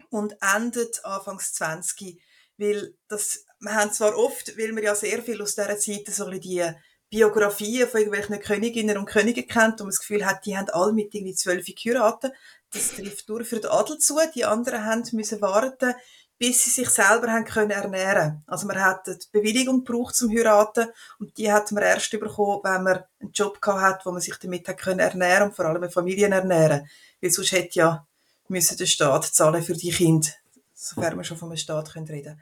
und 0.10 0.36
endet 0.56 1.04
anfangs 1.06 1.54
20. 1.54 2.22
Weil 2.58 2.93
das, 3.08 3.45
wir 3.60 3.74
haben 3.74 3.93
zwar 3.93 4.17
oft, 4.17 4.58
weil 4.58 4.76
wir 4.76 4.84
ja 4.84 4.95
sehr 4.95 5.22
viel 5.24 5.41
aus 5.41 5.56
dieser 5.56 5.78
Zeit 5.78 6.08
so 6.08 6.26
ein 6.26 6.39
die 6.41 6.65
Biografien 7.10 7.88
von 7.88 8.02
irgendwelchen 8.02 8.39
Königinnen 8.39 8.98
und 8.98 9.06
Königen 9.06 9.48
kennt 9.48 9.82
und 9.82 9.88
man 9.88 9.89
das 9.89 10.00
Gefühl 10.00 10.26
hat, 10.26 10.45
die 10.45 10.56
haben 10.56 10.69
alle 10.69 10.93
mit 10.93 11.13
irgendwie 11.15 11.34
zwölf 11.34 11.65
geheiratet. 11.65 12.34
Das 12.72 12.95
trifft 12.95 13.28
nur 13.30 13.43
für 13.43 13.60
den 13.60 13.72
Adel 13.72 13.98
zu. 13.98 14.19
Die 14.36 14.45
anderen 14.45 14.86
haben 14.86 15.04
müssen 15.13 15.41
warten, 15.41 15.95
bis 16.38 16.63
sie 16.63 16.69
sich 16.69 16.89
selber 16.89 17.32
haben 17.32 17.45
können 17.45 17.72
ernähren. 17.72 18.43
Also 18.45 18.67
man 18.67 18.80
hat 18.80 19.08
die 19.08 19.17
Bewilligung 19.32 19.84
gebraucht 19.84 20.15
zum 20.15 20.30
heiraten 20.30 20.88
und 21.19 21.36
die 21.38 21.52
hat 21.52 21.72
man 21.72 21.84
erst 21.84 22.12
bekommen, 22.12 22.62
wenn 22.63 22.84
man 22.84 23.04
einen 23.19 23.32
Job 23.32 23.60
gehabt 23.62 23.82
hat, 23.82 24.06
wo 24.06 24.12
man 24.12 24.22
sich 24.22 24.38
damit 24.38 24.67
hat 24.67 24.78
können 24.78 25.00
ernähren 25.00 25.50
und 25.50 25.56
vor 25.56 25.65
allem 25.65 25.89
Familien 25.89 26.32
ernähren. 26.32 26.88
Weil 27.22 27.32
sonst 27.32 27.52
hätte 27.52 27.80
ja 27.80 28.08
müssen 28.50 28.78
der 28.78 28.86
Staat 28.86 29.26
zahlen 29.26 29.64
für 29.64 29.74
die 29.74 29.92
Kinder, 29.92 30.30
sofern 30.74 31.18
wir 31.18 31.24
schon 31.24 31.38
vom 31.38 31.56
Staat 31.56 31.96
reden 31.96 32.08
können. 32.08 32.42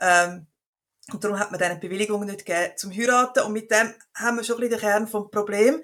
Ähm, 0.00 0.46
und 1.12 1.22
darum 1.22 1.38
hat 1.38 1.50
man 1.50 1.60
diese 1.60 1.76
Bewilligung 1.76 2.24
nicht 2.24 2.44
gegeben 2.44 2.72
zum 2.76 2.92
Heiraten. 2.92 3.44
Und 3.44 3.52
mit 3.52 3.70
dem 3.70 3.94
haben 4.14 4.36
wir 4.36 4.44
schon 4.44 4.56
ein 4.56 4.60
bisschen 4.62 4.78
den 4.78 4.80
Kern 4.80 5.08
vom 5.08 5.30
Problem. 5.30 5.82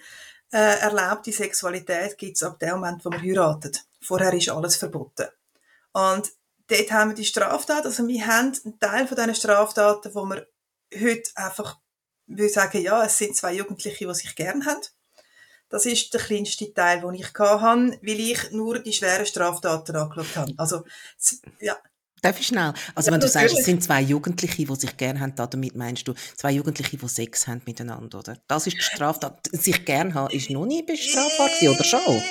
Äh, 0.52 0.80
erlaubte 0.80 1.32
Sexualität 1.32 2.18
gibt 2.18 2.36
es 2.36 2.42
ab 2.42 2.58
dem 2.58 2.70
Moment, 2.70 3.04
wo 3.04 3.10
man 3.10 3.22
heiratet. 3.22 3.84
Vorher 4.00 4.34
ist 4.34 4.48
alles 4.48 4.76
verboten. 4.76 5.28
Und 5.92 6.30
dort 6.66 6.92
haben 6.92 7.10
wir 7.10 7.14
die 7.14 7.24
Straftat. 7.24 7.86
Also 7.86 8.06
wir 8.06 8.26
haben 8.26 8.52
einen 8.64 8.78
Teil 8.78 9.06
von 9.06 9.16
diesen 9.16 9.34
Straftaten, 9.34 10.14
wo 10.14 10.24
wir 10.24 10.46
heute 10.94 11.30
einfach 11.36 11.78
will 12.26 12.48
sagen, 12.48 12.82
ja, 12.82 13.04
es 13.04 13.16
sind 13.16 13.36
zwei 13.36 13.54
Jugendliche, 13.54 14.06
die 14.06 14.14
sich 14.14 14.34
gern 14.34 14.66
haben. 14.66 14.80
Das 15.72 15.86
ist 15.86 16.12
der 16.12 16.20
kleinste 16.20 16.72
Teil, 16.74 17.00
den 17.00 17.14
ich 17.14 17.32
hatte, 17.32 17.98
weil 18.02 18.20
ich 18.20 18.50
nur 18.50 18.78
die 18.78 18.92
schweren 18.92 19.24
Straftaten 19.24 19.96
angeschaut 19.96 20.36
habe. 20.36 20.52
Also, 20.58 20.84
ja. 21.60 21.78
Darf 22.20 22.38
ich 22.38 22.48
schnell? 22.48 22.74
Also 22.94 23.08
ja, 23.08 23.14
wenn 23.14 23.20
du 23.20 23.26
sagst, 23.26 23.58
es 23.58 23.64
sind 23.64 23.82
zwei 23.82 24.02
Jugendliche, 24.02 24.66
die 24.66 24.74
sich 24.76 24.96
gern 24.98 25.18
haben, 25.18 25.34
damit 25.34 25.74
meinst 25.74 26.06
du 26.06 26.14
zwei 26.36 26.52
Jugendliche, 26.52 26.98
die 26.98 27.08
Sex 27.08 27.46
haben 27.46 27.62
miteinander, 27.64 28.18
oder? 28.18 28.36
Das 28.46 28.66
ist 28.66 28.76
die 28.76 28.82
Straftat. 28.82 29.48
Sich 29.50 29.84
gern 29.86 30.12
haben 30.12 30.30
ist 30.32 30.50
noch 30.50 30.66
nie 30.66 30.82
bestrafbar 30.82 31.48
oder 31.62 31.82
schon? 31.82 32.16
Äh, 32.16 32.22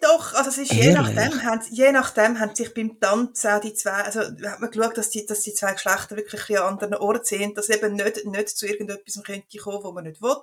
doch, 0.00 0.34
also 0.34 0.50
es 0.50 0.58
ist 0.58 0.72
je 0.72 0.92
nachdem, 0.92 1.42
haben, 1.42 1.60
je 1.70 1.90
nachdem 1.90 2.38
haben 2.38 2.54
sich 2.54 2.72
beim 2.72 3.00
Tanzen 3.00 3.50
auch 3.50 3.60
die 3.60 3.74
zwei, 3.74 4.02
also 4.02 4.20
hat 4.20 4.60
man 4.60 4.70
geschaut, 4.70 4.96
dass 4.96 5.10
die, 5.10 5.26
dass 5.26 5.40
die 5.40 5.52
zwei 5.52 5.72
Geschlechter 5.72 6.16
wirklich 6.16 6.58
an 6.58 6.74
anderen 6.74 6.94
Orten 6.94 7.24
sind, 7.24 7.58
dass 7.58 7.70
eben 7.70 7.94
nicht, 7.94 8.24
nicht 8.24 8.48
zu 8.50 8.66
irgendetwas 8.66 9.22
könnte 9.24 9.58
kommen, 9.58 9.82
wo 9.82 9.92
man 9.92 10.04
nicht 10.04 10.22
will. 10.22 10.36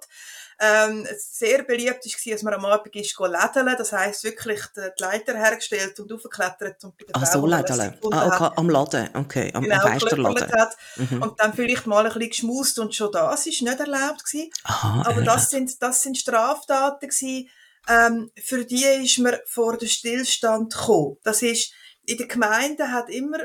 Ähm, 0.64 1.08
sehr 1.18 1.64
beliebt 1.64 2.06
war, 2.06 2.34
dass 2.34 2.44
man 2.44 2.54
am 2.54 2.66
Abend 2.66 2.96
ist 2.96 3.20
lädeln, 3.20 3.76
das 3.80 3.92
heisst 3.94 4.24
wirklich 4.24 4.62
die 4.76 5.02
Leiter 5.02 5.36
hergestellt 5.36 6.00
und 6.00 6.14
aufgeklettert 6.14 6.84
und 6.84 6.96
bei 6.98 7.06
der 7.06 7.16
Ach 7.16 7.26
so, 7.26 7.48
lädeln. 7.48 7.98
Ah, 8.12 8.28
okay, 8.28 8.50
am 8.56 8.70
Laden, 8.70 9.10
okay, 9.16 9.52
am, 9.56 9.64
genau, 9.64 9.78
am 9.78 9.82
Feisterladen. 9.82 10.52
Hat 10.52 10.78
mhm. 10.98 11.24
Und 11.24 11.40
dann 11.40 11.54
vielleicht 11.54 11.88
mal 11.88 12.06
ein 12.06 12.14
bisschen 12.14 12.30
geschmust 12.30 12.78
und 12.78 12.94
schon 12.94 13.12
das 13.12 13.48
ist 13.48 13.64
nicht 13.64 13.80
erlaubt 13.80 14.24
gewesen. 14.24 14.52
Aha, 14.66 15.04
Aber 15.08 15.24
das 15.24 15.50
sind, 15.50 15.82
das 15.82 16.04
sind 16.04 16.20
Straftaten 16.20 17.10
gewesen, 17.10 17.50
ähm, 17.88 18.32
für 18.36 18.64
die 18.64 18.86
ist 18.86 19.18
man 19.18 19.38
vor 19.46 19.80
den 19.80 19.90
Stillstand 19.90 20.74
gekommen. 20.74 21.18
Das 21.24 21.42
ist, 21.42 21.74
in 22.06 22.18
der 22.18 22.28
Gemeinde 22.28 22.92
hat 22.92 23.10
immer 23.10 23.40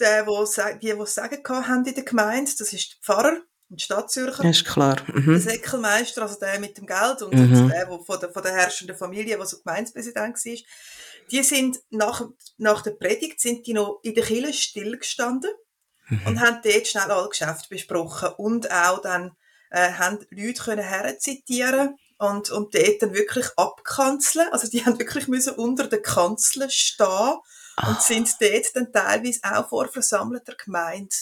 der, 0.00 0.26
wo, 0.26 0.44
die, 0.44 0.78
die 0.80 0.90
es 0.90 1.14
sagen 1.14 1.42
haben 1.48 1.84
in 1.84 1.94
der 1.94 2.04
Gemeinde, 2.04 2.50
das 2.58 2.72
ist 2.72 2.92
der 2.92 3.00
Pfarrer, 3.02 3.36
ein 3.70 3.78
Stadtzürcher. 3.78 4.42
Das 4.42 4.56
ist 4.56 4.64
klar. 4.64 4.96
Mhm. 5.12 5.32
Der 5.32 5.40
Säckelmeister, 5.40 6.22
also 6.22 6.38
der 6.38 6.58
mit 6.58 6.76
dem 6.76 6.86
Geld 6.86 7.22
und 7.22 7.34
mhm. 7.34 7.68
der, 7.68 7.86
der 7.86 7.98
von 8.00 8.20
der, 8.20 8.30
von 8.30 8.42
der 8.42 8.52
herrschenden 8.52 8.96
Familie, 8.96 9.36
der 9.36 9.46
so 9.46 9.58
Gemeindepräsident 9.58 10.36
war, 10.36 10.56
die 11.30 11.42
sind 11.42 11.78
nach, 11.90 12.22
nach 12.58 12.82
der 12.82 12.92
Predigt 12.92 13.40
sind 13.40 13.66
die 13.66 13.74
noch 13.74 14.00
in 14.02 14.14
der 14.14 14.24
Kirche 14.24 14.52
stillgestanden 14.52 15.50
mhm. 16.08 16.26
und 16.26 16.40
haben 16.40 16.60
dort 16.62 16.86
schnell 16.86 17.10
alle 17.10 17.28
Geschäfte 17.28 17.68
besprochen 17.68 18.30
und 18.36 18.70
auch 18.70 19.00
dann 19.00 19.36
äh, 19.70 19.92
haben 19.92 20.18
Leute 20.30 20.62
können 20.62 20.84
herzitieren 20.84 21.96
und, 22.18 22.50
und 22.50 22.74
dort 22.74 23.02
dann 23.02 23.14
wirklich 23.14 23.46
abkanzeln. 23.56 24.48
Also 24.50 24.68
die 24.68 24.84
haben 24.86 24.98
wirklich 24.98 25.28
müssen 25.28 25.54
unter 25.54 25.86
der 25.86 26.02
Kanzel 26.02 26.68
stehen 26.70 27.06
und 27.06 27.96
ah. 27.96 28.00
sind 28.00 28.28
dort 28.40 28.74
dann 28.74 28.92
teilweise 28.92 29.40
auch 29.44 29.68
vor 29.68 29.88
versammelter 29.88 30.54
Gemeinde 30.56 31.14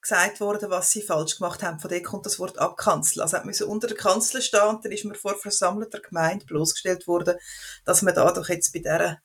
gesagt 0.00 0.40
worden, 0.40 0.70
was 0.70 0.90
sie 0.90 1.02
falsch 1.02 1.38
gemacht 1.38 1.62
haben. 1.62 1.78
Von 1.78 1.90
dort 1.90 2.04
kommt 2.04 2.26
das 2.26 2.38
Wort 2.38 2.58
abkanzeln. 2.58 3.22
Also 3.22 3.38
müssen 3.44 3.68
unter 3.68 3.86
der 3.86 3.96
Kanzel 3.96 4.42
stehen 4.42 4.68
und 4.68 4.84
dann 4.84 4.92
ist 4.92 5.04
man 5.04 5.14
vor 5.14 5.36
versammelter 5.38 6.00
Gemeinde 6.00 6.46
bloßgestellt 6.46 7.06
worden, 7.06 7.36
dass 7.84 8.02
man 8.02 8.14
da 8.14 8.30
doch 8.32 8.48
jetzt 8.48 8.72
bei 8.72 8.80
dieser 8.80 9.18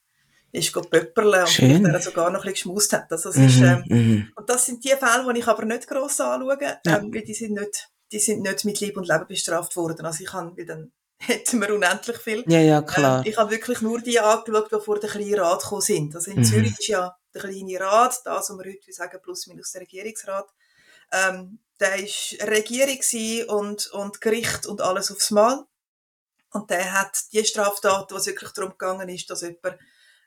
ist 0.51 0.71
pöpperle 0.71 1.41
und 1.41 1.49
Schön. 1.49 1.83
der 1.83 2.01
sogar 2.01 2.29
noch 2.29 2.45
ein 2.45 2.51
bisschen 2.51 2.71
geschmust 2.71 2.93
hat. 2.93 3.11
Also 3.11 3.29
es 3.29 3.35
mhm, 3.35 3.45
ist, 3.45 3.57
ähm, 3.57 3.83
mhm. 3.87 4.31
Und 4.37 4.49
das 4.49 4.65
sind 4.65 4.85
die 4.85 4.89
Fälle, 4.89 5.33
die 5.33 5.39
ich 5.39 5.47
aber 5.47 5.65
nicht 5.65 5.85
gross 5.85 6.21
anschaue, 6.21 6.57
ja. 6.61 6.79
ähm, 6.87 7.13
weil 7.13 7.23
die 7.23 7.33
sind 7.33 7.55
nicht 7.55 7.89
die 8.11 8.19
sind 8.19 8.41
nicht 8.41 8.65
mit 8.65 8.79
Lieb 8.79 8.97
und 8.97 9.07
Leben 9.07 9.27
bestraft 9.27 9.75
worden. 9.75 10.05
Also 10.05 10.23
ich 10.23 10.33
habe, 10.33 10.55
weil 10.57 10.65
dann 10.65 10.91
hätten 11.17 11.59
wir 11.61 11.73
unendlich 11.73 12.17
viel. 12.17 12.43
Ja, 12.47 12.59
ja, 12.59 12.81
klar. 12.81 13.19
Ähm, 13.19 13.31
ich 13.31 13.37
habe 13.37 13.51
wirklich 13.51 13.81
nur 13.81 14.01
die 14.01 14.19
angeschaut, 14.19 14.71
die 14.71 14.83
vor 14.83 14.99
der 14.99 15.09
kleinen 15.09 15.39
Rat 15.39 15.61
gekommen 15.61 15.81
sind. 15.81 16.15
Also 16.15 16.31
in 16.31 16.39
mhm. 16.39 16.43
Zürich 16.43 16.79
ist 16.79 16.87
ja 16.87 17.15
der 17.33 17.41
kleine 17.41 17.79
Rat, 17.79 18.19
das, 18.23 18.49
was 18.49 18.57
wir 18.57 18.71
heute 18.71 18.93
sagen, 18.93 19.19
plus 19.21 19.47
minus 19.47 19.71
der 19.71 19.81
Regierungsrat, 19.81 20.47
ähm, 21.11 21.59
der 21.79 22.03
ist 22.03 22.37
Regierung 22.41 23.57
und, 23.57 23.87
und 23.87 24.21
Gericht 24.21 24.65
und 24.65 24.81
alles 24.81 25.11
aufs 25.11 25.31
Mal. 25.31 25.65
Und 26.51 26.69
der 26.69 26.93
hat 26.93 27.17
die 27.33 27.43
Straftat, 27.43 28.11
was 28.11 28.27
wirklich 28.27 28.51
darum 28.51 28.71
gegangen 28.71 29.09
ist, 29.09 29.29
dass 29.29 29.41
jemand 29.41 29.77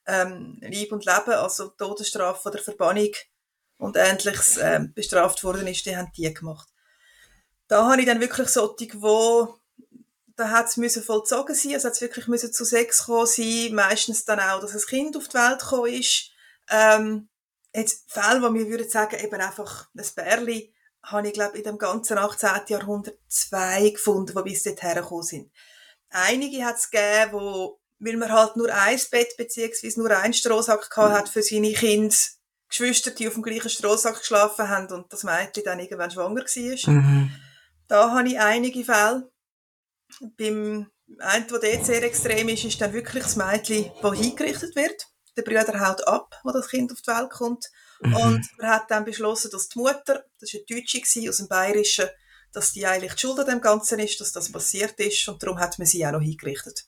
ähm, 0.06 0.58
Lieb 0.60 0.92
und 0.92 1.06
Leben, 1.06 1.32
also 1.32 1.68
Todesstrafe 1.68 2.48
oder 2.48 2.58
Verbannung 2.58 3.12
und 3.78 3.96
Ähnliches 3.96 4.58
ähm, 4.58 4.92
bestraft 4.92 5.42
worden 5.44 5.66
ist, 5.66 5.86
die 5.86 5.96
haben 5.96 6.12
die 6.16 6.32
gemacht 6.34 6.68
da 7.68 7.86
habe 7.86 8.00
ich 8.00 8.06
dann 8.06 8.20
wirklich 8.20 8.48
solche, 8.48 8.88
wo 8.94 9.58
da 10.36 10.50
hat 10.50 10.66
es 10.66 11.04
vollzogen 11.04 11.54
sein, 11.54 11.74
also 11.74 11.88
hat 11.88 11.94
es 11.94 12.00
wirklich 12.00 12.28
müssen 12.28 12.52
zu 12.52 12.64
Sex 12.64 13.06
kommen 13.06 13.26
sein, 13.26 13.74
meistens 13.74 14.24
dann 14.24 14.40
auch, 14.40 14.60
dass 14.60 14.74
ein 14.74 14.80
Kind 14.88 15.16
auf 15.16 15.28
die 15.28 15.34
Welt 15.34 15.60
gekommen 15.60 15.92
ist. 15.92 16.30
Ähm, 16.70 17.28
jetzt 17.78 18.10
Fälle, 18.10 18.42
wo 18.42 18.52
wir 18.52 18.66
würden 18.68 18.88
sagen, 18.88 19.18
eben 19.22 19.40
einfach 19.40 19.88
ein 19.96 20.04
Bärli, 20.14 20.74
habe 21.02 21.28
ich 21.28 21.34
glaube 21.34 21.58
in 21.58 21.64
dem 21.64 21.78
ganzen 21.78 22.18
18. 22.18 22.48
Jahrhundert 22.68 23.18
zwei 23.28 23.90
gefunden, 23.90 24.34
die 24.36 24.50
bis 24.50 24.62
dorthin 24.62 24.94
gekommen 24.94 25.22
sind. 25.22 25.52
Einige 26.10 26.64
hat 26.64 26.76
es 26.76 26.90
gegeben, 26.90 27.32
wo, 27.32 27.80
weil 27.98 28.16
man 28.16 28.32
halt 28.32 28.56
nur 28.56 28.72
ein 28.72 29.00
Bett 29.10 29.36
beziehungsweise 29.36 30.00
nur 30.00 30.10
einen 30.10 30.34
Strohsack 30.34 30.90
gehabt 30.90 31.14
hat 31.14 31.28
für 31.28 31.42
seine 31.42 31.72
Kinder, 31.72 32.14
Geschwister, 32.68 33.10
die 33.10 33.28
auf 33.28 33.34
dem 33.34 33.42
gleichen 33.42 33.70
Strohsack 33.70 34.18
geschlafen 34.18 34.68
haben 34.68 34.92
und 34.92 35.12
das 35.12 35.24
Mädchen 35.24 35.64
dann 35.64 35.80
irgendwann 35.80 36.10
schwanger 36.10 36.42
war. 36.42 36.92
Mhm. 36.92 37.32
Da 37.88 38.10
habe 38.10 38.28
ich 38.28 38.38
einige 38.38 38.84
Fälle. 38.84 39.30
Beim 40.36 40.90
einen, 41.18 41.46
der 41.48 41.58
dort 41.58 41.86
sehr 41.86 42.02
extrem 42.02 42.48
ist, 42.50 42.64
ist 42.64 42.80
dann 42.80 42.92
wirklich 42.92 43.24
das 43.24 43.36
Mädchen, 43.36 43.90
das 44.02 44.18
hingerichtet 44.18 44.76
wird. 44.76 45.06
Der 45.38 45.44
Bruder 45.44 45.88
haut 45.88 46.07
ab, 46.09 46.35
wo 46.42 46.51
das 46.51 46.68
Kind 46.68 46.90
auf 46.90 47.01
die 47.01 47.07
Welt 47.07 47.31
kommt. 47.31 47.66
Mhm. 48.01 48.16
Und 48.16 48.46
man 48.59 48.70
hat 48.70 48.90
dann 48.90 49.05
beschlossen, 49.05 49.51
dass 49.53 49.68
die 49.68 49.79
Mutter, 49.79 50.24
das 50.40 50.53
war 50.53 50.61
eine 50.68 50.83
Deutsche 50.83 51.31
aus 51.31 51.37
dem 51.37 51.48
Bayerischen, 51.48 52.07
dass 52.53 52.72
die 52.72 52.87
eigentlich 52.87 53.14
die 53.14 53.20
Schuld 53.20 53.38
an 53.38 53.46
dem 53.46 53.61
Ganzen 53.61 54.01
ist, 54.01 54.20
dass 54.20 54.33
das 54.33 54.51
passiert 54.51 54.98
ist. 54.98 55.29
Und 55.29 55.40
darum 55.40 55.61
hat 55.61 55.79
man 55.79 55.87
sie 55.87 56.05
auch 56.05 56.12
noch 56.12 56.20
hingerichtet. 56.20 56.87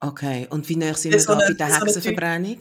Okay, 0.00 0.48
und 0.50 0.68
wie 0.68 0.76
näher 0.76 0.94
sind 0.94 1.12
wir 1.12 1.20
so 1.20 1.34
da 1.34 1.46
bei 1.46 1.52
der 1.52 1.80
Hexenverbrennung? 1.80 2.58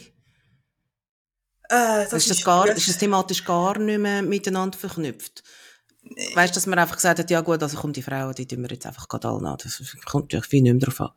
Äh, 1.70 2.06
das 2.10 2.14
ist, 2.14 2.30
das 2.30 2.44
gar, 2.44 2.68
ist 2.68 2.88
das 2.88 2.98
thematisch 2.98 3.44
gar 3.46 3.80
nicht 3.80 4.00
mehr 4.00 4.22
miteinander 4.22 4.78
verknüpft? 4.78 5.44
Weißt 6.34 6.54
du, 6.54 6.58
dass 6.58 6.66
man 6.66 6.80
einfach 6.80 6.96
gesagt 6.96 7.20
hat, 7.20 7.30
ja 7.30 7.42
gut, 7.42 7.62
also 7.62 7.78
kommt 7.78 7.96
die 7.96 8.02
Frauen, 8.02 8.34
die 8.34 8.48
tun 8.48 8.62
wir 8.62 8.70
jetzt 8.70 8.86
einfach 8.86 9.08
gerade 9.08 9.28
alle 9.28 9.48
an. 9.48 9.58
Das 9.62 9.82
kommt 10.06 10.26
natürlich 10.26 10.48
viel 10.48 10.62
nicht 10.64 10.74
mehr 10.74 10.82
drauf 10.82 11.02
an. 11.02 11.12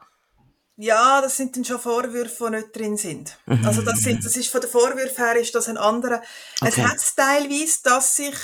Ja, 0.83 1.21
das 1.21 1.37
sind 1.37 1.55
dann 1.55 1.65
schon 1.65 1.79
Vorwürfe, 1.79 2.47
die 2.47 2.57
nicht 2.57 2.77
drin 2.77 2.97
sind. 2.97 3.39
Mhm. 3.47 3.65
Also 3.65 3.83
das, 3.83 4.01
sind, 4.01 4.25
das 4.25 4.37
ist 4.37 4.49
von 4.49 4.61
den 4.61 4.69
Vorwürfen 4.69 5.25
her 5.25 5.37
ist 5.37 5.55
das 5.55 5.69
ein 5.69 5.77
anderer. 5.77 6.21
Okay. 6.61 6.71
Es 6.71 6.77
hat 6.77 7.17
teilweise, 7.17 7.79
dass 7.85 8.17
sich 8.17 8.35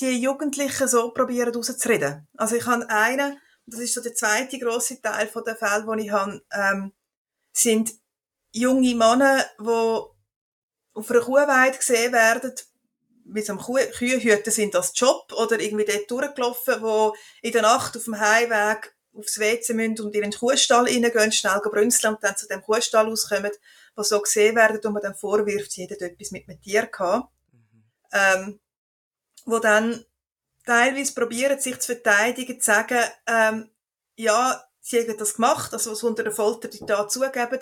die 0.00 0.18
Jugendlichen 0.18 0.88
so 0.88 1.10
probieren 1.10 1.54
rauszureden. 1.54 2.26
Also 2.38 2.56
ich 2.56 2.64
habe 2.64 2.88
einen, 2.88 3.38
das 3.66 3.80
ist 3.80 3.92
so 3.92 4.00
der 4.00 4.14
zweite 4.14 4.58
große 4.58 5.02
Teil 5.02 5.28
von 5.28 5.44
den 5.44 5.56
Fällen, 5.56 5.98
die 5.98 6.06
ich 6.06 6.10
habe, 6.10 6.42
ähm, 6.52 6.92
sind 7.52 7.92
junge 8.52 8.94
Männer, 8.94 9.44
die 9.60 9.64
auf 9.66 11.10
einer 11.10 11.20
Kuhweide 11.20 11.76
gesehen 11.76 12.14
werden, 12.14 12.54
wie 13.26 13.42
so 13.42 13.52
am 13.52 13.58
Kühenhüten 13.58 14.52
sind 14.52 14.72
das 14.72 14.92
Job 14.94 15.30
oder 15.34 15.60
irgendwie 15.60 15.84
dort 15.84 16.10
durchgelaufen, 16.10 16.80
wo 16.80 17.14
in 17.42 17.52
der 17.52 17.60
Nacht 17.62 17.94
auf 17.94 18.04
dem 18.04 18.18
Heimweg 18.18 18.94
aufs 19.16 19.38
WC 19.38 19.74
müssen 19.74 20.00
und 20.00 20.14
in 20.14 20.22
den 20.22 20.32
Kuhstall 20.32 20.84
reingehen, 20.84 21.32
schnell 21.32 21.60
brünzeln 21.60 22.14
und 22.14 22.24
dann 22.24 22.36
zu 22.36 22.46
dem 22.46 22.62
Kuhstall 22.62 23.06
rauskommen, 23.06 23.52
wo 23.96 24.02
so 24.02 24.20
gesehen 24.20 24.56
werden 24.56 24.80
und 24.82 24.92
man 24.92 25.02
dann 25.02 25.14
vorwirft, 25.14 25.72
sie 25.72 25.86
hätten 25.86 26.02
etwas 26.02 26.30
mit 26.30 26.48
einem 26.48 26.60
Tier 26.60 26.86
gehabt. 26.86 27.30
Mhm. 27.52 27.84
Ähm, 28.12 28.60
wo 29.46 29.58
dann 29.58 30.04
teilweise 30.64 31.14
probieren, 31.14 31.60
sich 31.60 31.78
zu 31.80 31.94
verteidigen, 31.94 32.60
zu 32.60 32.66
sagen, 32.66 32.98
ähm, 33.26 33.70
ja, 34.16 34.62
sie 34.80 35.00
haben 35.00 35.16
das 35.16 35.34
gemacht, 35.34 35.72
also 35.72 35.92
was 35.92 36.02
unter 36.02 36.22
der 36.22 36.32
Folter 36.32 36.68
die 36.68 36.84
da 36.86 37.08
zugeben, 37.08 37.60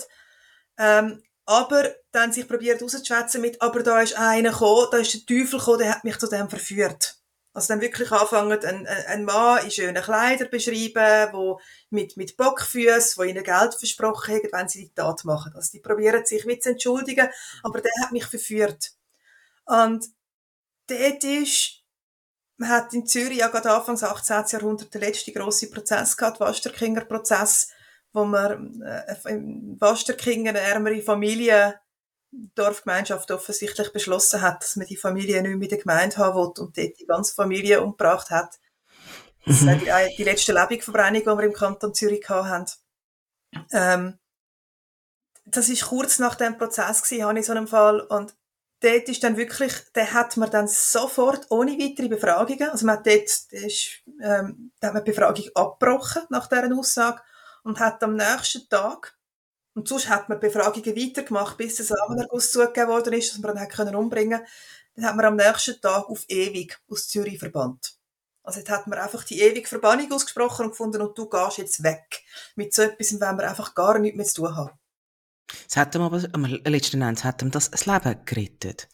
ähm, 0.78 1.22
aber 1.44 1.94
dann 2.12 2.32
sich 2.32 2.46
probiert 2.46 2.82
rauszuschwätzen 2.82 3.40
mit, 3.40 3.60
aber 3.60 3.82
da 3.82 4.00
ist 4.00 4.16
einer 4.16 4.52
gekommen, 4.52 4.88
da 4.90 4.98
ist 4.98 5.12
der 5.14 5.26
Teufel 5.26 5.58
gekommen, 5.58 5.78
der 5.78 5.94
hat 5.94 6.04
mich 6.04 6.18
zu 6.18 6.28
dem 6.28 6.48
verführt. 6.48 7.16
Also 7.54 7.74
dann 7.74 7.82
wirklich 7.82 8.10
anfangen, 8.10 8.58
ein, 8.64 8.86
ein 8.86 9.24
Mann 9.24 9.62
in 9.64 9.70
schönen 9.70 10.02
Kleidern 10.02 10.48
beschreiben, 10.50 11.32
wo 11.32 11.60
mit, 11.90 12.16
mit 12.16 12.36
Bockfüßen, 12.38 13.18
wo 13.18 13.24
ihnen 13.24 13.44
Geld 13.44 13.74
versprochen 13.74 14.34
hat, 14.34 14.52
wenn 14.52 14.68
sie 14.68 14.86
die 14.86 14.94
Tat 14.94 15.24
machen. 15.24 15.52
Also 15.54 15.70
die 15.72 15.80
probieren 15.80 16.24
sich 16.24 16.46
mit 16.46 16.62
zu 16.62 16.70
entschuldigen, 16.70 17.28
aber 17.62 17.82
der 17.82 17.92
hat 18.02 18.12
mich 18.12 18.24
verführt. 18.24 18.92
Und 19.66 20.06
dort 20.86 21.24
ist, 21.24 21.82
man 22.56 22.70
hat 22.70 22.94
in 22.94 23.06
Zürich 23.06 23.38
ja 23.38 23.48
gerade 23.48 23.70
Anfang 23.70 23.96
des 23.96 24.04
18. 24.04 24.44
Jahrhunderts 24.48 24.90
den 24.90 25.02
letzten 25.02 25.34
grossen 25.34 25.70
Prozess 25.70 26.16
gehabt, 26.16 26.40
Wasterkinger 26.40 27.04
Prozess, 27.04 27.68
wo 28.14 28.24
man 28.24 28.80
äh, 28.82 29.14
in 29.28 29.78
Wasterkingen 29.78 30.56
eine 30.56 30.60
ärmere 30.60 31.02
Familie, 31.02 31.80
Dorfgemeinschaft 32.54 33.30
offensichtlich 33.30 33.92
beschlossen 33.92 34.40
hat, 34.40 34.62
dass 34.62 34.76
man 34.76 34.86
die 34.86 34.96
Familie 34.96 35.42
nicht 35.42 35.54
mehr 35.54 35.62
in 35.62 35.68
der 35.68 35.78
Gemeinde 35.78 36.16
haben 36.16 36.36
will 36.36 36.64
und 36.64 36.76
dort 36.76 36.98
die 36.98 37.06
ganze 37.06 37.34
Familie 37.34 37.82
umgebracht 37.82 38.30
hat. 38.30 38.58
Das 39.44 39.60
mhm. 39.60 39.68
ist 39.68 39.82
die, 39.82 40.16
die 40.16 40.24
letzte 40.24 40.52
Lebensverbrennung, 40.52 41.20
die 41.20 41.26
wir 41.26 41.42
im 41.42 41.52
Kanton 41.52 41.94
Zürich 41.94 42.28
haben. 42.28 42.66
Ähm, 43.72 44.18
das 45.44 45.68
ist 45.68 45.86
kurz 45.86 46.18
nach 46.18 46.36
dem 46.36 46.56
Prozess 46.56 47.02
gewesen, 47.02 47.24
habe 47.24 47.38
ich 47.38 47.46
so 47.46 47.52
einen 47.52 47.66
Fall 47.66 48.00
und 48.00 48.34
dort 48.80 49.08
ist 49.08 49.22
dann 49.22 49.36
wirklich, 49.36 49.72
der 49.94 50.12
hat 50.12 50.36
man 50.36 50.50
dann 50.50 50.68
sofort 50.68 51.46
ohne 51.50 51.72
weitere 51.72 52.08
Befragungen, 52.08 52.70
also 52.70 52.86
man 52.86 52.98
hat 52.98 53.06
dort, 53.06 53.28
ist, 53.50 54.02
ähm, 54.22 54.72
da 54.80 54.88
hat 54.88 54.94
man 54.94 55.04
die 55.04 55.10
Befragung 55.10 55.44
abgebrochen 55.54 56.22
nach 56.30 56.48
dieser 56.48 56.74
Aussage 56.76 57.22
und 57.62 57.80
hat 57.80 58.02
am 58.02 58.14
nächsten 58.14 58.68
Tag, 58.68 59.16
und 59.74 59.88
sonst 59.88 60.08
hat 60.08 60.28
man 60.28 60.40
Befragungen 60.40 60.96
weitergemacht, 60.96 61.56
bis 61.56 61.76
der 61.76 61.86
Samenerguss 61.86 62.50
zugegeben 62.50 62.88
worden 62.88 63.12
ist, 63.14 63.32
dass 63.32 63.40
man 63.40 63.58
hat 63.58 63.70
können 63.70 63.94
umbringen 63.94 64.40
dann 64.94 65.06
hat 65.06 65.16
man 65.16 65.24
am 65.24 65.36
nächsten 65.36 65.80
Tag 65.80 66.08
auf 66.08 66.24
ewig 66.28 66.78
aus 66.90 67.08
Zürich 67.08 67.38
verbannt. 67.38 67.94
Also 68.42 68.58
jetzt 68.58 68.70
hat 68.70 68.86
man 68.86 68.98
einfach 68.98 69.24
die 69.24 69.40
ewige 69.40 69.68
Verbannung 69.68 70.12
ausgesprochen 70.12 70.66
und 70.66 70.70
gefunden, 70.72 71.00
und 71.00 71.16
du 71.16 71.28
gehst 71.28 71.58
jetzt 71.58 71.82
weg. 71.82 72.22
Mit 72.56 72.74
so 72.74 72.82
etwas 72.82 73.18
wenn 73.20 73.36
wir 73.38 73.48
einfach 73.48 73.74
gar 73.74 73.98
nichts 73.98 74.16
mehr 74.16 74.26
zu 74.26 74.42
tun 74.42 74.56
haben. 74.56 74.70
Es 75.68 75.76
hat 75.76 75.94
ihm 75.94 76.02
aber, 76.02 76.18
letzten 76.18 77.02
Endes 77.02 77.24
hat 77.24 77.42
ihm 77.42 77.50
das 77.50 77.70
das 77.70 77.86
Leben 77.86 78.24
gerettet. 78.24 78.88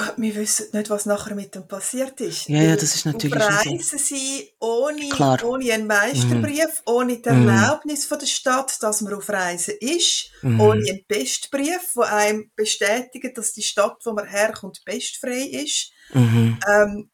Gott, 0.00 0.14
wir 0.16 0.34
wissen 0.34 0.66
nicht, 0.72 0.88
was 0.88 1.04
nachher 1.06 1.34
mit 1.34 1.54
ihm 1.54 1.68
passiert 1.68 2.20
ist. 2.20 2.48
Ja, 2.48 2.62
ja, 2.62 2.74
das 2.74 2.94
ist 2.94 3.04
natürlich 3.04 3.36
Auf 3.36 3.66
Reisen 3.66 3.98
sein, 3.98 4.42
ohne, 4.60 5.08
Klar. 5.10 5.44
ohne 5.44 5.72
einen 5.72 5.86
Meisterbrief, 5.86 6.82
ohne 6.86 7.18
die 7.18 7.28
Mhm. 7.30 7.48
Erlaubnis 7.48 8.06
von 8.06 8.18
der 8.18 8.26
Stadt, 8.26 8.82
dass 8.82 9.00
man 9.02 9.14
auf 9.14 9.28
Reisen 9.28 9.74
ist, 9.80 10.30
Mhm. 10.42 10.60
ohne 10.60 10.88
einen 10.88 11.04
Bestbrief, 11.06 11.92
der 11.94 12.12
einem 12.12 12.50
bestätigt, 12.56 13.36
dass 13.36 13.52
die 13.52 13.62
Stadt, 13.62 13.98
wo 14.04 14.12
man 14.12 14.26
herkommt, 14.26 14.80
bestfrei 14.84 15.42
ist. 15.42 15.92
Mhm. 16.14 16.58
Ähm, 16.72 17.10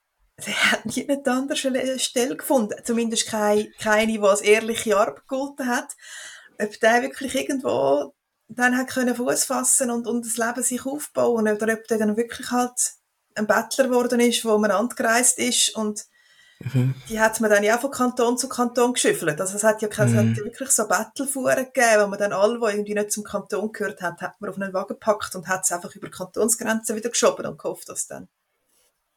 der 0.46 0.72
hat 0.72 0.87
nie 0.87 1.09
eine 1.09 1.22
andere 1.27 1.57
Stelle 1.99 2.37
gefunden. 2.37 2.75
Zumindest 2.85 3.27
keine, 3.27 3.70
keine, 3.81 4.12
die 4.12 4.20
als 4.20 4.42
ehrliche 4.42 4.96
Arbeit 4.96 5.27
gegolten 5.27 5.66
hat. 5.66 5.92
Ob 6.59 6.79
der 6.81 7.03
wirklich 7.03 7.35
irgendwo 7.35 8.14
dann 8.48 8.76
hat 8.76 8.88
können 8.88 9.14
Fuß 9.16 9.44
fassen 9.44 9.90
und, 9.90 10.06
und 10.06 10.24
das 10.26 10.37
Leben 10.37 10.62
sich 10.62 10.87
aufbauen 10.87 11.48
oder 11.48 11.72
ob 11.72 11.85
der 11.88 11.98
dann 11.98 12.16
wirklich 12.16 12.50
halt 12.50 12.72
ein 13.35 13.46
Bettler 13.46 13.85
geworden 13.88 14.20
ist, 14.20 14.44
wo 14.44 14.56
man 14.59 14.70
angereist 14.70 15.38
ist 15.38 15.74
und 15.76 16.04
Mhm. 16.72 16.94
die 17.11 17.20
hat 17.20 17.38
man 17.42 17.50
dann 17.50 17.62
ja 17.64 17.76
auch 17.76 17.82
von 17.82 17.90
Kanton 17.90 18.38
zu 18.38 18.48
Kanton 18.48 18.94
geschüffelt. 18.94 19.38
Also 19.42 19.56
es 19.56 19.62
hat 19.64 19.82
ja, 19.82 19.88
keine, 19.88 20.09
es 20.09 20.14
Mhm. 20.14 20.18
hat 20.18 20.37
ja 20.38 20.44
wirklich 20.44 20.70
so 20.70 20.88
Bettlerfuhren 20.88 21.66
gegeben, 21.66 22.02
wo 22.04 22.06
man 22.06 22.18
dann 22.18 22.32
alle, 22.32 22.59
die 22.59 22.64
irgendwie 22.74 22.94
nicht 22.94 23.12
zum 23.12 23.24
Kanton 23.24 23.72
gehört 23.72 24.00
haben, 24.00 24.16
hat 24.22 24.40
man 24.40 24.48
auf 24.48 24.56
einen 24.56 24.72
Wagen 24.72 24.88
gepackt 24.88 25.35
und 25.35 25.48
hat 25.48 25.64
es 25.64 25.72
einfach 25.72 25.94
über 25.94 26.06
die 26.09 26.16
Kantonsgrenzen 26.16 26.96
wieder 26.96 27.11
geschoben 27.11 27.44
und 27.44 27.59
gehofft, 27.59 27.90
dass 27.90 28.06
dann 28.06 28.28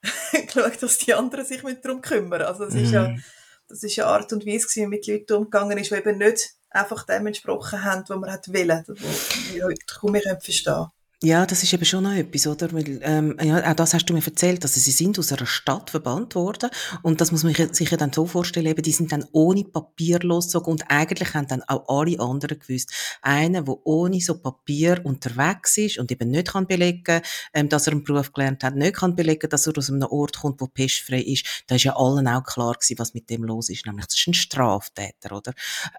geschaut, 0.33 0.81
dass 0.81 0.97
die 0.97 1.13
anderen 1.13 1.45
sich 1.45 1.63
mit 1.63 1.83
darum 1.85 2.01
kümmern. 2.01 2.41
Also 2.41 2.65
das 2.65 2.75
ist 2.75 2.91
ja, 2.91 3.07
Mhm. 3.07 3.23
Das 3.69 3.83
ist 3.83 3.95
ja 3.95 4.07
Art 4.07 4.33
und 4.33 4.45
Weise, 4.45 4.67
wie 4.73 4.81
man 4.81 4.89
mit 4.89 5.07
Leuten 5.07 5.33
umgegangen 5.33 5.77
ist, 5.77 5.91
die 5.91 5.95
eben 5.95 6.17
nicht 6.17 6.55
einfach 6.69 7.05
dem 7.05 7.27
entsprochen 7.27 7.83
haben, 7.83 8.03
was 8.07 8.17
man 8.17 8.31
hat 8.31 8.47
wollen, 8.49 8.83
wo 8.87 9.53
wir 9.53 9.65
heute 9.65 9.85
kaum 9.85 10.11
mehr 10.11 10.39
verstehen. 10.39 10.87
Ja, 11.21 11.45
das 11.45 11.63
ist 11.63 11.73
eben 11.73 11.83
schon 11.83 12.05
noch 12.05 12.13
etwas, 12.13 12.47
oder? 12.47 12.71
Weil, 12.71 12.97
ähm, 13.03 13.35
ja, 13.43 13.69
auch 13.69 13.75
das 13.75 13.93
hast 13.93 14.05
du 14.05 14.13
mir 14.13 14.25
erzählt, 14.25 14.63
dass 14.63 14.75
sie 14.75 14.91
sind 14.91 15.19
aus 15.19 15.33
einer 15.33 15.45
Stadt 15.45 15.89
verbannt 15.89 16.33
worden 16.33 16.69
und 17.03 17.19
das 17.19 17.33
muss 17.33 17.43
man 17.43 17.53
sich 17.53 17.91
ja 17.91 17.97
dann 17.97 18.13
so 18.13 18.25
vorstellen, 18.25 18.67
eben, 18.67 18.81
die 18.81 18.93
sind 18.93 19.11
dann 19.11 19.25
ohne 19.33 19.65
Papier 19.65 20.19
losgezogen 20.19 20.71
und 20.71 20.85
eigentlich 20.87 21.33
haben 21.33 21.45
dann 21.47 21.61
auch 21.63 21.83
alle 21.89 22.17
anderen 22.21 22.57
gewusst, 22.57 22.93
einer, 23.21 23.63
der 23.63 23.85
ohne 23.85 24.21
so 24.21 24.39
Papier 24.39 25.01
unterwegs 25.03 25.77
ist 25.77 25.97
und 25.97 26.09
eben 26.09 26.31
nicht 26.31 26.53
kann 26.53 26.67
belegen, 26.67 27.21
ähm, 27.53 27.67
dass 27.67 27.87
er 27.87 27.93
einen 27.93 28.05
Beruf 28.05 28.31
gelernt 28.31 28.63
hat, 28.63 28.77
nicht 28.77 28.95
kann 28.95 29.17
belegen, 29.17 29.49
dass 29.49 29.67
er 29.67 29.77
aus 29.77 29.89
einem 29.89 30.03
Ort 30.03 30.37
kommt, 30.39 30.61
wo 30.61 30.67
pestfrei 30.67 31.19
ist, 31.19 31.65
da 31.67 31.75
ist 31.75 31.83
ja 31.83 31.97
allen 31.97 32.29
auch 32.29 32.45
klar 32.45 32.75
gewesen, 32.75 32.97
was 32.97 33.13
mit 33.13 33.29
dem 33.29 33.43
los 33.43 33.67
ist, 33.69 33.85
nämlich 33.85 34.05
das 34.05 34.15
ist 34.17 34.25
ein 34.27 34.33
Straftäter, 34.35 35.35
oder? 35.35 35.51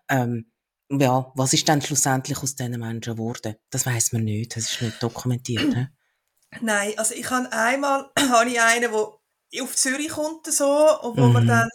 Ähm, 0.09 0.46
ja, 0.90 1.33
was 1.35 1.53
ist 1.53 1.68
dann 1.68 1.83
schlussendlich 1.83 2.38
aus 2.42 2.57
diesen 2.57 2.79
Menschen 2.81 3.14
geworden? 3.14 3.57
Das 3.70 3.87
weiß 3.87 4.12
man 4.12 4.24
nicht, 4.24 4.57
das 4.57 4.64
ist 4.72 4.81
nicht 4.83 5.03
dokumentiert. 5.03 5.74
he? 5.74 5.87
Nein, 6.61 6.94
also 6.96 7.14
ich 7.14 7.31
habe 7.31 7.50
einmal 7.53 8.11
habe 8.18 8.50
ich 8.50 8.61
einen, 8.61 8.90
der 8.92 9.62
auf 9.62 9.76
Zürich 9.76 10.11
kommt 10.11 10.46
so, 10.46 11.00
und 11.03 11.18
wo 11.18 11.29
man 11.29 11.42
Mhm. 11.42 11.46
dann, 11.46 11.68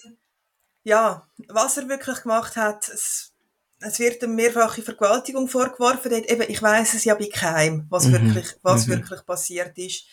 ja, 0.83 1.27
was 1.49 1.77
er 1.77 1.89
wirklich 1.89 2.23
gemacht 2.23 2.55
hat, 2.57 2.89
es, 2.89 3.33
es 3.81 3.99
wird 3.99 4.23
ihm 4.23 4.35
mehrfache 4.35 4.81
Vergewaltigung 4.83 5.47
vorgeworfen. 5.49 6.11
Dort, 6.11 6.27
eben, 6.31 6.43
ich 6.49 6.61
weiß 6.61 6.93
es 6.95 7.05
ja 7.05 7.15
bei 7.15 7.29
keinem, 7.29 7.87
was 7.89 8.05
Mhm. 8.05 8.13
wirklich, 8.13 8.47
was 8.63 8.87
Mhm. 8.87 8.91
wirklich 8.91 9.25
passiert 9.25 9.77
ist. 9.77 10.05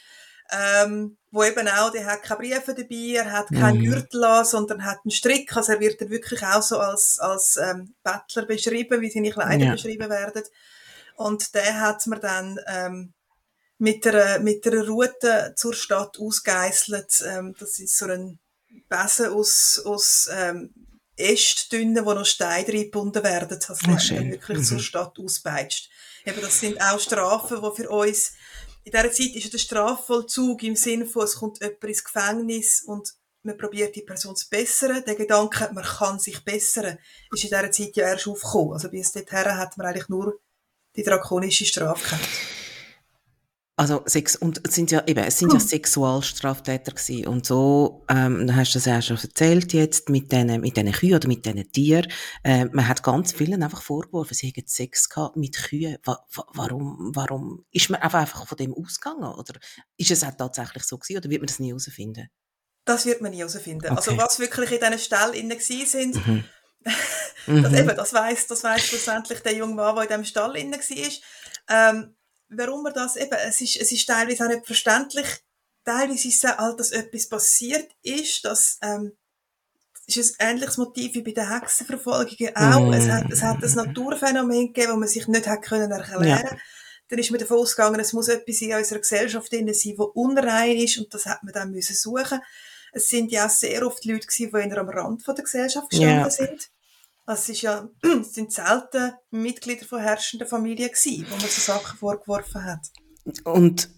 Ähm, 0.55 1.17
wo 1.31 1.45
eben 1.45 1.67
auch, 1.67 1.91
der 1.91 2.05
hat 2.05 2.23
keine 2.23 2.41
Briefe 2.41 2.75
dabei, 2.75 3.15
er 3.17 3.33
hat 3.33 3.49
keinen 3.49 3.79
Mhm. 3.79 3.85
Gürtel 3.85 4.23
an, 4.25 4.45
sondern 4.45 4.85
hat 4.85 4.99
einen 5.05 5.11
Strick. 5.11 5.57
Also 5.57 5.73
er 5.73 5.81
wird 5.81 6.01
dann 6.01 6.11
wirklich 6.11 6.43
auch 6.43 6.63
so 6.63 6.79
als, 6.79 7.19
als 7.19 7.57
ähm, 7.57 7.95
Bettler 8.03 8.45
beschrieben, 8.45 9.01
wie 9.01 9.11
seine 9.11 9.31
Kleider 9.31 9.65
Ja. 9.65 9.73
beschrieben 9.73 10.11
werden. 10.11 10.43
Und 11.17 11.55
der 11.55 11.81
hat 11.81 12.07
mir 12.07 12.19
dann 12.21 12.59
ähm, 12.67 13.15
mit 13.79 14.07
einer, 14.07 14.41
mit 14.41 14.67
einer 14.67 14.87
Route 14.87 15.55
zur 15.57 15.73
Stadt 15.73 16.19
ausgeisselt. 16.19 17.25
Ähm, 17.27 17.55
das 17.59 17.79
ist 17.79 17.97
so 17.97 18.07
ein 18.07 18.39
Besen 18.91 19.33
aus, 19.33 19.81
aus 19.85 20.29
ähm, 20.33 20.75
Ästdünnen, 21.17 22.05
wo 22.05 22.13
noch 22.15 22.27
Steine 22.27 22.69
reingebunden 22.69 23.23
werden. 23.23 23.59
Also 23.69 23.87
der 23.87 23.95
hat 23.95 24.03
schön. 24.03 24.17
dann 24.19 24.31
wirklich 24.33 24.59
Mhm. 24.59 24.65
zur 24.65 24.79
Stadt 24.81 25.19
auspeitscht. 25.19 25.89
Eben, 26.25 26.41
das 26.41 26.61
sind 26.61 26.81
auch 26.81 27.01
Strafen, 27.01 27.59
die 27.63 27.83
für 27.83 27.89
uns, 27.91 28.33
in 28.85 28.93
dieser 28.93 29.13
Zeit 29.13 29.35
ist 29.35 29.53
der 29.53 29.59
Strafvollzug 29.59 30.63
im 30.63 30.77
Sinne 30.77 31.07
von, 31.07 31.25
es 31.25 31.37
kommt 31.37 31.61
jemand 31.61 31.85
ins 31.85 32.05
Gefängnis 32.05 32.83
und 32.83 33.13
man 33.45 33.57
probiert 33.57 33.95
die 33.97 34.03
Person 34.03 34.37
zu 34.37 34.49
bessern. 34.49 35.03
Der 35.05 35.15
Gedanke, 35.15 35.71
man 35.73 35.85
kann 35.85 36.19
sich 36.19 36.45
bessern, 36.45 36.99
ist 37.33 37.45
in 37.45 37.51
dieser 37.51 37.71
Zeit 37.71 37.97
ja 37.97 38.09
erst 38.09 38.29
aufgekommen. 38.29 38.75
Also 38.75 38.89
bis 38.89 39.13
dorthin 39.13 39.57
hat 39.57 39.77
man 39.77 39.87
eigentlich 39.87 40.09
nur 40.09 40.39
die 40.97 41.03
drakonische 41.03 41.65
Strafe 41.65 42.05
gehabt. 42.05 42.62
Also 43.83 44.03
Sex 44.07 44.37
und 44.37 44.61
es 44.65 44.75
sind 44.77 44.93
ja 44.93 45.03
eben, 45.09 45.19
es 45.25 45.39
sind 45.39 45.53
ja 45.53 45.59
Sexualstraftäter 45.59 46.93
gewesen. 46.93 47.27
und 47.27 47.45
so. 47.45 48.05
Ähm, 48.09 48.47
du 48.47 48.55
hast 48.55 48.75
das 48.75 48.85
ja 48.85 49.03
schon 49.03 49.17
erzählt 49.17 49.73
jetzt 49.73 50.09
mit 50.09 50.31
diesen 50.31 50.61
mit 50.61 50.77
diesen 50.77 50.93
Kühen 50.93 51.15
oder 51.15 51.27
mit 51.27 51.45
diesen 51.45 51.73
Tieren. 51.73 52.07
Äh, 52.45 52.67
man 52.67 52.87
hat 52.87 53.03
ganz 53.03 53.33
vielen 53.33 53.63
einfach 53.63 53.83
vorgeworfen, 53.83 54.35
sie 54.35 54.49
hätten 54.49 54.69
Sex 54.69 55.09
gehabt 55.09 55.37
mit 55.37 55.57
Kühen. 55.57 55.99
Wa 56.05 56.25
wa 56.33 56.45
warum 56.55 57.11
warum 57.15 57.65
ist 57.73 57.91
man 57.91 58.01
einfach 58.01 58.21
einfach 58.21 58.47
von 58.47 58.57
dem 58.57 58.73
ausgegangen 58.73 59.25
oder 59.35 59.55
ist 59.97 60.11
es 60.13 60.23
auch 60.23 60.37
tatsächlich 60.37 60.85
so 60.85 60.97
gewesen 60.99 61.17
oder 61.19 61.29
wird 61.31 61.41
man 61.41 61.49
das 61.49 61.59
nie 61.59 61.69
herausfinden? 61.69 62.29
Das 62.85 63.05
wird 63.07 63.21
man 63.21 63.33
nie 63.33 63.39
herausfinden. 63.39 63.89
Also 63.97 64.13
Okay. 64.13 64.21
was 64.23 64.39
wirklich 64.39 64.71
in 64.73 64.79
diesen 64.81 64.99
Ställen 64.99 65.35
innen 65.35 65.59
gewesen 65.59 65.87
sind, 65.87 66.27
Mhm. 66.27 66.45
das, 67.63 67.73
Mhm. 67.73 67.75
eben, 67.79 67.97
das 67.97 68.13
weiss, 68.13 68.47
das 68.47 68.63
weiss 68.65 68.85
schlussendlich 68.87 69.41
der 69.41 69.55
junge 69.55 69.75
Mann, 69.75 69.95
der 69.97 70.03
in 70.05 70.09
diesem 70.09 70.25
Stall 70.25 70.57
innen 70.57 70.73
war. 70.81 71.13
Ähm, 71.69 72.15
warum 72.57 72.87
er 72.87 72.93
das 72.93 73.17
eben, 73.17 73.37
es 73.47 73.61
ist, 73.61 73.77
es 73.77 73.93
ist 73.93 74.07
teilweise 74.07 74.45
auch 74.45 74.49
nicht 74.49 74.67
verständlich. 74.67 75.27
Teilweise 75.85 76.29
ist 76.29 76.45
es 76.45 76.59
auch, 76.59 76.77
dass 76.77 76.93
etwas 76.93 77.29
passiert 77.29 77.91
ist, 78.03 78.45
dass, 78.45 78.79
ähm, 78.83 79.13
ist 80.07 80.41
ein 80.41 80.51
ähnliches 80.51 80.79
Motiv 80.79 81.15
wie 81.15 81.23
bei 81.23 81.33
den 81.33 81.49
Hexenverfolgungen 81.49 82.57
auch. 82.57 82.87
Mhm. 82.87 82.93
Es, 82.93 83.09
hat, 83.09 83.31
es 83.31 83.43
hat 83.43 83.63
ein 83.63 83.73
Naturphänomen 83.75 84.69
gegeben, 84.73 84.89
das 84.89 84.97
man 84.97 85.09
sich 85.09 85.29
nicht 85.29 85.47
hat 85.47 85.63
können 85.63 85.91
erklären 85.91 86.25
Ja. 86.25 86.43
Dann 87.09 87.19
ist 87.19 87.31
man 87.31 87.41
davon 87.41 87.59
ausgegangen, 87.59 88.01
es 88.01 88.13
muss 88.13 88.29
etwas 88.29 88.63
in 88.63 88.75
unserer 88.75 89.01
Gesellschaft 89.01 89.53
drin 89.53 89.73
sein, 89.75 89.95
das 89.99 90.07
unrein 90.15 90.77
ist 90.77 90.99
und 90.99 91.13
das 91.13 91.27
hat 91.27 91.43
man 91.43 91.53
dann 91.53 91.71
müssen 91.71 91.95
suchen. 91.95 92.41
Es 92.93 93.09
sind 93.09 93.31
ja 93.33 93.47
auch 93.47 93.51
sehr 93.51 93.87
oft 93.87 94.05
Leute 94.05 94.27
gewesen, 94.27 94.51
die 94.51 94.69
eher 94.71 94.79
am 94.79 94.89
Rand 94.89 95.23
von 95.23 95.35
der 95.35 95.45
Gesellschaft 95.45 95.91
gestanden 95.91 96.19
Ja. 96.21 96.31
sind. 96.31 96.71
Es, 97.33 97.49
ist 97.49 97.63
ja, 97.63 97.89
es 98.03 98.35
sind 98.35 98.53
selten 98.53 99.13
Mitglieder 99.31 99.87
von 99.87 100.01
herrschenden 100.01 100.49
Familien 100.49 100.91
gewesen, 100.91 101.27
wo 101.29 101.37
man 101.37 101.49
so 101.49 101.61
Sachen 101.61 101.99
vorgeworfen 101.99 102.65
hat. 102.65 102.87
Und 103.45 103.89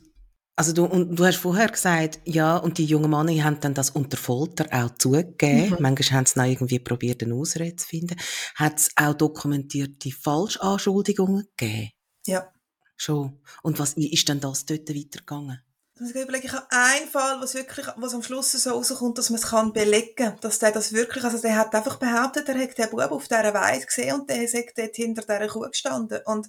also 0.57 0.73
du, 0.73 0.85
und 0.85 1.19
du 1.19 1.25
hast 1.25 1.39
vorher 1.39 1.69
gesagt, 1.69 2.21
ja, 2.25 2.57
und 2.57 2.79
die 2.79 2.85
jungen 2.85 3.11
Männer 3.11 3.43
haben 3.43 3.59
dann 3.61 3.75
das 3.75 3.91
unter 3.91 4.17
Folter 4.17 4.67
auch 4.71 4.95
zugegeben. 4.97 5.71
Mhm. 5.71 5.77
Manchmal 5.81 6.19
haben 6.19 6.27
sie 6.27 6.39
noch 6.39 6.47
irgendwie 6.47 6.79
probiert, 6.79 7.23
eine 7.25 7.35
Ausrede 7.35 7.75
zu 7.75 7.89
finden. 7.89 8.17
Hat 8.55 8.79
es 8.79 8.91
auch 8.95 9.15
dokumentierte 9.15 10.13
Falschanschuldigungen 10.13 11.49
gegeben? 11.57 11.91
Ja. 12.27 12.53
Schon. 12.97 13.41
Und 13.65 13.81
was, 13.81 13.97
wie 13.97 14.13
ist 14.13 14.29
denn 14.29 14.39
das 14.39 14.65
dort 14.65 14.89
weitergegangen? 14.89 15.61
Ich 16.01 16.15
überlegen, 16.15 16.47
ich 16.47 16.53
habe 16.53 16.67
einen 16.71 17.09
Fall, 17.09 17.41
was 17.41 17.55
wirklich, 17.55 17.87
was 17.97 18.15
am 18.15 18.23
Schluss 18.23 18.51
so 18.51 18.71
rauskommt, 18.71 19.17
dass 19.17 19.31
man 19.31 19.39
es 19.39 19.51
kann 19.51 19.73
belegen 19.73 20.15
kann, 20.17 20.41
dass 20.41 20.59
der 20.59 20.73
das 20.73 20.93
wirklich, 20.93 21.23
also 21.23 21.39
der 21.39 21.57
hat 21.57 21.73
einfach 21.73 21.99
behauptet, 21.99 22.49
er 22.49 22.57
hätte 22.57 22.83
den 22.83 22.91
Bub 22.91 23.13
auf 23.13 23.29
dieser 23.29 23.55
Weide 23.55 23.87
gesehen 23.87 24.15
und 24.21 24.29
der 24.29 24.49
sagt 24.49 24.77
dort 24.77 24.97
hinter 24.97 25.23
dieser 25.23 25.47
Kuh 25.47 25.61
gestanden. 25.61 26.21
Und 26.25 26.49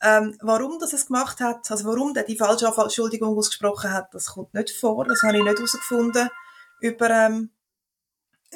ähm, 0.00 0.34
warum 0.40 0.78
das 0.78 0.94
es 0.94 1.08
gemacht 1.08 1.40
hat, 1.40 1.70
also 1.70 1.84
warum 1.84 2.14
der 2.14 2.22
die 2.22 2.38
falsche 2.38 2.74
Anschuldigung 2.74 3.36
ausgesprochen 3.36 3.92
hat, 3.92 4.14
das 4.14 4.28
kommt 4.28 4.54
nicht 4.54 4.70
vor, 4.70 5.04
das 5.04 5.22
habe 5.22 5.36
ich 5.36 5.42
nicht 5.42 5.58
herausgefunden 5.58 6.30
über, 6.80 7.10
ähm, 7.10 7.50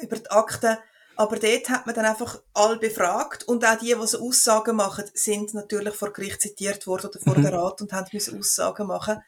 über 0.01 0.15
die 0.15 0.31
Akten. 0.31 0.77
Aber 1.17 1.37
dort 1.37 1.69
hat 1.69 1.85
man 1.85 1.93
dann 1.93 2.05
einfach 2.05 2.41
alle 2.55 2.77
befragt 2.77 3.43
und 3.43 3.63
auch 3.63 3.77
die, 3.77 3.93
die 3.93 4.07
so 4.07 4.19
Aussagen 4.19 4.75
machen, 4.75 5.05
sind 5.13 5.53
natürlich 5.53 5.93
vor 5.93 6.11
Gericht 6.11 6.41
zitiert 6.41 6.87
worden 6.87 7.11
oder 7.11 7.19
vor 7.19 7.37
Mhm. 7.37 7.43
der 7.43 7.53
Rat 7.53 7.81
und 7.81 7.93
haben 7.93 8.07
müssen 8.11 8.39
Aussagen 8.39 8.87
machen. 8.87 9.23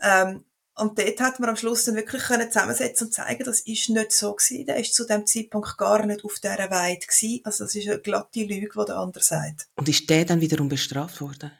Ähm, 0.00 0.44
und 0.74 0.98
dort 0.98 1.20
hat 1.20 1.38
man 1.38 1.50
am 1.50 1.56
Schluss 1.56 1.84
dann 1.84 1.96
wirklich 1.96 2.22
können 2.22 2.50
zusammensetzen 2.50 3.08
und 3.08 3.12
zeigen, 3.12 3.44
das 3.44 3.60
ist 3.60 3.90
nicht 3.90 4.12
so 4.12 4.34
gewesen. 4.34 4.64
Der 4.66 4.76
ist 4.78 4.94
zu 4.94 5.04
dem 5.06 5.26
Zeitpunkt 5.26 5.76
gar 5.76 6.06
nicht 6.06 6.24
auf 6.24 6.38
dieser 6.42 6.70
Weide 6.70 7.06
gewesen. 7.06 7.40
Also 7.44 7.64
das 7.64 7.74
ist 7.74 7.86
eine 7.88 7.98
glatte 8.00 8.40
Lüge, 8.40 8.68
die 8.74 8.84
der 8.86 8.96
andere 8.96 9.22
sagt. 9.22 9.68
Und 9.76 9.88
ist 9.88 10.08
der 10.08 10.24
dann 10.24 10.40
wiederum 10.40 10.68
bestraft 10.70 11.20
worden? 11.20 11.52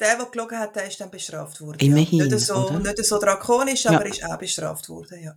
Der, 0.00 0.16
der 0.16 0.26
gelogen 0.26 0.58
hat, 0.58 0.74
der 0.74 0.88
ist 0.88 1.00
dann 1.00 1.10
bestraft 1.10 1.60
worden. 1.60 1.78
Immerhin, 1.78 2.18
ja. 2.18 2.24
nicht, 2.24 2.40
so, 2.40 2.54
oder? 2.56 2.80
nicht 2.80 3.04
so 3.04 3.20
drakonisch, 3.20 3.84
Ja. 3.84 3.92
aber 3.92 4.06
ist 4.06 4.24
auch 4.24 4.36
bestraft 4.38 4.88
worden, 4.88 5.22
ja. 5.22 5.34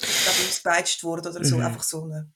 Ich 0.00 0.22
glaube, 0.24 0.38
ausgepeitscht 0.48 1.04
worden 1.04 1.32
oder 1.32 1.44
so, 1.44 1.56
Mhm. 1.58 1.64
einfach 1.64 1.84
so 1.84 2.02
eine 2.02 2.32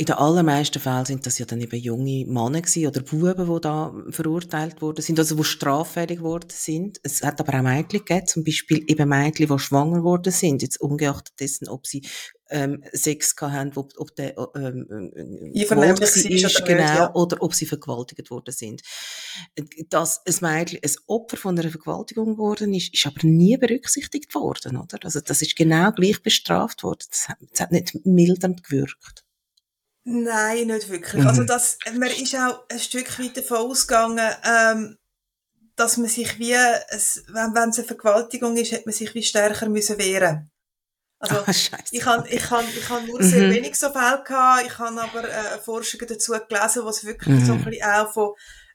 In 0.00 0.06
den 0.06 0.14
allermeisten 0.14 0.80
Fällen 0.80 1.04
sind 1.04 1.26
das 1.26 1.38
ja 1.38 1.44
dann 1.44 1.60
eben 1.60 1.78
junge 1.78 2.24
Männer 2.24 2.62
gewesen, 2.62 2.86
oder 2.86 3.02
Buben, 3.02 3.54
die 3.54 3.60
da 3.60 3.94
verurteilt 4.08 4.80
worden 4.80 5.02
sind, 5.02 5.18
also 5.18 5.34
die 5.34 5.44
straffällig 5.44 6.20
geworden 6.20 6.48
sind. 6.48 6.98
Es 7.02 7.22
hat 7.22 7.38
aber 7.38 7.58
auch 7.58 7.62
Mädchen 7.62 8.02
gegeben, 8.02 8.26
zum 8.26 8.42
Beispiel 8.42 8.82
eben 8.90 9.10
Mädchen, 9.10 9.48
die 9.48 9.58
schwanger 9.58 10.02
worden 10.02 10.32
sind, 10.32 10.62
jetzt 10.62 10.80
ungeachtet 10.80 11.38
dessen, 11.38 11.68
ob 11.68 11.86
sie 11.86 12.00
ähm, 12.48 12.82
Sex 12.94 13.36
gehabt 13.36 13.52
haben, 13.52 13.72
ob, 13.76 13.92
ob 13.98 14.16
der 14.16 14.38
ähm, 14.56 14.86
ähm 14.90 15.52
Gewalt 15.52 16.00
ist, 16.00 16.24
oder 16.24 16.66
genau, 16.66 16.82
nicht, 16.82 16.94
ja. 16.94 17.14
oder 17.14 17.42
ob 17.42 17.54
sie 17.54 17.66
vergewaltigt 17.66 18.30
worden 18.30 18.54
sind. 18.54 18.80
Dass 19.90 20.22
ein 20.24 20.34
Mädchen 20.40 20.80
ein 20.82 20.94
Opfer 21.08 21.36
von 21.36 21.58
einer 21.58 21.68
Vergewaltigung 21.68 22.36
geworden 22.36 22.72
ist, 22.72 22.94
ist 22.94 23.06
aber 23.06 23.26
nie 23.26 23.58
berücksichtigt 23.58 24.34
worden, 24.34 24.78
oder? 24.78 24.98
Also 25.02 25.20
das 25.20 25.42
ist 25.42 25.56
genau 25.56 25.92
gleich 25.92 26.22
bestraft 26.22 26.84
worden. 26.84 27.04
Das 27.10 27.28
hat, 27.28 27.36
das 27.50 27.60
hat 27.60 27.72
nicht 27.72 28.06
mildernd 28.06 28.64
gewirkt. 28.64 29.24
Nein, 30.04 30.68
nicht 30.68 30.88
wirklich. 30.88 31.26
Also 31.26 31.42
mhm. 31.42 31.50
Also 31.50 31.76
das, 31.78 31.78
man 31.98 32.10
ist 32.10 32.34
auch 32.34 32.64
ein 32.68 32.78
Stück 32.78 33.18
weit 33.18 33.36
davon 33.36 33.58
ausgegangen, 33.58 34.30
ähm, 34.44 34.96
dass 35.76 35.96
man 35.96 36.08
sich 36.08 36.38
wie, 36.38 36.52
es, 36.88 37.24
wenn, 37.28 37.54
wenn 37.54 37.70
es 37.70 37.78
eine 37.78 37.86
Vergewaltigung 37.86 38.56
ist, 38.56 38.72
hätte 38.72 38.86
man 38.86 38.94
sich 38.94 39.14
wie 39.14 39.22
stärker 39.22 39.68
müssen 39.68 39.98
wehren 39.98 40.50
also, 41.20 41.36
oh, 41.46 41.50
ich 41.50 42.06
habe 42.06 42.28
ich 42.30 42.40
kann, 42.40 42.64
ich 42.66 42.86
kann 42.86 43.06
nur 43.06 43.22
sehr 43.22 43.48
mhm. 43.48 43.52
wenig 43.52 43.76
so 43.76 43.90
Fälle 43.90 44.22
gehabt. 44.24 44.66
Ich 44.66 44.78
habe 44.78 45.02
aber 45.02 45.28
äh, 45.28 45.58
Forschungen 45.62 46.06
dazu 46.08 46.32
gelesen, 46.32 46.84
was 46.86 47.04
wirklich 47.04 47.40
mhm. 47.40 47.44
so 47.44 47.52
ein 47.52 47.64
bisschen 47.64 47.84
auch 47.84 48.10
von 48.10 48.32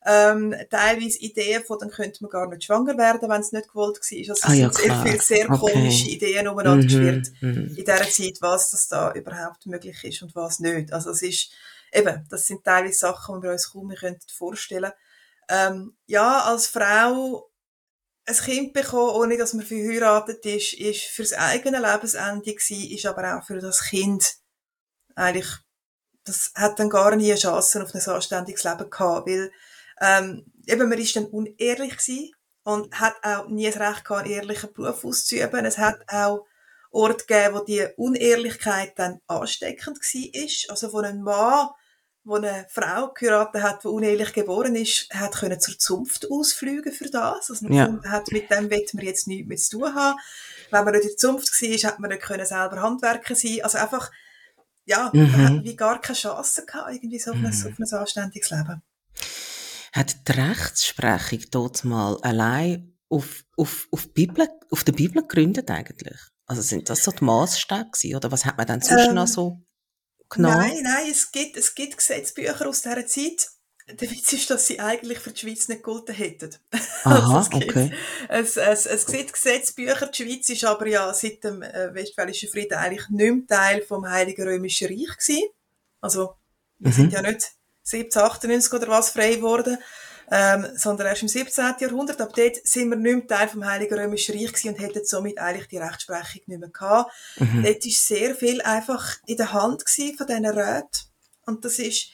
ähm, 0.07 0.55
teilweise 0.69 1.17
Ideen 1.19 1.63
von, 1.63 1.79
dann 1.79 1.89
könnte 1.89 2.23
man 2.23 2.29
gar 2.29 2.47
nicht 2.47 2.63
schwanger 2.63 2.95
werden, 2.97 3.27
wenn 3.27 3.41
es 3.41 3.51
nicht 3.51 3.69
gewollt 3.69 3.99
war. 3.99 4.29
Also 4.29 4.47
ah, 4.47 4.53
ja, 4.53 4.67
es 4.69 4.77
sind 4.77 4.85
sehr 4.85 5.01
viele 5.03 5.21
sehr 5.21 5.49
okay. 5.49 5.71
komische 5.71 6.09
Ideen 6.09 6.47
umeinander 6.47 6.83
mhm. 6.83 6.87
geschwirrt 6.87 7.27
mhm. 7.41 7.67
in 7.69 7.75
dieser 7.75 8.09
Zeit, 8.09 8.37
was 8.39 8.69
das 8.69 8.87
da 8.87 9.11
überhaupt 9.13 9.65
möglich 9.65 10.03
ist 10.03 10.21
und 10.21 10.35
was 10.35 10.59
nicht. 10.59 10.93
Also 10.93 11.09
es 11.09 11.23
ist, 11.23 11.51
eben, 11.91 12.23
das 12.29 12.45
sind 12.45 12.63
teilweise 12.63 12.99
Sachen, 12.99 13.41
die 13.41 13.43
wir 13.43 13.51
uns 13.53 13.71
kaum 13.71 13.87
mehr 13.87 14.15
vorstellen 14.31 14.91
ähm, 15.49 15.95
Ja, 16.05 16.43
als 16.43 16.67
Frau 16.67 17.49
ein 18.27 18.35
Kind 18.35 18.73
bekommen, 18.73 19.15
ohne 19.15 19.37
dass 19.37 19.53
man 19.53 19.65
verheiratet 19.65 20.45
ist, 20.45 20.73
ist 20.73 21.01
fürs 21.03 21.33
eigene 21.33 21.79
Lebensende 21.79 22.53
gewesen, 22.53 22.91
ist 22.91 23.05
aber 23.07 23.37
auch 23.37 23.45
für 23.45 23.59
das 23.59 23.81
Kind 23.81 24.35
eigentlich, 25.15 25.47
das 26.23 26.51
hat 26.55 26.79
dann 26.79 26.89
gar 26.89 27.15
nie 27.15 27.31
eine 27.31 27.39
Chance 27.39 27.83
auf 27.83 27.93
ein 27.93 28.01
anständiges 28.01 28.63
Leben 28.63 28.89
gehabt, 28.89 29.27
weil 29.27 29.51
ähm, 30.01 30.45
eben, 30.67 30.89
man 30.89 30.97
ist 30.97 31.15
dann 31.15 31.25
unehrlich 31.25 31.97
gewesen 31.97 32.31
und 32.63 32.99
hat 32.99 33.15
auch 33.21 33.47
nie 33.47 33.67
das 33.69 33.79
Recht 33.79 34.05
gehabt, 34.05 34.25
einen 34.25 34.33
ehrlichen 34.33 34.73
Beruf 34.73 35.05
auszuüben. 35.05 35.65
Es 35.65 35.77
hat 35.77 35.99
auch 36.07 36.45
Orte 36.91 37.25
gegeben, 37.25 37.55
wo 37.55 37.59
die 37.63 37.87
Unehrlichkeit 37.97 38.93
dann 38.97 39.19
ansteckend 39.27 39.97
war. 39.99 40.71
Also 40.71 40.89
von 40.89 41.05
einem 41.05 41.21
Mann, 41.21 41.69
der 42.23 42.35
eine 42.35 42.65
Frau 42.69 43.13
geheiratet 43.13 43.61
hat, 43.61 43.83
die 43.83 43.87
unehrlich 43.87 44.33
geboren 44.33 44.75
ist, 44.75 45.13
hat 45.13 45.35
können 45.35 45.59
zur 45.59 45.77
Zunft 45.77 46.29
ausfliegen 46.31 46.91
für 46.91 47.09
das. 47.09 47.49
Also 47.49 47.67
ja. 47.67 47.99
hat 48.05 48.31
mit 48.31 48.49
dem 48.49 48.69
wird 48.69 48.93
man 48.93 49.05
jetzt 49.05 49.27
nichts 49.27 49.47
mehr 49.47 49.57
zu 49.57 49.79
tun 49.79 49.95
haben. 49.95 50.19
Wenn 50.71 50.85
man 50.85 50.93
nicht 50.93 51.03
in 51.03 51.09
der 51.09 51.17
Zunft 51.17 51.61
war, 51.61 51.91
hat 51.91 51.99
man 51.99 52.09
nicht 52.09 52.23
können 52.23 52.45
selber 52.45 52.81
Handwerker 52.81 53.35
sein. 53.35 53.59
Also 53.61 53.77
einfach, 53.77 54.11
ja, 54.85 55.11
mhm. 55.13 55.31
man 55.31 55.57
hat 55.57 55.63
wie 55.63 55.75
gar 55.75 56.01
keine 56.01 56.17
Chance 56.17 56.65
gehabt, 56.65 56.91
irgendwie 56.93 57.19
so 57.19 57.31
auf 57.31 57.37
ein, 57.37 57.43
mhm. 57.43 57.47
auf 57.47 57.93
ein 57.93 57.99
anständiges 57.99 58.49
Leben 58.49 58.81
hat 59.95 60.27
die 60.27 60.33
Rechtsprechung 60.33 61.39
dort 61.51 61.85
mal 61.85 62.17
allein 62.21 62.93
auf, 63.07 63.45
auf, 63.55 63.87
auf, 63.91 64.13
Bibel, 64.13 64.47
auf 64.69 64.83
der 64.83 64.91
Bibel 64.91 65.21
gegründet 65.21 65.71
eigentlich? 65.71 66.19
Also 66.45 66.61
sind 66.61 66.89
das 66.89 67.03
so 67.03 67.11
die 67.11 67.23
Maßstäbe 67.23 67.91
gewesen, 67.91 68.15
oder 68.15 68.31
was 68.31 68.43
hat 68.43 68.57
man 68.57 68.67
dann 68.67 68.81
sonst 68.81 69.07
ähm, 69.07 69.15
noch 69.15 69.27
so 69.27 69.61
genommen? 70.29 70.57
Nein, 70.57 70.83
nein, 70.83 71.07
es 71.09 71.31
gibt, 71.31 71.55
es 71.55 71.73
gibt 71.73 71.97
Gesetzbücher 71.97 72.67
aus 72.67 72.81
dieser 72.81 73.07
Zeit. 73.07 73.47
Der 73.87 74.11
Witz 74.11 74.33
ist, 74.33 74.49
dass 74.49 74.67
sie 74.67 74.79
eigentlich 74.79 75.19
für 75.19 75.31
die 75.31 75.39
Schweiz 75.39 75.69
nicht 75.69 75.83
gelten 75.83 76.13
hätten. 76.13 76.55
Aha, 77.03 77.37
also 77.37 77.55
okay. 77.55 77.93
Es, 78.27 78.57
es, 78.57 78.85
es 78.87 79.05
gibt 79.05 79.31
Gesetzbücher, 79.31 80.07
die 80.07 80.23
Schweiz 80.23 80.49
ist 80.49 80.65
aber 80.65 80.87
ja 80.87 81.13
seit 81.13 81.43
dem 81.43 81.61
äh, 81.61 81.93
Westfälischen 81.93 82.49
Frieden 82.49 82.73
eigentlich 82.73 83.07
nicht 83.09 83.31
mehr 83.31 83.47
Teil 83.47 83.81
vom 83.83 84.09
Heiligen 84.09 84.47
Römischen 84.47 84.87
Reich 84.87 85.17
gewesen. 85.17 85.49
Also, 86.01 86.35
wir 86.79 86.89
mhm. 86.89 86.95
sind 86.95 87.13
ja 87.13 87.21
nicht 87.21 87.55
1798 87.85 88.73
oder 88.73 88.87
was 88.87 89.11
frei 89.11 89.35
geworden, 89.35 89.77
ähm, 90.31 90.67
sondern 90.75 91.07
erst 91.07 91.21
im 91.21 91.27
17. 91.27 91.75
Jahrhundert. 91.79 92.19
Ab 92.19 92.33
dort 92.35 92.55
sind 92.65 92.89
wir 92.89 92.97
nicht 92.97 93.15
mehr 93.15 93.27
Teil 93.27 93.47
vom 93.47 93.65
Heiligen 93.65 93.97
Römischen 93.97 94.35
Reich 94.35 94.53
gewesen 94.53 94.69
und 94.69 94.79
hätten 94.79 95.05
somit 95.05 95.37
eigentlich 95.37 95.67
die 95.67 95.77
Rechtsprechung 95.77 96.41
nicht 96.47 96.59
mehr 96.59 96.69
gehabt. 96.69 97.11
Mhm. 97.37 97.63
Dort 97.63 97.85
ist 97.85 98.07
sehr 98.07 98.35
viel 98.35 98.61
einfach 98.61 99.17
in 99.27 99.37
der 99.37 99.53
Hand 99.53 99.85
gewesen 99.85 100.17
von 100.17 100.27
diesen 100.27 100.45
Räten. 100.45 101.01
Und 101.45 101.63
das 101.63 101.77
ist 101.77 102.09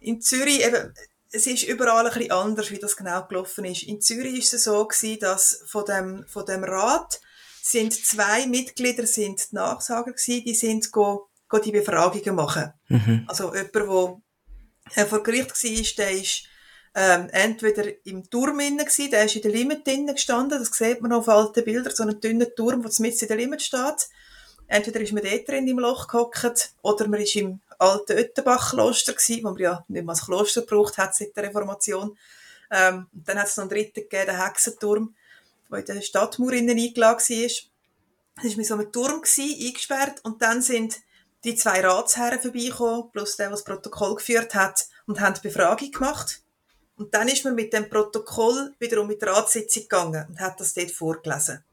in 0.00 0.20
Zürich 0.20 0.64
eben, 0.64 0.92
es 1.32 1.46
ist 1.46 1.64
überall 1.64 2.06
ein 2.06 2.12
bisschen 2.12 2.32
anders, 2.32 2.70
wie 2.70 2.78
das 2.78 2.96
genau 2.96 3.24
gelaufen 3.26 3.64
ist. 3.64 3.82
In 3.84 4.00
Zürich 4.00 4.38
ist 4.38 4.54
es 4.54 4.64
so 4.64 4.86
gewesen, 4.86 5.18
dass 5.20 5.62
von 5.66 5.84
dem, 5.84 6.24
von 6.28 6.44
dem 6.44 6.62
Rat 6.62 7.20
sind 7.62 7.92
zwei 7.92 8.46
Mitglieder 8.46 9.06
sind 9.06 9.50
die 9.50 9.56
Nachsager 9.56 10.12
gewesen, 10.12 10.44
die 10.44 10.54
sind 10.54 10.92
go, 10.92 11.28
go 11.48 11.58
die 11.58 11.72
Befragungen 11.72 12.36
machen. 12.36 12.72
Mhm. 12.88 13.24
Also 13.26 13.52
jemand, 13.52 14.22
der 14.94 15.04
äh, 15.04 15.06
vor 15.06 15.22
Gericht 15.22 15.50
war, 15.50 16.04
der 16.04 16.10
ist 16.12 16.44
ähm, 16.94 17.28
entweder 17.30 17.84
im 18.06 18.28
Turm 18.30 18.58
innen 18.60 18.86
der 19.10 19.24
ist 19.24 19.36
in 19.36 19.42
der 19.42 19.50
Limit 19.50 19.84
gestanden, 19.84 20.58
das 20.58 20.70
sieht 20.70 21.02
man 21.02 21.12
auf 21.12 21.28
alten 21.28 21.62
Bildern, 21.64 21.94
so 21.94 22.02
einen 22.02 22.20
dünnen 22.20 22.48
Turm, 22.56 22.82
der 22.82 22.90
mitten 22.98 23.20
in 23.20 23.28
der 23.28 23.36
Limit 23.36 23.62
steht. 23.62 24.08
Entweder 24.66 25.00
ist 25.00 25.12
man 25.12 25.22
dort 25.22 25.46
drin 25.46 25.68
im 25.68 25.78
Loch 25.78 26.08
gehockt, 26.08 26.72
oder 26.82 27.06
man 27.06 27.20
ist 27.20 27.36
im 27.36 27.60
alten 27.78 28.12
Öttenbach-Kloster 28.12 29.12
gewesen, 29.12 29.44
wo 29.44 29.50
man 29.50 29.58
ja 29.58 29.84
nicht 29.88 30.04
mehr 30.04 30.12
als 30.12 30.24
Kloster 30.24 30.62
gebraucht 30.62 30.96
hat 30.96 31.14
seit 31.14 31.36
der 31.36 31.44
Reformation. 31.44 32.16
Ähm, 32.70 33.06
dann 33.12 33.38
hat 33.38 33.48
es 33.48 33.56
noch 33.58 33.64
einen 33.64 33.70
dritten 33.70 34.00
gegeben, 34.00 34.26
den 34.26 34.42
Hexenturm, 34.42 35.14
der 35.70 35.78
in 35.80 35.84
der 35.84 36.00
Stadtmauer 36.00 36.52
innen 36.52 36.78
eingeladen 36.78 37.20
war. 37.20 37.50
Das 38.36 38.50
war 38.50 38.56
mit 38.56 38.66
so 38.66 38.74
einem 38.74 38.90
Turm 38.90 39.20
gewesen, 39.20 39.66
eingesperrt, 39.66 40.24
und 40.24 40.40
dann 40.40 40.62
sind 40.62 40.96
die 41.46 41.54
zwei 41.54 41.80
Ratsherren 41.80 42.40
vorbeigekommen, 42.40 43.10
plus 43.12 43.36
der, 43.36 43.46
der 43.46 43.52
das 43.52 43.64
Protokoll 43.64 44.16
geführt 44.16 44.54
hat, 44.54 44.86
und 45.06 45.20
haben 45.20 45.34
die 45.34 45.48
Befragung 45.48 45.92
gemacht. 45.92 46.42
Und 46.96 47.14
dann 47.14 47.28
ist 47.28 47.44
man 47.44 47.54
mit 47.54 47.72
dem 47.72 47.88
Protokoll 47.88 48.74
wiederum 48.78 49.06
mit 49.06 49.22
der 49.22 49.32
Ratssitzung 49.32 49.82
gegangen 49.84 50.26
und 50.28 50.40
hat 50.40 50.58
das 50.58 50.74
dort 50.74 50.90
vorgelesen. 50.90 51.64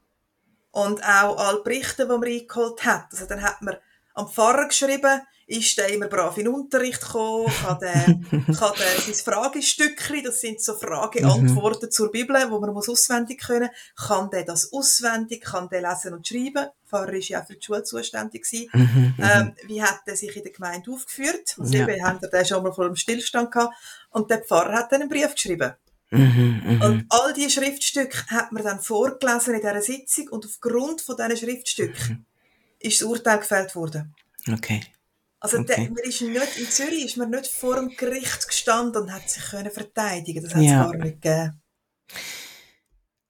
Und 0.70 1.02
auch 1.02 1.36
alle 1.38 1.62
Berichte, 1.62 2.04
die 2.04 2.12
man 2.12 2.24
eingeholt 2.24 2.84
hat. 2.84 3.06
Also 3.10 3.26
dann 3.26 3.42
hat 3.42 3.62
man 3.62 3.76
am 4.14 4.28
Pfarrer 4.28 4.68
geschrieben, 4.68 5.22
ist 5.46 5.76
der 5.76 5.92
immer 5.92 6.08
brav 6.08 6.36
in 6.38 6.44
den 6.44 6.54
Unterricht 6.54 7.00
gekommen, 7.00 7.52
kann 7.62 7.78
der, 7.80 7.92
kann 8.58 8.72
der 8.78 9.00
sein 9.00 9.14
Fragestückchen, 9.14 10.24
das 10.24 10.40
sind 10.40 10.60
so 10.60 10.74
Frage-Antworten 10.74 11.86
mhm. 11.86 11.90
zur 11.90 12.10
Bibel, 12.10 12.36
wo 12.50 12.60
man 12.60 12.72
muss 12.72 12.88
auswendig 12.88 13.42
können, 13.42 13.70
kann 13.96 14.30
der 14.30 14.44
das 14.44 14.72
auswendig, 14.72 15.44
kann 15.44 15.68
der 15.68 15.82
lesen 15.82 16.14
und 16.14 16.26
schreiben. 16.26 16.54
Der 16.54 16.72
Pfarrer 16.88 17.12
war 17.12 17.18
ja 17.18 17.42
auch 17.42 17.46
für 17.46 17.54
die 17.54 17.64
Schule 17.64 17.82
zuständig. 17.82 18.46
Mhm, 18.52 18.68
mhm, 18.72 19.14
ähm, 19.18 19.52
wie 19.66 19.82
hat 19.82 20.00
er 20.06 20.16
sich 20.16 20.34
in 20.36 20.42
der 20.42 20.52
Gemeinde 20.52 20.90
aufgeführt? 20.90 21.56
Also 21.58 21.74
ja. 21.74 21.88
eben, 21.88 22.04
haben 22.04 22.20
wir 22.20 22.44
schon 22.44 22.62
mal 22.62 22.72
vor 22.72 22.86
dem 22.86 22.96
Stillstand 22.96 23.50
gehabt. 23.50 23.74
Und 24.10 24.30
der 24.30 24.38
Pfarrer 24.38 24.74
hat 24.74 24.92
dann 24.92 25.02
einen 25.02 25.10
Brief 25.10 25.34
geschrieben. 25.34 25.72
Mhm, 26.10 26.62
mh. 26.64 26.86
Und 26.86 27.06
all 27.08 27.32
diese 27.32 27.50
Schriftstücke 27.50 28.26
hat 28.28 28.52
man 28.52 28.62
dann 28.62 28.80
vorgelesen 28.80 29.54
in 29.54 29.60
dieser 29.60 29.82
Sitzung 29.82 30.28
und 30.28 30.44
aufgrund 30.46 31.00
von 31.00 31.16
diesen 31.16 31.36
Schriftstücken 31.36 32.08
mhm. 32.08 32.26
ist 32.78 33.00
das 33.00 33.08
Urteil 33.08 33.38
gefällt 33.38 33.74
worden. 33.74 34.14
Okay. 34.52 34.80
Also 35.44 35.58
okay. 35.58 35.74
der, 35.76 35.90
man 35.90 36.04
ist 36.04 36.22
nicht, 36.22 36.58
in 36.58 36.70
Zürich 36.70 37.04
ist 37.04 37.16
man 37.18 37.28
nicht 37.28 37.48
vor 37.48 37.76
dem 37.76 37.94
Gericht 37.94 38.48
gestanden 38.48 39.02
und 39.02 39.12
hat 39.12 39.28
sich 39.28 39.44
können 39.44 39.70
verteidigen. 39.70 40.42
Das 40.42 40.54
hat 40.54 40.62
es 40.62 40.70
ja. 40.70 40.84
gar 40.84 40.96
nicht 40.96 41.20
gegeben. 41.20 41.62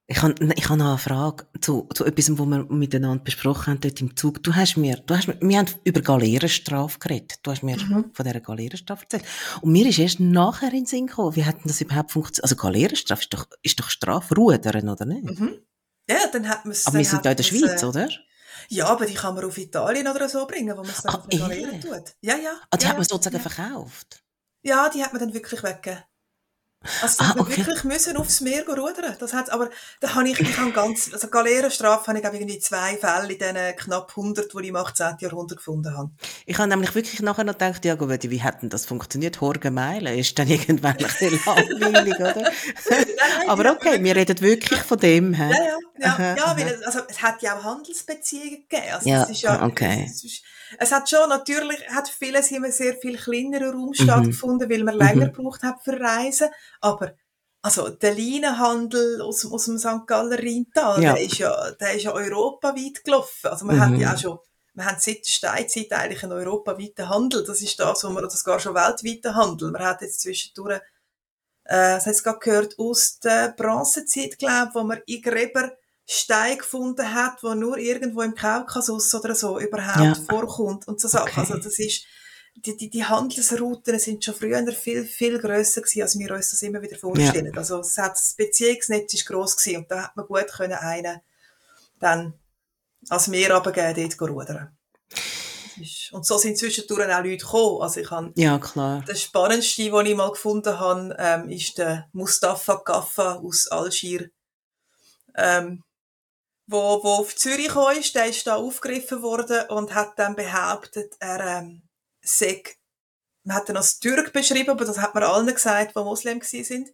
Ich 0.06 0.22
habe, 0.22 0.34
ich 0.54 0.68
noch 0.68 0.78
eine 0.78 0.98
Frage 0.98 1.46
zu, 1.60 1.88
zu 1.92 2.04
etwas, 2.04 2.30
was 2.30 2.46
wir 2.46 2.64
miteinander 2.68 3.24
besprochen 3.24 3.72
haben 3.72 3.80
dort 3.80 4.00
im 4.00 4.16
Zug. 4.16 4.40
Du 4.44 4.54
hast 4.54 4.76
mir, 4.76 4.98
du 4.98 5.16
hast 5.16 5.26
wir 5.26 5.58
haben 5.58 5.66
über 5.82 6.02
Galeerenstrafe 6.02 7.00
geredet. 7.00 7.40
Du 7.42 7.50
hast 7.50 7.64
mir 7.64 7.76
mhm. 7.78 8.12
von 8.12 8.24
dieser 8.24 8.40
Galeerenstrafe 8.40 9.06
erzählt. 9.06 9.24
Und 9.62 9.72
mir 9.72 9.88
ist 9.88 9.98
erst 9.98 10.20
nachher 10.20 10.68
in 10.68 10.84
den 10.84 10.86
Sinn 10.86 11.08
gekommen, 11.08 11.34
wie 11.34 11.44
hat 11.44 11.56
denn 11.56 11.66
das 11.66 11.80
überhaupt 11.80 12.12
funktioniert? 12.12 12.44
Also 12.44 12.54
Galeerenstrafe 12.54 13.22
ist 13.22 13.34
doch, 13.34 13.48
ist 13.62 13.80
doch 13.80 13.90
Strafrudern, 13.90 14.88
oder 14.88 15.04
nicht? 15.04 15.40
Mhm. 15.40 15.58
Ja, 16.08 16.28
dann 16.32 16.48
hat 16.48 16.64
man 16.64 16.70
es. 16.70 16.86
Aber 16.86 16.96
wir 16.96 17.04
sind 17.04 17.26
da 17.26 17.32
in 17.32 17.36
der 17.36 17.42
Schweiz, 17.42 17.82
äh, 17.82 17.86
oder? 17.86 18.08
Ja, 18.68 18.86
aber 18.86 19.06
die 19.06 19.14
kann 19.14 19.34
man 19.34 19.44
auf 19.44 19.58
Italien 19.58 20.08
oder 20.08 20.28
so 20.28 20.46
bringen, 20.46 20.76
wo 20.76 20.82
man 20.82 20.90
es 20.90 21.02
dann 21.02 21.14
ah, 21.14 21.18
tut. 21.18 22.14
Ja, 22.20 22.36
ja. 22.36 22.52
Ah, 22.70 22.76
die 22.76 22.84
ja, 22.84 22.90
hat 22.90 22.96
man 22.96 23.06
sozusagen 23.06 23.36
ja. 23.36 23.42
verkauft? 23.42 24.22
Ja, 24.62 24.88
die 24.88 25.02
hat 25.02 25.12
man 25.12 25.20
dann 25.20 25.34
wirklich 25.34 25.62
weggegeben. 25.62 26.02
Also 27.02 27.24
ah, 27.24 27.34
okay. 27.38 27.56
wir 27.56 27.66
wirklich 27.66 27.84
müssen 27.84 28.16
aufs 28.16 28.40
Meer 28.40 28.66
rudern. 28.66 29.16
Das 29.18 29.32
hat's, 29.32 29.50
aber 29.50 29.70
da 30.00 30.14
habe 30.14 30.28
ich, 30.28 30.38
ich 30.38 30.58
habe 30.58 30.72
ganz, 30.72 31.12
also 31.12 31.28
Galeerenstrafe 31.28 32.08
habe 32.08 32.18
ich 32.18 32.24
irgendwie 32.24 32.58
zwei 32.58 32.96
Fälle 32.96 33.32
in 33.32 33.38
diesen 33.38 33.76
knapp 33.76 34.10
100, 34.10 34.52
die 34.52 34.60
ich 34.60 34.68
im 34.68 34.76
18. 34.76 35.16
Jahrhundert 35.20 35.58
gefunden 35.58 35.96
habe. 35.96 36.10
Ich 36.46 36.58
habe 36.58 36.68
nämlich 36.68 36.94
wirklich 36.94 37.20
nachher 37.22 37.44
noch 37.44 37.54
gedacht, 37.54 37.84
ja 37.84 37.94
gut, 37.94 38.10
wie 38.22 38.42
hat 38.42 38.62
denn 38.62 38.68
das 38.68 38.86
funktioniert? 38.86 39.40
Horgemeile 39.40 40.14
ist 40.14 40.38
dann 40.38 40.48
irgendwann 40.54 40.92
ein 40.92 40.98
bisschen 40.98 41.40
langweilig, 41.44 42.16
oder? 42.16 42.50
Aber 43.48 43.72
okay, 43.72 44.02
wir 44.02 44.16
reden 44.16 44.40
wirklich 44.40 44.80
von 44.80 44.98
dem. 44.98 45.34
He? 45.34 45.42
Ja, 45.42 45.58
ja, 45.98 46.18
ja, 46.18 46.36
ja 46.36 46.56
weil 46.56 46.68
es, 46.68 46.82
also, 46.82 47.00
es 47.08 47.22
hat 47.22 47.42
ja 47.42 47.58
auch 47.58 47.64
Handelsbeziehungen 47.64 48.66
gegeben. 48.68 48.92
Also, 48.92 49.08
ja, 49.08 49.22
ist 49.24 49.42
ja, 49.42 49.64
okay. 49.64 50.06
Es 50.08 50.24
ist, 50.24 50.42
es 50.78 50.92
hat 50.92 51.08
schon 51.08 51.28
natürlich, 51.28 51.78
hat 51.90 52.08
vieles 52.08 52.52
einem 52.52 52.70
sehr 52.72 52.94
viel 52.96 53.16
kleineren 53.16 53.72
Raum 53.72 53.88
Mhm. 53.90 53.94
stattgefunden, 53.94 54.68
weil 54.70 54.84
man 54.84 54.96
länger 54.96 55.26
Mhm. 55.26 55.32
gebraucht 55.32 55.62
hat 55.62 55.82
für 55.82 55.98
Reisen. 55.98 56.48
Aber, 56.80 57.14
also, 57.62 57.88
der 57.88 58.14
Leinenhandel 58.14 59.20
aus, 59.22 59.40
dem- 59.40 59.52
aus 59.52 59.64
dem 59.66 59.78
St. 59.78 60.06
Galler 60.06 60.38
Rheintal, 60.38 61.02
Ja. 61.02 61.14
der 61.14 61.22
ist 61.24 61.38
ja, 61.38 61.70
der 61.72 61.94
ist 61.94 62.02
ja 62.04 62.12
europaweit 62.12 63.02
gelaufen. 63.04 63.46
Also, 63.50 63.64
man 63.64 63.80
hat 63.80 63.90
Mhm. 63.90 64.00
ja 64.00 64.14
auch 64.14 64.18
schon, 64.18 64.38
wir 64.74 64.84
haben 64.86 64.96
seit 64.98 65.18
der 65.24 65.30
Steinzeit 65.30 65.92
eigentlich 65.92 66.22
einen 66.24 66.32
europaweiten 66.32 67.08
Handel. 67.08 67.44
Das 67.44 67.60
ist 67.62 67.78
das, 67.78 68.02
wo 68.04 68.10
man, 68.10 68.24
das 68.24 68.42
gar 68.44 68.58
schon 68.58 68.74
weltweiten 68.74 69.34
Handel. 69.36 69.70
Man 69.70 69.82
hat 69.84 70.02
jetzt 70.02 70.20
zwischendurch, 70.20 70.80
äh, 71.64 71.94
das 71.96 72.06
hat 72.06 72.22
gerade 72.24 72.38
gehört, 72.40 72.78
aus 72.78 73.18
der 73.20 73.50
Bronzezeit, 73.56 74.38
glaube 74.38 74.68
ich, 74.70 74.74
wo 74.74 74.82
man 74.82 75.00
in 75.06 75.22
Gräber 75.22 75.72
Stein 76.06 76.58
gefunden 76.58 77.14
hat, 77.14 77.42
wo 77.42 77.54
nur 77.54 77.78
irgendwo 77.78 78.22
im 78.22 78.34
Kaukasus 78.34 79.14
oder 79.14 79.34
so 79.34 79.58
überhaupt 79.58 79.98
Ja. 79.98 80.14
vorkommt 80.14 80.86
und 80.86 81.00
so 81.00 81.08
Sachen. 81.08 81.30
Okay. 81.30 81.40
Also 81.40 81.56
das 81.56 81.78
ist, 81.78 82.04
die, 82.56 82.76
die, 82.76 82.90
die 82.90 83.04
Handelsrouten 83.04 83.98
sind 83.98 84.22
schon 84.24 84.34
früher 84.34 84.64
viel, 84.72 85.04
viel 85.04 85.38
grösser 85.38 85.80
gewesen, 85.80 86.02
als 86.02 86.18
wir 86.18 86.30
uns 86.32 86.50
das 86.50 86.62
immer 86.62 86.82
wieder 86.82 86.96
vorstellen. 86.98 87.56
Also 87.56 87.80
es 87.80 87.96
hat, 87.96 88.12
das 88.12 88.34
Beziehungsnetz 88.36 89.14
ist 89.14 89.26
gross 89.26 89.56
gewesen 89.56 89.78
und 89.78 89.90
da 89.90 90.04
hat 90.04 90.16
man 90.16 90.26
gut 90.26 90.46
können 90.52 90.74
einen 90.74 91.20
dann 92.00 92.34
als 93.08 93.28
Meer 93.28 93.54
runtergeben, 93.54 94.08
dort 94.16 94.30
rudern. 94.30 94.76
Das 95.78 96.10
Und 96.12 96.24
so 96.26 96.38
sind 96.38 96.56
zwischendurch 96.58 97.12
auch 97.12 97.24
Leute 97.24 97.38
gekommen. 97.38 97.82
Also 97.82 98.00
ich 98.00 98.10
habe 98.10 98.30
Ja, 98.36 98.58
klar. 98.58 99.02
der 99.08 99.14
spannendste, 99.14 99.90
den 99.90 100.06
ich 100.06 100.14
mal 100.14 100.30
gefunden 100.30 100.78
habe, 100.78 101.16
ähm, 101.18 101.48
ist 101.48 101.78
der 101.78 102.08
Mustafa 102.12 102.74
Gaffa 102.84 103.36
aus 103.36 103.66
Algier. 103.68 104.30
Ähm, 105.36 105.82
wo, 106.66 107.02
wo 107.02 107.08
auf 107.14 107.36
Zürich 107.36 107.68
gekommen 107.68 107.98
ist, 107.98 108.14
der 108.14 108.26
ist 108.26 108.46
da 108.46 108.56
aufgegriffen 108.56 109.22
worden 109.22 109.68
und 109.68 109.94
hat 109.94 110.18
dann 110.18 110.34
behauptet, 110.36 111.14
er 111.20 111.58
ähm, 111.58 111.82
sei, 112.22 112.62
man 113.44 113.56
hat 113.56 113.68
ihn 113.68 113.76
als 113.76 113.98
Türk 114.00 114.32
beschrieben, 114.32 114.70
aber 114.70 114.84
das 114.84 114.98
hat 114.98 115.14
man 115.14 115.22
allen 115.24 115.46
gesagt, 115.54 115.94
die 115.96 116.00
Moslem 116.02 116.40
sind. 116.42 116.88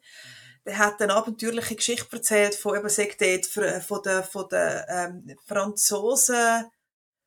Der 0.66 0.76
hat 0.78 1.00
eine 1.00 1.14
abenteuerliche 1.14 1.76
Geschichte 1.76 2.16
erzählt 2.16 2.54
von 2.54 2.76
eben, 2.76 2.88
sei 2.88 3.14
dort 3.18 3.46
für- 3.46 3.80
von 3.80 4.02
den, 4.02 4.22
von 4.24 4.48
den 4.48 4.82
ähm, 4.88 5.36
Franzosen 5.46 6.66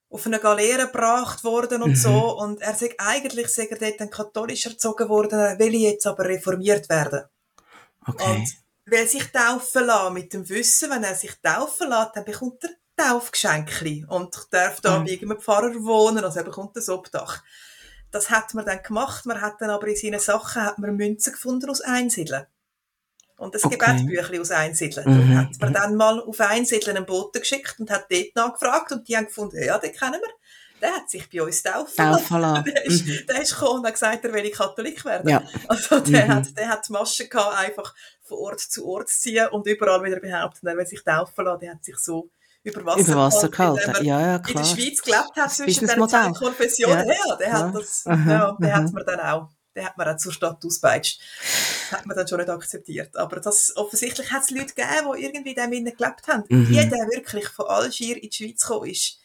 auf 0.09 0.27
eine 0.27 0.39
Galeere 0.39 0.85
gebracht 0.85 1.43
worden 1.43 1.81
und 1.81 1.91
Mhm. 1.91 1.95
so. 1.95 2.37
Und 2.37 2.61
er 2.61 2.75
sagt, 2.75 2.95
eigentlich 2.99 3.47
sei 3.47 3.65
er 3.65 3.79
dort 3.79 3.99
dann 3.99 4.11
katholisch 4.11 4.65
erzogen 4.67 5.09
worden, 5.09 5.39
er 5.39 5.57
will 5.57 5.73
jetzt 5.73 6.05
aber 6.05 6.25
reformiert 6.25 6.87
werden. 6.89 7.23
Okay. 8.05 8.23
Und 8.41 8.47
will 8.85 9.07
sich 9.07 9.31
taufen 9.31 9.85
lassen 9.85 10.13
mit 10.13 10.33
dem 10.33 10.47
Wissen, 10.49 10.89
wenn 10.91 11.03
er 11.03 11.15
sich 11.15 11.31
taufen 11.41 11.89
lässt, 11.89 12.11
dann 12.15 12.25
bekommt 12.25 12.63
er 12.63 12.69
Taufgeschenkli 12.95 14.05
und 14.07 14.35
darf 14.51 14.81
da 14.81 14.99
Mhm. 14.99 15.05
bei 15.05 15.11
irgendeinem 15.11 15.41
Pfarrer 15.41 15.73
wohnen, 15.83 16.23
also 16.23 16.39
er 16.39 16.45
bekommt 16.45 16.75
ein 16.77 16.89
Obdach. 16.89 17.41
Das 18.11 18.29
hat 18.29 18.53
man 18.53 18.65
dann 18.65 18.83
gemacht, 18.83 19.25
man 19.25 19.41
hat 19.41 19.55
dann 19.59 19.71
aber 19.71 19.87
in 19.87 19.95
seinen 19.95 20.19
Sachen 20.19 20.61
hat 20.63 20.77
man 20.77 20.95
Münzen 20.95 21.33
gefunden 21.33 21.69
aus 21.69 21.81
Einsiedeln. 21.81 22.45
Und 23.37 23.55
es 23.55 23.63
Okay. 23.63 23.77
Gebetbüchli 23.77 24.39
aus 24.39 24.51
Einsiedeln. 24.51 25.09
Mhm, 25.09 25.17
Darum 25.17 25.37
hat 25.37 25.59
man 25.59 25.69
mhm. 25.69 25.73
dann 25.73 25.95
mal 25.95 26.19
auf 26.21 26.39
Einsiedeln 26.39 26.97
einen 26.97 27.05
Boten 27.07 27.41
geschickt 27.41 27.75
und 27.79 27.89
hat 27.89 28.05
dort 28.11 28.35
nachgefragt 28.35 28.91
und 28.91 29.07
die 29.07 29.17
haben 29.17 29.25
gefunden, 29.25 29.61
ja, 29.63 29.77
den 29.79 29.91
kennen 29.91 30.21
wir. 30.21 30.33
Der 30.81 30.91
hat 30.95 31.09
sich 31.09 31.27
bei 31.29 31.41
uns 31.41 31.63
taufen 31.63 31.93
lassen. 31.97 32.19
Taufen 32.27 32.41
lassen. 32.41 32.63
Der 32.75 32.85
ist, 32.85 33.05
Mhm. 33.07 33.19
der 33.27 33.41
ist 33.41 33.53
gekommen 33.57 33.79
und 33.79 33.85
hat 33.87 33.93
gesagt, 33.93 34.25
er 34.25 34.33
will 34.33 34.51
Katholik 34.51 35.03
werden. 35.05 35.29
Ja. 35.29 35.41
Also 35.67 35.99
der, 36.01 36.25
Mhm. 36.25 36.33
hat, 36.35 36.57
der 36.57 36.67
hat 36.69 36.87
die 36.87 36.91
Masche 36.91 37.27
gehabt, 37.27 37.57
einfach 37.57 37.95
von 38.33 38.39
Ort 38.39 38.59
zu 38.59 38.85
Ort 38.87 39.09
ziehen 39.09 39.47
und 39.49 39.67
überall 39.67 40.03
wieder 40.03 40.19
behaupten, 40.19 40.67
er 40.67 40.77
will 40.77 40.85
sich 40.85 41.03
taufen 41.03 41.45
lassen. 41.45 41.59
Der 41.61 41.71
hat 41.71 41.83
sich 41.83 41.97
so 41.97 42.29
über 42.63 42.85
Wasser, 42.85 42.99
Über 43.01 43.15
Wasser 43.17 43.49
gehalten, 43.49 43.79
gehalten. 43.79 44.05
Ja, 44.05 44.19
ja, 44.21 44.35
in 44.37 44.41
der 44.43 44.51
klar. 44.53 44.65
Schweiz 44.65 45.01
gelebt 45.01 45.35
hat 45.35 45.37
Das 45.37 45.57
zwischen 45.57 45.87
den 45.87 46.09
zwei 46.09 46.31
Konfessionen. 46.31 47.07
Ja. 47.07 47.13
Ja, 47.27 47.35
der 47.35 47.53
hat 47.53 47.75
das, 47.75 48.03
Aha, 48.05 48.31
ja, 48.31 48.57
der 48.59 48.73
aha. 48.73 48.83
hat 48.83 48.93
man 48.93 49.05
dann 49.05 49.19
auch, 49.19 49.49
der 49.75 49.85
hat 49.85 49.97
man 49.97 50.07
auch 50.07 50.17
zur 50.17 50.31
Stadt 50.31 50.63
ausgepeitscht. 50.65 51.19
Das 51.89 51.99
hat 51.99 52.05
man 52.05 52.15
dann 52.15 52.27
schon 52.27 52.39
nicht 52.39 52.49
akzeptiert. 52.49 53.15
Aber 53.17 53.39
das, 53.39 53.75
offensichtlich 53.75 54.31
hat 54.31 54.43
es 54.43 54.49
Leute 54.51 54.73
gegeben, 54.73 55.11
die 55.15 55.25
irgendwie 55.25 55.53
dem 55.53 55.73
Innen 55.73 55.95
gelebt 55.95 56.27
haben. 56.27 56.43
Mhm. 56.47 56.69
Wie 56.69 56.75
der 56.75 57.07
wirklich 57.13 57.47
von 57.49 57.65
Algier 57.67 58.15
in 58.21 58.29
die 58.29 58.35
Schweiz 58.35 58.61
gekommen 58.61 58.89
ist, 58.89 59.19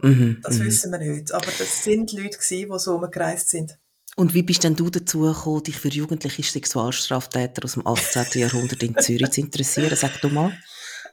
Mhm. 0.00 0.38
das 0.42 0.58
mhm. 0.58 0.64
wissen 0.64 0.92
wir 0.92 0.98
nicht. 0.98 1.32
Aber 1.32 1.46
das 1.46 1.82
sind 1.82 2.12
Leute 2.12 2.38
gewesen, 2.38 2.70
die 2.72 2.78
so 2.78 2.94
umgereist 2.94 3.50
sind. 3.50 3.78
Und 4.18 4.34
wie 4.34 4.42
bist 4.42 4.64
denn 4.64 4.74
du 4.74 4.90
dazu 4.90 5.20
gekommen, 5.20 5.62
dich 5.62 5.78
für 5.78 5.90
jugendliche 5.90 6.42
Sexualstraftäter 6.42 7.64
aus 7.64 7.74
dem 7.74 7.86
18. 7.86 8.26
Jahrhundert 8.40 8.82
in 8.82 8.98
Zürich 8.98 9.30
zu 9.30 9.40
interessieren? 9.40 9.94
Sag 9.94 10.20
du 10.20 10.28
mal. 10.28 10.58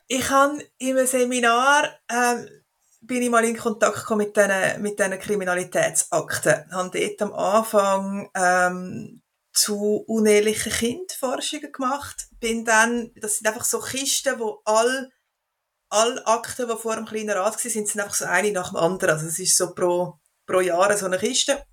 Ich 0.08 0.28
habe 0.32 0.58
einem 0.82 1.06
Seminar 1.06 1.88
ähm, 2.12 2.50
bin 3.02 3.22
ich 3.22 3.30
mal 3.30 3.46
in 3.46 3.56
Kontakt 3.56 3.98
gekommen 3.98 4.26
mit 4.26 4.36
diesen 4.36 4.82
mit 4.82 4.98
diesen 4.98 5.20
Kriminalitätsakten. 5.20 6.66
Habe 6.72 7.00
dort 7.00 7.22
am 7.22 7.34
Anfang 7.34 8.28
ähm, 8.34 9.22
zu 9.54 10.04
unehelichen 10.08 10.72
Kindforschungen 10.72 11.72
gemacht. 11.72 12.26
Bin 12.40 12.66
dann, 12.66 13.12
das 13.22 13.38
sind 13.38 13.48
einfach 13.48 13.66
so 13.66 13.82
Kisten, 13.82 14.40
wo 14.40 14.64
all 14.66 15.12
alle 15.90 16.26
Akten, 16.26 16.68
die 16.68 16.76
vor 16.76 16.96
dem 16.96 17.06
kleinen 17.06 17.38
Rat 17.38 17.54
waren, 17.54 17.70
sind, 17.70 17.88
sind 17.88 18.02
einfach 18.02 18.16
so 18.16 18.26
eine 18.26 18.52
nach 18.52 18.70
dem 18.70 18.78
anderen. 18.78 19.14
Also 19.14 19.28
es 19.28 19.38
ist 19.38 19.58
so 19.58 19.76
pro, 19.76 20.18
pro 20.48 20.62
Jahr 20.62 20.98
so 20.98 21.06
eine 21.06 21.20
Kiste. 21.20 21.64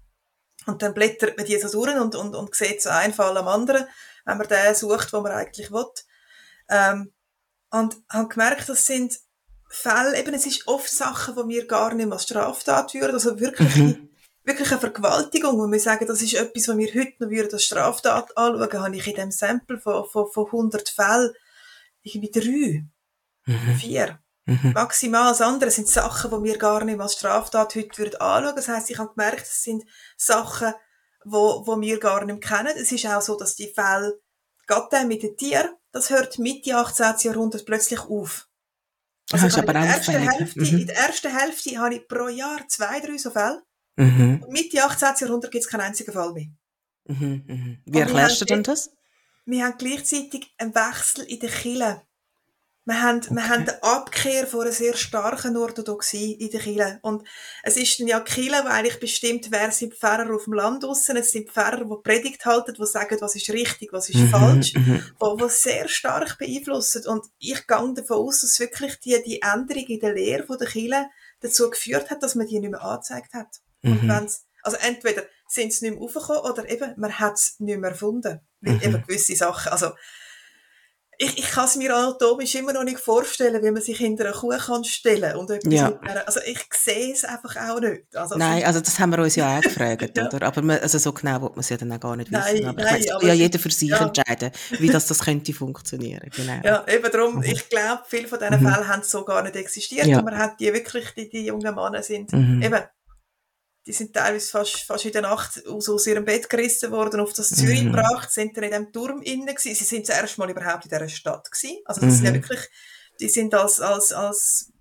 Und 0.66 0.82
dann 0.82 0.94
blättert 0.94 1.36
man 1.36 1.46
die 1.46 1.58
so 1.58 1.68
durch 1.70 1.94
und, 1.96 2.14
und, 2.14 2.34
und 2.34 2.54
sieht 2.54 2.82
so 2.82 2.90
einen 2.90 3.12
Fall 3.12 3.36
am 3.36 3.48
anderen, 3.48 3.86
wenn 4.24 4.38
man 4.38 4.46
den 4.48 4.74
sucht, 4.74 5.12
wo 5.12 5.20
man 5.20 5.32
eigentlich 5.32 5.70
will. 5.72 5.86
Ähm, 6.68 7.12
und 7.70 7.96
habe 8.08 8.28
gemerkt, 8.28 8.68
das 8.68 8.86
sind 8.86 9.18
Fälle, 9.68 10.18
eben, 10.20 10.34
es 10.34 10.46
ist 10.46 10.68
oft 10.68 10.90
Sachen, 10.90 11.34
die 11.34 11.54
wir 11.54 11.66
gar 11.66 11.94
nicht 11.94 12.04
mehr 12.06 12.12
als 12.14 12.24
Straftat 12.24 12.92
würden, 12.94 13.14
also 13.14 13.40
wirklich, 13.40 13.74
Mhm. 13.76 14.10
wirklich 14.44 14.70
eine 14.70 14.80
Vergewaltigung, 14.80 15.58
wo 15.58 15.66
wir 15.70 15.80
sagen, 15.80 16.06
das 16.06 16.20
ist 16.20 16.34
etwas, 16.34 16.68
was 16.68 16.76
wir 16.76 16.94
heute 16.94 17.14
noch 17.18 17.30
würden 17.30 17.52
als 17.54 17.64
Straftat 17.64 18.36
anschauen, 18.36 18.82
habe 18.82 18.96
ich 18.96 19.06
in 19.06 19.14
dem 19.14 19.30
Sample 19.30 19.78
von, 19.80 20.04
von, 20.04 20.30
von 20.30 20.46
100 20.46 20.88
Fällen 20.90 21.32
irgendwie 22.02 22.30
drei, 22.30 22.84
Mhm. 23.44 23.74
vier, 23.74 24.20
Mhm. 24.44 24.72
maximal. 24.72 25.28
Das 25.30 25.40
andere 25.40 25.70
sind 25.70 25.88
Sachen, 25.88 26.30
die 26.30 26.42
wir 26.48 26.58
gar 26.58 26.84
nicht 26.84 26.98
als 27.00 27.14
Straftat 27.14 27.74
heute 27.76 27.96
würden 27.98 28.20
anschauen. 28.20 28.56
Das 28.56 28.68
heisst, 28.68 28.90
ich 28.90 28.98
habe 28.98 29.14
gemerkt, 29.14 29.42
es 29.42 29.62
sind 29.62 29.84
Sachen, 30.16 30.74
wo, 31.24 31.64
wo 31.66 31.80
wir 31.80 32.00
gar 32.00 32.24
nicht 32.24 32.42
kennen. 32.42 32.72
Es 32.76 32.90
ist 32.90 33.06
auch 33.06 33.22
so, 33.22 33.36
dass 33.36 33.54
die 33.54 33.72
Fälle, 33.72 34.18
gerade 34.66 35.04
mit 35.06 35.22
den 35.22 35.36
Tieren, 35.36 35.70
das 35.92 36.10
hört 36.10 36.38
Mitte 36.38 36.76
18. 36.76 37.14
Jahrhundert 37.20 37.64
plötzlich 37.66 38.00
auf. 38.00 38.48
Das 39.28 39.42
ist 39.42 39.52
ich 39.52 39.58
habe 39.58 39.68
aber 39.68 39.78
in, 39.78 39.84
der 39.86 39.94
ersten. 39.96 40.12
Hälfte, 40.12 40.60
Mhm. 40.60 40.78
in 40.80 40.86
der 40.88 40.96
ersten 40.96 41.36
Hälfte 41.38 41.78
habe 41.78 41.94
ich 41.94 42.08
pro 42.08 42.28
Jahr 42.28 42.66
zwei, 42.68 43.00
drei 43.00 43.16
so 43.18 43.30
Fälle. 43.30 43.62
Mhm. 43.96 44.42
Und 44.42 44.52
Mitte 44.52 44.82
18. 44.82 45.08
Jahrhundert 45.20 45.52
gibt 45.52 45.64
es 45.64 45.70
keinen 45.70 45.82
einzigen 45.82 46.12
Fall 46.12 46.32
mehr. 46.32 46.48
Mhm. 47.06 47.44
Mhm. 47.46 47.82
Wie 47.86 47.98
erklärst 48.00 48.40
du 48.40 48.44
denn 48.44 48.62
das? 48.62 48.90
Wir 49.44 49.64
haben 49.64 49.76
gleichzeitig 49.78 50.52
einen 50.58 50.74
Wechsel 50.74 51.24
in 51.24 51.40
der 51.40 51.50
Kirche. 51.50 52.02
Wir 52.84 53.00
haben, 53.00 53.20
wir 53.30 53.48
haben 53.48 53.62
eine 53.62 53.82
Abkehr 53.84 54.44
von 54.46 54.62
einer 54.62 54.72
sehr 54.72 54.96
starken 54.96 55.56
Orthodoxie 55.56 56.32
in 56.32 56.50
der 56.50 56.60
Kirche. 56.60 56.98
Und 57.02 57.22
es 57.62 57.76
ist 57.76 58.00
dann 58.00 58.08
ja 58.08 58.18
die 58.18 58.32
Kirche, 58.32 58.62
die 58.62 58.68
eigentlich 58.68 58.98
bestimmt, 58.98 59.52
wer 59.52 59.70
sind 59.70 59.94
Pfarrer 59.94 60.34
auf 60.34 60.44
dem 60.44 60.54
Land 60.54 60.82
draussen. 60.82 61.16
Es 61.16 61.30
sind 61.30 61.48
Pfarrer, 61.50 61.84
die 61.84 62.02
Predigt 62.02 62.44
halten, 62.44 62.74
die 62.74 62.84
sagen, 62.86 63.18
was 63.20 63.36
ist 63.36 63.48
richtig, 63.50 63.92
was 63.92 64.08
ist 64.08 64.16
Mhm. 64.16 64.28
falsch, 64.30 64.74
Mhm. 64.74 65.00
die, 65.20 65.36
die 65.44 65.48
sehr 65.48 65.88
stark 65.88 66.38
beeinflussen. 66.38 67.06
Und 67.06 67.24
ich 67.38 67.64
gehe 67.68 67.94
davon 67.94 68.16
aus, 68.16 68.40
dass 68.40 68.58
wirklich 68.58 68.98
die, 68.98 69.22
die 69.24 69.40
Änderung 69.42 69.86
in 69.86 70.00
der 70.00 70.14
Lehre 70.14 70.42
von 70.44 70.58
der 70.58 70.66
Kirche 70.68 71.06
dazu 71.40 71.70
geführt 71.70 72.10
hat, 72.10 72.20
dass 72.24 72.34
man 72.34 72.48
die 72.48 72.58
nicht 72.58 72.70
mehr 72.70 72.82
angezeigt 72.82 73.32
hat. 73.32 73.48
Und 73.84 74.02
Mhm. 74.02 74.08
wenn's, 74.08 74.44
also 74.64 74.76
entweder 74.78 75.22
sind 75.46 75.72
sie 75.72 75.88
nicht 75.88 76.00
mehr 76.00 76.04
aufgekommen 76.04 76.50
oder 76.50 76.68
eben, 76.68 76.94
man 76.96 77.16
hat 77.20 77.34
es 77.34 77.54
nicht 77.60 77.78
mehr 77.78 77.90
erfunden. 77.90 78.40
Weil 78.60 78.74
Mhm. 78.74 78.82
eben 78.82 79.02
gewisse 79.06 79.36
Sachen, 79.36 79.70
also 79.70 79.92
ich, 81.22 81.38
ich 81.38 81.50
kann 81.50 81.64
es 81.66 81.76
mir 81.76 81.94
anatomisch 81.94 82.54
immer 82.56 82.72
noch 82.72 82.84
nicht 82.84 82.98
vorstellen, 82.98 83.62
wie 83.62 83.70
man 83.70 83.82
sich 83.82 83.98
hinter 83.98 84.24
eine 84.24 84.32
Kuh 84.34 84.50
kann 84.58 84.84
stellen 84.84 85.36
und 85.36 85.50
etwas 85.50 85.72
Ja. 85.72 85.90
mit 85.90 86.00
also 86.26 86.40
ich 86.44 86.58
sehe 86.72 87.12
es 87.12 87.24
einfach 87.24 87.56
auch 87.56 87.80
nicht. 87.80 88.14
Also 88.14 88.36
Nein, 88.36 88.64
also 88.64 88.80
das 88.80 88.98
haben 88.98 89.10
wir 89.10 89.18
uns 89.20 89.36
ja 89.36 89.56
auch 89.58 89.60
gefragt, 89.62 90.12
Ja. 90.16 90.26
oder? 90.26 90.46
Aber 90.46 90.62
man, 90.62 90.78
also 90.80 90.98
so 90.98 91.12
genau 91.12 91.40
wird 91.42 91.52
man 91.52 91.60
es 91.60 91.68
ja 91.68 91.76
dann 91.76 91.92
auch 91.92 92.00
gar 92.00 92.16
nicht 92.16 92.30
Nein, 92.30 92.54
wissen. 92.54 92.66
Aber 92.66 92.78
ich 92.78 92.84
nein, 92.84 92.92
meine, 92.94 93.04
es 93.06 93.10
aber 93.12 93.26
ja 93.26 93.34
jeder 93.34 93.58
für 93.58 93.70
sich 93.70 93.88
ja. 93.90 93.98
entscheiden, 94.04 94.50
wie 94.78 94.88
das, 94.88 95.06
das 95.06 95.20
könnte 95.20 95.52
funktionieren. 95.52 96.28
Genau. 96.34 96.60
ja, 96.64 96.84
eben 96.88 97.10
darum, 97.12 97.36
Mhm. 97.36 97.42
ich 97.44 97.68
glaube, 97.68 98.02
viele 98.06 98.26
von 98.28 98.38
diesen 98.38 98.60
Mhm. 98.62 98.68
Fällen 98.68 98.88
haben 98.88 99.02
so 99.02 99.24
gar 99.24 99.42
nicht 99.42 99.56
existiert 99.56 100.06
Ja. 100.06 100.18
und 100.18 100.24
man 100.24 100.36
hat 100.38 100.58
die 100.60 100.72
wirklich, 100.72 101.10
die, 101.16 101.28
die 101.28 101.46
jungen 101.46 101.74
Männer 101.74 102.02
sind, 102.02 102.32
Mhm. 102.32 102.62
eben, 102.62 102.80
die 103.86 103.92
sind 103.92 104.14
teilweise 104.14 104.48
fast, 104.50 104.76
fast 104.84 105.04
in 105.04 105.12
der 105.12 105.22
Nacht 105.22 105.66
aus, 105.66 105.88
aus 105.88 106.06
ihrem 106.06 106.24
Bett 106.24 106.48
gerissen 106.48 106.92
worden, 106.92 107.20
auf 107.20 107.32
das 107.32 107.50
Zürich 107.50 107.82
Mhm. 107.82 107.92
gebracht, 107.92 108.30
sind 108.30 108.56
dann 108.56 108.64
in 108.64 108.70
dem 108.70 108.92
Turm 108.92 109.22
innen 109.22 109.46
gewesen. 109.46 109.74
Sie 109.74 109.84
sind 109.84 110.08
das 110.08 110.16
erste 110.16 110.40
Mal 110.40 110.50
überhaupt 110.50 110.84
in 110.84 110.90
dieser 110.90 111.08
Stadt 111.08 111.50
gewesen. 111.50 111.78
Also 111.84 112.00
das 112.00 112.14
sind 112.14 112.24
ja 112.26 112.30
Mhm. 112.30 112.34
wirklich, 112.36 112.68
die 113.20 113.28
sind 113.28 113.54
als, 113.54 113.80
als, 113.80 114.12
als 114.12 114.72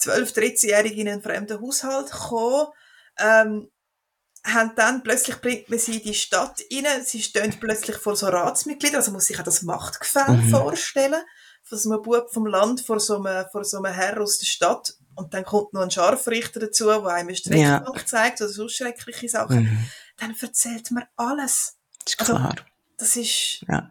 12-, 0.00 0.32
13-Jährige 0.32 1.00
in 1.00 1.08
einen 1.08 1.22
fremden 1.22 1.60
Haushalt 1.60 2.10
gekommen, 2.10 2.68
ähm, 3.18 3.70
haben 4.44 4.72
dann, 4.74 5.02
plötzlich 5.04 5.36
bringt 5.40 5.68
man 5.70 5.78
sie 5.78 5.98
in 5.98 6.02
die 6.02 6.14
Stadt 6.14 6.60
rein, 6.72 7.04
sie 7.04 7.22
stehen 7.22 7.54
plötzlich 7.60 7.96
vor 7.98 8.16
so 8.16 8.26
Ratsmitgliedern, 8.26 8.96
also 8.96 9.10
man 9.12 9.18
muss 9.18 9.26
sich 9.26 9.38
auch 9.38 9.44
das 9.44 9.62
Machtgefälle 9.62 10.38
Mhm. 10.38 10.50
vorstellen, 10.50 11.22
von 11.62 11.78
so 11.78 11.90
einem 11.92 12.02
Bub 12.02 12.32
vom 12.32 12.46
Land 12.46 12.80
vor 12.80 12.98
so 12.98 13.22
einem, 13.22 13.46
vor 13.52 13.64
so 13.64 13.76
einem 13.76 13.92
Herr 13.94 14.20
aus 14.20 14.38
der 14.38 14.46
Stadt, 14.46 14.94
und 15.14 15.34
dann 15.34 15.44
kommt 15.44 15.72
noch 15.72 15.82
ein 15.82 15.90
Scharfrichter 15.90 16.60
dazu, 16.60 16.86
der 16.86 16.96
einem 16.96 17.28
einen 17.28 17.36
Streckbank 17.36 17.98
ja. 17.98 18.06
zeigt 18.06 18.40
oder 18.40 18.50
so 18.50 18.68
schreckliche 18.68 19.28
Sachen, 19.28 19.64
mhm. 19.64 19.88
dann 20.18 20.34
erzählt 20.40 20.90
man 20.90 21.04
alles. 21.16 21.76
Das 22.04 22.14
ist 22.14 22.20
also, 22.20 22.34
klar. 22.34 22.56
Das 22.96 23.16
ist, 23.16 23.64
ja. 23.68 23.90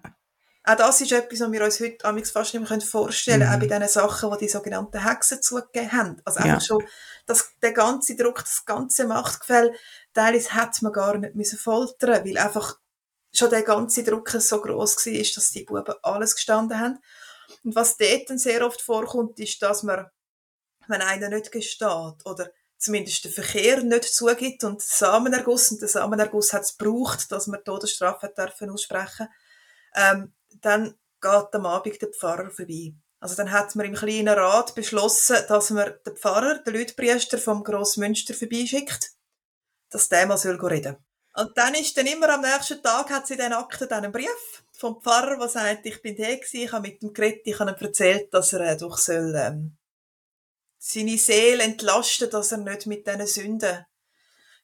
Auch 0.63 0.75
das 0.75 1.01
ist 1.01 1.11
etwas, 1.11 1.39
was 1.39 1.51
wir 1.51 1.63
uns 1.63 1.79
heute 1.79 2.31
fast 2.31 2.53
nicht 2.53 2.69
mehr 2.69 2.81
vorstellen 2.81 3.41
können, 3.41 3.49
mhm. 3.49 3.55
auch 3.55 3.67
bei 3.67 3.79
den 3.79 3.87
Sachen, 3.87 4.31
die 4.31 4.37
die 4.45 4.49
sogenannten 4.49 5.03
Hexen 5.03 5.41
zugegeben 5.41 5.91
haben. 5.91 6.21
Also 6.23 6.39
einfach 6.39 6.53
ja. 6.53 6.61
schon, 6.61 6.83
dass 7.25 7.51
der 7.61 7.73
ganze 7.73 8.15
Druck, 8.15 8.39
das 8.39 8.63
ganze 8.65 9.07
Machtgefälle, 9.07 9.73
teilweise 10.13 10.53
hätte 10.53 10.83
man 10.83 10.93
gar 10.93 11.17
nicht 11.17 11.35
müssen 11.35 11.57
foltern 11.57 12.23
weil 12.23 12.37
einfach 12.37 12.77
schon 13.33 13.49
der 13.49 13.63
ganze 13.63 14.03
Druck 14.03 14.29
so 14.29 14.61
groß 14.61 14.97
war, 14.97 15.23
dass 15.35 15.49
die 15.49 15.63
Buben 15.63 15.95
alles 16.03 16.35
gestanden 16.35 16.79
haben. 16.79 16.99
Und 17.63 17.75
was 17.75 17.97
dort 17.97 18.29
dann 18.29 18.37
sehr 18.37 18.65
oft 18.65 18.81
vorkommt, 18.81 19.39
ist, 19.39 19.61
dass 19.61 19.83
man, 19.83 20.05
wenn 20.87 21.01
einer 21.01 21.29
nicht 21.29 21.51
gesteht 21.51 22.25
oder 22.25 22.51
zumindest 22.77 23.25
den 23.25 23.31
Verkehr 23.31 23.81
nicht 23.83 24.05
zugibt 24.05 24.63
und 24.63 24.81
Samenerguss, 24.81 25.71
und 25.71 25.81
den 25.81 25.87
Samenerguss 25.87 26.51
hat 26.53 26.63
es 26.63 26.77
gebraucht, 26.77 27.31
dass 27.31 27.47
man 27.47 27.63
Todesstrafe 27.63 28.33
dürfen 28.35 28.69
aussprechen 28.69 29.27
ähm, 29.95 30.33
dann 30.61 30.95
geht 31.21 31.53
am 31.53 31.65
Abend 31.65 32.01
der 32.01 32.09
Pfarrer 32.09 32.49
vorbei. 32.49 32.93
Also 33.19 33.35
dann 33.35 33.51
hat 33.51 33.75
man 33.75 33.85
im 33.85 33.93
kleinen 33.93 34.29
Rat 34.29 34.73
beschlossen, 34.73 35.37
dass 35.47 35.69
man 35.69 35.93
den 36.05 36.17
Pfarrer, 36.17 36.59
den 36.59 36.73
Leutpriester 36.73 37.37
vom 37.37 37.63
Grossmünster 37.63 38.33
vorbeischickt, 38.33 39.11
dass 39.91 40.09
der 40.09 40.25
mal 40.25 40.37
soll 40.37 40.55
reden 40.65 40.97
Und 41.35 41.55
dann 41.55 41.75
ist 41.75 41.95
dann 41.95 42.07
immer 42.07 42.29
am 42.29 42.41
nächsten 42.41 42.81
Tag, 42.81 43.11
hat 43.11 43.27
sie 43.27 43.37
den 43.37 43.53
Akten 43.53 43.87
dann 43.87 44.05
einen 44.05 44.11
Brief 44.11 44.63
vom 44.71 44.99
Pfarrer, 45.01 45.37
der 45.37 45.49
sagt, 45.49 45.85
ich 45.85 46.01
bin 46.01 46.15
der 46.15 46.37
gewesen, 46.37 46.61
ich 46.61 46.71
habe 46.71 46.87
mit 46.87 47.01
dem 47.01 47.13
geredet, 47.13 47.41
ich 47.45 47.59
habe 47.59 47.71
ihm 47.71 47.85
erzählt, 47.85 48.33
dass 48.33 48.53
er 48.53 48.61
äh, 48.61 48.77
doch 48.77 48.97
soll, 48.97 49.35
ähm, 49.37 49.77
seine 50.83 51.17
Seele 51.17 51.63
entlasten, 51.63 52.29
dass 52.29 52.51
er 52.51 52.57
nicht 52.57 52.87
mit 52.87 53.05
diesen 53.05 53.27
Sünden 53.27 53.85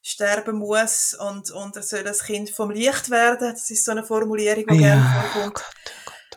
sterben 0.02 0.56
muss 0.56 1.14
und, 1.14 1.50
und 1.52 1.76
er 1.76 1.82
soll 1.82 2.06
ein 2.06 2.14
Kind 2.14 2.50
vom 2.50 2.70
Licht 2.70 3.08
werden. 3.10 3.52
Das 3.52 3.70
ist 3.70 3.84
so 3.84 3.92
eine 3.92 4.04
Formulierung, 4.04 4.66
die 4.66 4.80
ja. 4.80 4.94
gerne 4.94 5.28
vorkommt. 5.32 5.64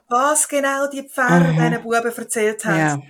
Was 0.07 0.47
genau 0.47 0.87
die 0.87 1.07
Pfarrer 1.07 1.53
mhm. 1.53 1.57
diesen 1.57 1.83
Buben 1.83 2.15
erzählt 2.15 2.65
haben. 2.65 2.79
Ja 2.79 3.01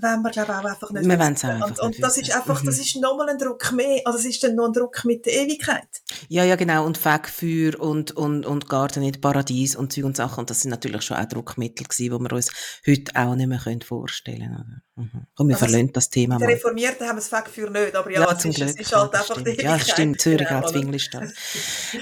wenn 0.00 0.22
wir 0.22 0.30
glaube 0.30 0.56
auch 0.56 0.64
einfach 0.64 0.90
nicht 0.90 1.06
wir 1.06 1.18
wissen. 1.18 1.50
Einfach 1.50 1.68
und, 1.68 1.80
und 1.80 2.02
das 2.02 2.18
ist 2.18 2.34
einfach, 2.34 2.62
das 2.64 2.76
mhm. 2.76 2.82
ist 2.82 2.96
nochmal 2.96 3.28
ein 3.28 3.38
Druck 3.38 3.72
mehr, 3.72 4.00
also 4.04 4.18
es 4.18 4.24
ist 4.24 4.42
dann 4.42 4.54
noch 4.54 4.66
ein 4.66 4.72
Druck 4.72 5.04
mit 5.04 5.26
der 5.26 5.34
Ewigkeit. 5.34 5.88
Ja, 6.28 6.44
ja, 6.44 6.56
genau, 6.56 6.84
und 6.86 6.98
Fegfeuer 6.98 7.78
und, 7.80 8.12
und, 8.12 8.46
und 8.46 8.68
Garten 8.68 9.02
in 9.02 9.20
Paradies 9.20 9.76
und 9.76 9.92
Zeug 9.92 10.04
und 10.04 10.16
Sachen, 10.16 10.40
und 10.40 10.50
das 10.50 10.60
sind 10.62 10.70
natürlich 10.70 11.02
schon 11.02 11.16
auch 11.16 11.24
Druckmittel 11.26 11.86
gewesen, 11.86 12.04
die 12.04 12.10
wir 12.10 12.32
uns 12.32 12.50
heute 12.86 13.12
auch 13.14 13.34
nicht 13.34 13.48
mehr 13.48 13.60
vorstellen 13.84 14.38
können. 14.38 14.82
Mhm. 14.96 15.26
Und 15.36 15.48
wir 15.48 15.54
also 15.54 15.66
verlassen 15.66 15.92
das 15.92 16.10
Thema 16.10 16.38
Die 16.38 16.44
Reformierten 16.44 17.06
haben 17.06 17.16
das 17.16 17.28
Fegfeuer 17.28 17.70
nicht, 17.70 17.94
aber 17.94 18.10
ja, 18.10 18.20
ja 18.20 18.38
zum 18.38 18.50
ist, 18.50 18.60
es 18.60 18.76
ist 18.76 18.94
halt 18.94 19.12
ja, 19.12 19.20
einfach 19.20 19.34
stimmt. 19.34 19.46
die 19.46 19.50
Ewigkeit. 19.52 19.78
Ja, 19.80 19.92
stimmt, 19.92 20.20
Zürich 20.20 20.48
genau, 20.48 20.60
hat 20.60 20.70
Fingelstadt. 20.72 21.28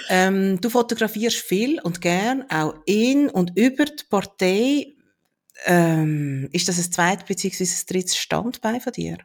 ähm, 0.08 0.60
du 0.60 0.70
fotografierst 0.70 1.36
viel 1.36 1.80
und 1.82 2.00
gern, 2.00 2.44
auch 2.50 2.74
in 2.86 3.28
und 3.28 3.52
über 3.56 3.84
die 3.84 4.04
Partei 4.08 4.95
ähm, 5.64 6.48
ist 6.52 6.68
das 6.68 6.78
ein 6.78 6.92
zweites 6.92 7.26
bzw. 7.26 7.64
ein 7.64 7.86
drittes 7.88 8.16
Standbein 8.16 8.80
von 8.80 8.92
dir? 8.92 9.18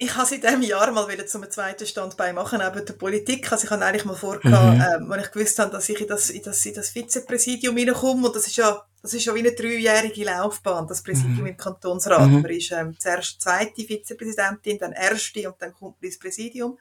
Ich 0.00 0.14
habe 0.14 0.28
seit 0.28 0.44
diesem 0.44 0.62
Jahr 0.62 0.92
mal 0.92 1.08
wieder 1.08 1.26
zum 1.26 1.50
zweiten 1.50 1.84
Standbein 1.84 2.36
machen, 2.36 2.60
neben 2.64 2.86
der 2.86 2.92
Politik. 2.92 3.50
Also 3.50 3.64
ich 3.64 3.70
habe 3.70 3.84
eigentlich 3.84 4.04
mal 4.04 4.14
vorgehabt, 4.14 4.76
mhm. 4.76 5.04
ähm, 5.06 5.12
als 5.12 5.26
ich 5.26 5.32
gewusst 5.32 5.58
habe, 5.58 5.72
dass 5.72 5.88
ich 5.88 6.00
in 6.00 6.06
das, 6.06 6.30
in 6.30 6.42
das, 6.42 6.64
in 6.64 6.74
das 6.74 6.90
Vizepräsidium 6.90 7.76
hineinkomme. 7.76 8.28
Und 8.28 8.36
das 8.36 8.46
ist 8.46 8.56
ja, 8.56 8.80
das 9.02 9.14
ist 9.14 9.24
ja 9.24 9.34
wie 9.34 9.40
eine 9.40 9.52
dreijährige 9.52 10.24
Laufbahn, 10.24 10.86
das 10.86 11.02
Präsidium 11.02 11.40
mhm. 11.40 11.46
im 11.46 11.56
Kantonsrat. 11.56 12.28
Mhm. 12.28 12.42
Man 12.42 12.50
ist 12.52 12.70
ähm, 12.70 12.94
zuerst 12.96 13.40
zweite 13.42 13.82
Vizepräsidentin, 13.82 14.78
dann 14.78 14.92
erste 14.92 15.48
und 15.48 15.60
dann 15.60 15.72
kommt 15.74 16.00
man 16.00 16.08
ins 16.08 16.18
Präsidium. 16.20 16.78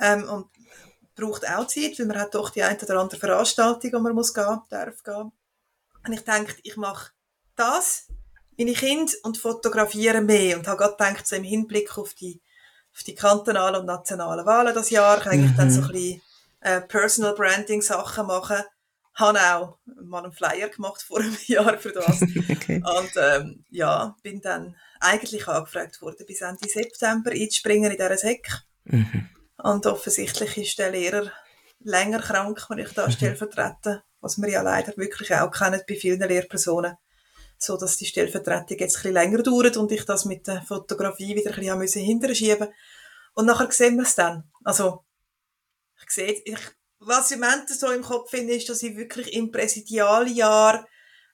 Ähm, 0.00 0.26
und 0.26 0.46
braucht 1.14 1.46
auch 1.46 1.66
Zeit, 1.66 1.98
weil 1.98 2.06
man 2.06 2.18
hat 2.18 2.34
doch 2.34 2.48
die 2.48 2.62
eine 2.62 2.78
oder 2.80 2.98
andere 2.98 3.20
Veranstaltung, 3.20 3.92
wo 3.92 3.98
man 3.98 4.14
muss 4.14 4.32
gehen, 4.32 4.60
darf 4.70 5.02
gehen. 5.02 5.32
Und 6.06 6.12
ich 6.14 6.20
denke, 6.20 6.54
ich 6.62 6.78
mache 6.78 7.10
das 7.56 8.06
meine 8.58 8.72
Kinder 8.72 9.12
und 9.22 9.38
fotografiere 9.38 10.20
mehr 10.20 10.58
und 10.58 10.66
habe 10.66 10.78
gerade 10.78 10.96
gedacht, 10.96 11.26
so 11.26 11.36
im 11.36 11.44
Hinblick 11.44 11.96
auf 11.96 12.14
die, 12.14 12.40
auf 12.92 13.02
die 13.04 13.14
kantonalen 13.14 13.80
und 13.80 13.86
nationalen 13.86 14.44
Wahlen 14.44 14.74
das 14.74 14.90
Jahr, 14.90 15.20
kann 15.20 15.44
ich 15.44 15.50
mhm. 15.52 15.56
dann 15.56 15.70
so 15.70 15.82
ein 15.82 15.88
bisschen 15.88 16.22
äh, 16.60 16.80
Personal 16.80 17.34
Branding 17.34 17.82
Sachen 17.82 18.26
machen. 18.26 18.64
Habe 19.14 19.38
auch 19.38 19.78
mal 19.84 20.24
einen 20.24 20.32
Flyer 20.32 20.68
gemacht 20.68 21.02
vor 21.02 21.20
einem 21.20 21.36
Jahr 21.46 21.78
für 21.78 21.92
das. 21.92 22.22
okay. 22.50 22.82
Und 22.84 23.10
ähm, 23.16 23.64
ja, 23.70 24.16
bin 24.22 24.40
dann 24.40 24.76
eigentlich 25.00 25.46
angefragt 25.46 26.00
worden, 26.02 26.26
bis 26.26 26.40
Ende 26.40 26.68
September 26.68 27.30
einzuspringen 27.30 27.90
in 27.92 27.96
dieser 27.96 28.16
Sek. 28.16 28.48
Mhm. 28.84 29.28
Und 29.56 29.86
offensichtlich 29.86 30.56
ist 30.56 30.78
der 30.78 30.90
Lehrer 30.90 31.32
länger 31.80 32.20
krank, 32.20 32.64
wenn 32.68 32.78
ich 32.78 32.92
da 32.92 33.06
mhm. 33.06 33.12
stellvertrete, 33.12 34.02
was 34.20 34.38
wir 34.38 34.48
ja 34.50 34.62
leider 34.62 34.96
wirklich 34.96 35.32
auch 35.34 35.50
kennen 35.50 35.80
bei 35.88 35.94
vielen 35.94 36.20
Lehrpersonen 36.20 36.96
so 37.58 37.76
dass 37.76 37.96
die 37.96 38.06
Stellvertretung 38.06 38.78
jetzt 38.78 38.96
ein 38.96 39.02
bisschen 39.02 39.12
länger 39.12 39.42
dauert 39.42 39.76
und 39.76 39.92
ich 39.92 40.04
das 40.04 40.24
mit 40.24 40.46
der 40.46 40.62
Fotografie 40.62 41.34
wieder 41.34 41.50
ein 41.50 41.60
bisschen 41.60 41.78
müssen 41.78 42.02
hinterschieben 42.02 42.68
Und 43.34 43.46
nachher 43.46 43.70
sehen 43.70 43.96
wir 43.96 44.04
es 44.04 44.14
dann. 44.14 44.50
Also, 44.64 45.04
ich 46.02 46.10
sehe, 46.10 46.40
ich, 46.44 46.58
was 47.00 47.30
ich 47.30 47.36
im 47.36 47.42
Moment 47.42 47.68
so 47.68 47.90
im 47.90 48.02
Kopf 48.02 48.30
finde, 48.30 48.54
ist, 48.54 48.68
dass 48.68 48.82
ich 48.82 48.96
wirklich 48.96 49.32
im 49.34 49.50
Präsidialjahr 49.50 50.86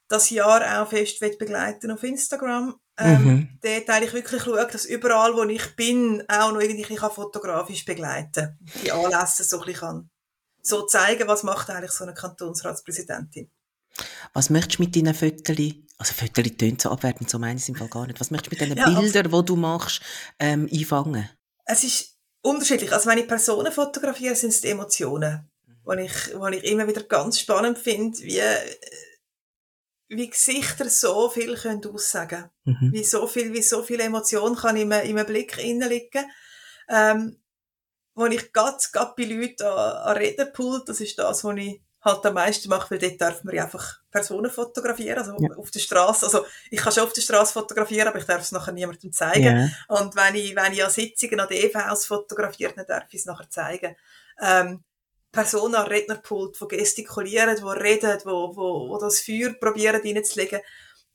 das 0.08 0.30
Jahr 0.30 0.82
auch 0.82 0.88
fest 0.88 1.20
begleiten 1.20 1.90
auf 1.90 2.02
Instagram. 2.02 2.78
Ähm, 2.96 3.24
mhm. 3.24 3.58
Dort 3.62 3.90
eigentlich 3.90 4.12
wirklich 4.12 4.42
schaue, 4.42 4.66
dass 4.66 4.84
überall, 4.84 5.34
wo 5.34 5.42
ich 5.44 5.74
bin, 5.76 6.22
auch 6.28 6.52
noch 6.52 6.60
irgendwie 6.60 6.96
fotografisch 6.96 7.84
begleiten 7.84 8.58
Die 8.82 8.92
Anlässe 8.92 9.42
so 9.42 9.58
ein 9.58 9.66
bisschen 9.66 9.80
kann. 9.80 10.10
So 10.62 10.86
zeigen, 10.86 11.26
was 11.26 11.42
macht 11.42 11.70
eigentlich 11.70 11.90
so 11.90 12.04
eine 12.04 12.14
Kantonsratspräsidentin. 12.14 13.50
Was 14.32 14.51
möchtest 14.51 14.78
du 14.78 14.82
mit 14.82 14.97
deinen 14.97 15.14
Fotos 15.14 15.74
also 15.99 16.12
Fotos 16.12 16.57
tönt 16.59 16.80
so 16.80 16.90
abwertend, 16.90 17.30
so 17.30 17.38
meine 17.38 17.57
ich 17.57 17.62
es 17.62 17.68
im 17.68 17.76
Fall 17.76 17.88
gar 17.88 18.07
nicht. 18.07 18.20
Was 18.20 18.30
möchtest 18.30 18.61
du 18.61 18.66
mit 18.66 18.78
diesen 18.78 18.78
ja, 18.78 19.01
Bildern, 19.01 19.30
die 19.30 19.47
du 19.47 19.57
machst, 19.57 20.01
ähm, 20.38 20.68
einfangen? 20.72 21.28
Es 21.64 21.84
ist 21.84 22.18
unterschiedlich. 22.42 22.92
Also 22.92 23.09
wenn 23.09 23.18
ich 23.18 23.28
Personen 23.28 23.72
fotografiere, 23.72 24.34
sind 24.34 24.51
es 24.51 24.61
die 24.61 24.68
Emotionen, 24.68 25.49
mhm. 25.66 25.97
die 25.97 26.03
ich, 26.03 26.34
wo 26.36 26.47
ich 26.49 26.64
immer 26.64 26.86
wieder 26.86 27.03
ganz 27.05 27.38
spannend 27.38 27.78
finde, 27.78 28.18
wie, 28.18 28.40
wie 30.09 30.30
Gesichter 30.30 30.88
so 30.90 31.30
viel 31.30 31.57
können 31.57 31.84
aussagen 31.86 32.51
mhm. 32.64 32.92
Wie 32.92 33.05
so 33.05 33.26
viel, 33.26 33.53
wie 33.53 33.62
so 33.62 33.82
viel 33.82 34.01
Emotion 34.01 34.57
kann 34.57 34.76
in 34.76 34.92
einem, 34.92 35.09
in 35.09 35.18
einem 35.18 35.26
Blick 35.26 35.57
liegen. 35.57 36.30
Ähm, 36.88 37.40
wo 38.16 38.26
ich 38.26 38.53
ganz, 38.53 38.92
ganz 38.92 39.14
bei 39.16 39.24
Leuten 39.24 39.62
an, 39.62 39.97
an 39.97 40.16
Rednerpult, 40.16 40.88
das 40.88 41.01
ist 41.01 41.18
das, 41.18 41.42
was 41.42 41.57
ich 41.57 41.82
halt 42.05 42.26
am 42.26 42.34
meisten 42.34 42.68
mache, 42.68 42.90
weil 42.90 42.98
dort 42.98 43.20
darf 43.20 43.44
man 43.44 43.55
ja 43.55 43.64
einfach 43.64 44.00
Personen 44.11 44.50
fotografieren, 44.50 45.18
also 45.18 45.36
ja. 45.40 45.57
auf 45.57 45.70
der 45.70 45.80
Straße. 45.80 46.26
Also 46.26 46.44
ich 46.70 46.78
kann 46.78 46.92
schon 46.92 47.05
auf 47.05 47.12
der 47.12 47.22
Straße 47.22 47.52
fotografieren, 47.52 48.09
aber 48.09 48.18
ich 48.18 48.26
darf 48.26 48.42
es 48.42 48.52
nachher 48.52 48.72
niemandem 48.72 49.12
zeigen. 49.12 49.70
Ja. 49.88 49.96
Und 49.96 50.14
wenn 50.14 50.34
ich, 50.34 50.55
wenn 50.55 50.72
ich 50.72 50.84
an 50.84 50.90
Sitzungen 50.90 51.40
an 51.40 51.48
der 51.48 51.64
EVs 51.64 52.05
fotografiere, 52.05 52.74
dann 52.74 52.86
darf 52.86 53.05
ich 53.09 53.20
es 53.20 53.26
nachher 53.26 53.48
zeigen. 53.48 53.96
Ähm, 54.40 54.84
Personen 55.32 55.74
am 55.74 55.86
Rednerpult, 55.86 56.61
die 56.61 56.76
gestikulieren, 56.76 57.57
die 57.57 57.62
reden, 57.62 58.18
die, 58.18 58.26
wo, 58.26 58.55
wo 58.55 58.98
das 58.98 59.20
Feuer 59.20 59.55
probieren 59.55 60.00
reinzulegen, 60.00 60.61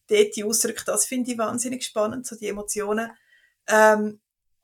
dort 0.07 0.35
die 0.35 0.43
Ausdrücke, 0.43 0.83
das 0.85 1.05
finde 1.05 1.31
ich 1.31 1.37
wahnsinnig 1.37 1.85
spannend, 1.85 2.25
so 2.25 2.35
die 2.35 2.47
Emotionen. 2.47 3.11
Ähm, 3.67 4.19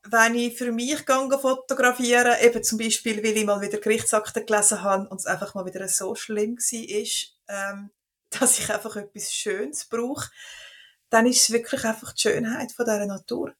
wenn 0.09 0.35
ich 0.35 0.57
für 0.57 0.71
mich 0.71 1.05
gehe 1.05 1.39
fotografieren, 1.39 2.35
eben 2.41 2.63
zum 2.63 2.77
Beispiel, 2.77 3.23
weil 3.23 3.37
ich 3.37 3.45
mal 3.45 3.61
wieder 3.61 3.79
Gerichtsakten 3.79 4.45
gelesen 4.45 4.81
habe 4.81 5.07
und 5.09 5.19
es 5.19 5.25
einfach 5.25 5.53
mal 5.55 5.65
wieder 5.65 5.87
so 5.87 6.15
schlimm 6.15 6.57
war, 6.57 7.71
ähm, 7.71 7.91
dass 8.29 8.59
ich 8.59 8.71
einfach 8.71 8.95
etwas 8.95 9.33
Schönes 9.33 9.85
brauche, 9.85 10.29
dann 11.09 11.25
ist 11.25 11.41
es 11.41 11.51
wirklich 11.51 11.83
einfach 11.85 12.13
die 12.13 12.21
Schönheit 12.21 12.71
von 12.71 12.85
dieser 12.85 13.05
Natur. 13.05 13.53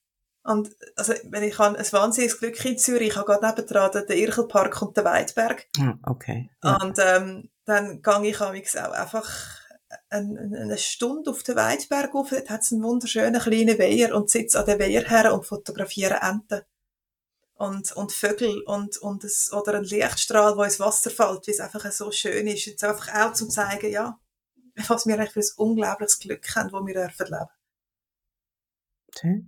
Und 0.44 0.70
also, 0.96 1.14
wenn 1.24 1.44
ich 1.44 1.58
habe 1.58 1.78
ein 1.78 1.92
wahnsinniges 1.92 2.40
Glück 2.40 2.64
in 2.66 2.78
Zürich, 2.78 3.10
ich 3.10 3.16
habe 3.16 3.26
gerade 3.26 3.48
nebendran 3.48 3.92
den 3.92 4.18
Irchelpark 4.18 4.80
und 4.82 4.96
den 4.96 5.06
Weidberg. 5.06 5.66
Ah, 5.80 5.96
okay. 6.04 6.52
Ja. 6.64 6.76
Und 6.76 7.00
ähm, 7.00 7.50
dann 7.66 8.02
gehe 8.04 8.28
ich 8.28 8.42
auch 8.42 8.92
einfach 8.92 9.65
eine, 10.10 10.60
eine 10.62 10.78
Stunde 10.78 11.32
auf 11.32 11.44
den 11.44 11.56
Weidberg 11.56 12.14
rauf, 12.14 12.30
dort 12.30 12.50
hat 12.50 12.62
es 12.62 12.72
einen 12.72 12.84
wunderschönen 12.84 13.40
kleinen 13.40 13.80
Weiher 13.80 14.16
und 14.16 14.30
sitze 14.30 14.60
an 14.60 14.66
den 14.66 14.80
Weiher 14.80 15.08
her 15.08 15.34
und 15.34 15.46
fotografiere 15.46 16.20
Enten. 16.22 16.62
Und, 17.58 17.94
und 17.94 18.12
Vögel 18.12 18.64
und, 18.64 18.98
und 18.98 19.24
es, 19.24 19.54
oder 19.54 19.76
ein 19.76 19.86
Lichtstrahl, 19.86 20.58
wo 20.58 20.64
ins 20.64 20.80
Wasser 20.80 21.10
fällt, 21.10 21.48
wie 21.48 21.52
es 21.52 21.62
einfach 21.62 21.90
so 21.92 22.12
schön 22.12 22.48
ist. 22.48 22.66
Jetzt 22.66 22.84
einfach 22.84 23.14
auch 23.14 23.34
zum 23.34 23.50
zeigen, 23.50 23.92
ja, 23.92 24.20
was 24.88 25.06
wir 25.06 25.16
eigentlich 25.16 25.32
für 25.32 25.40
ein 25.40 25.70
unglaubliches 25.70 26.20
Glück 26.20 26.56
haben, 26.56 26.74
wo 26.74 26.86
wir 26.86 26.94
dürfen 26.94 27.28
leben. 27.28 27.50
Okay. 29.08 29.46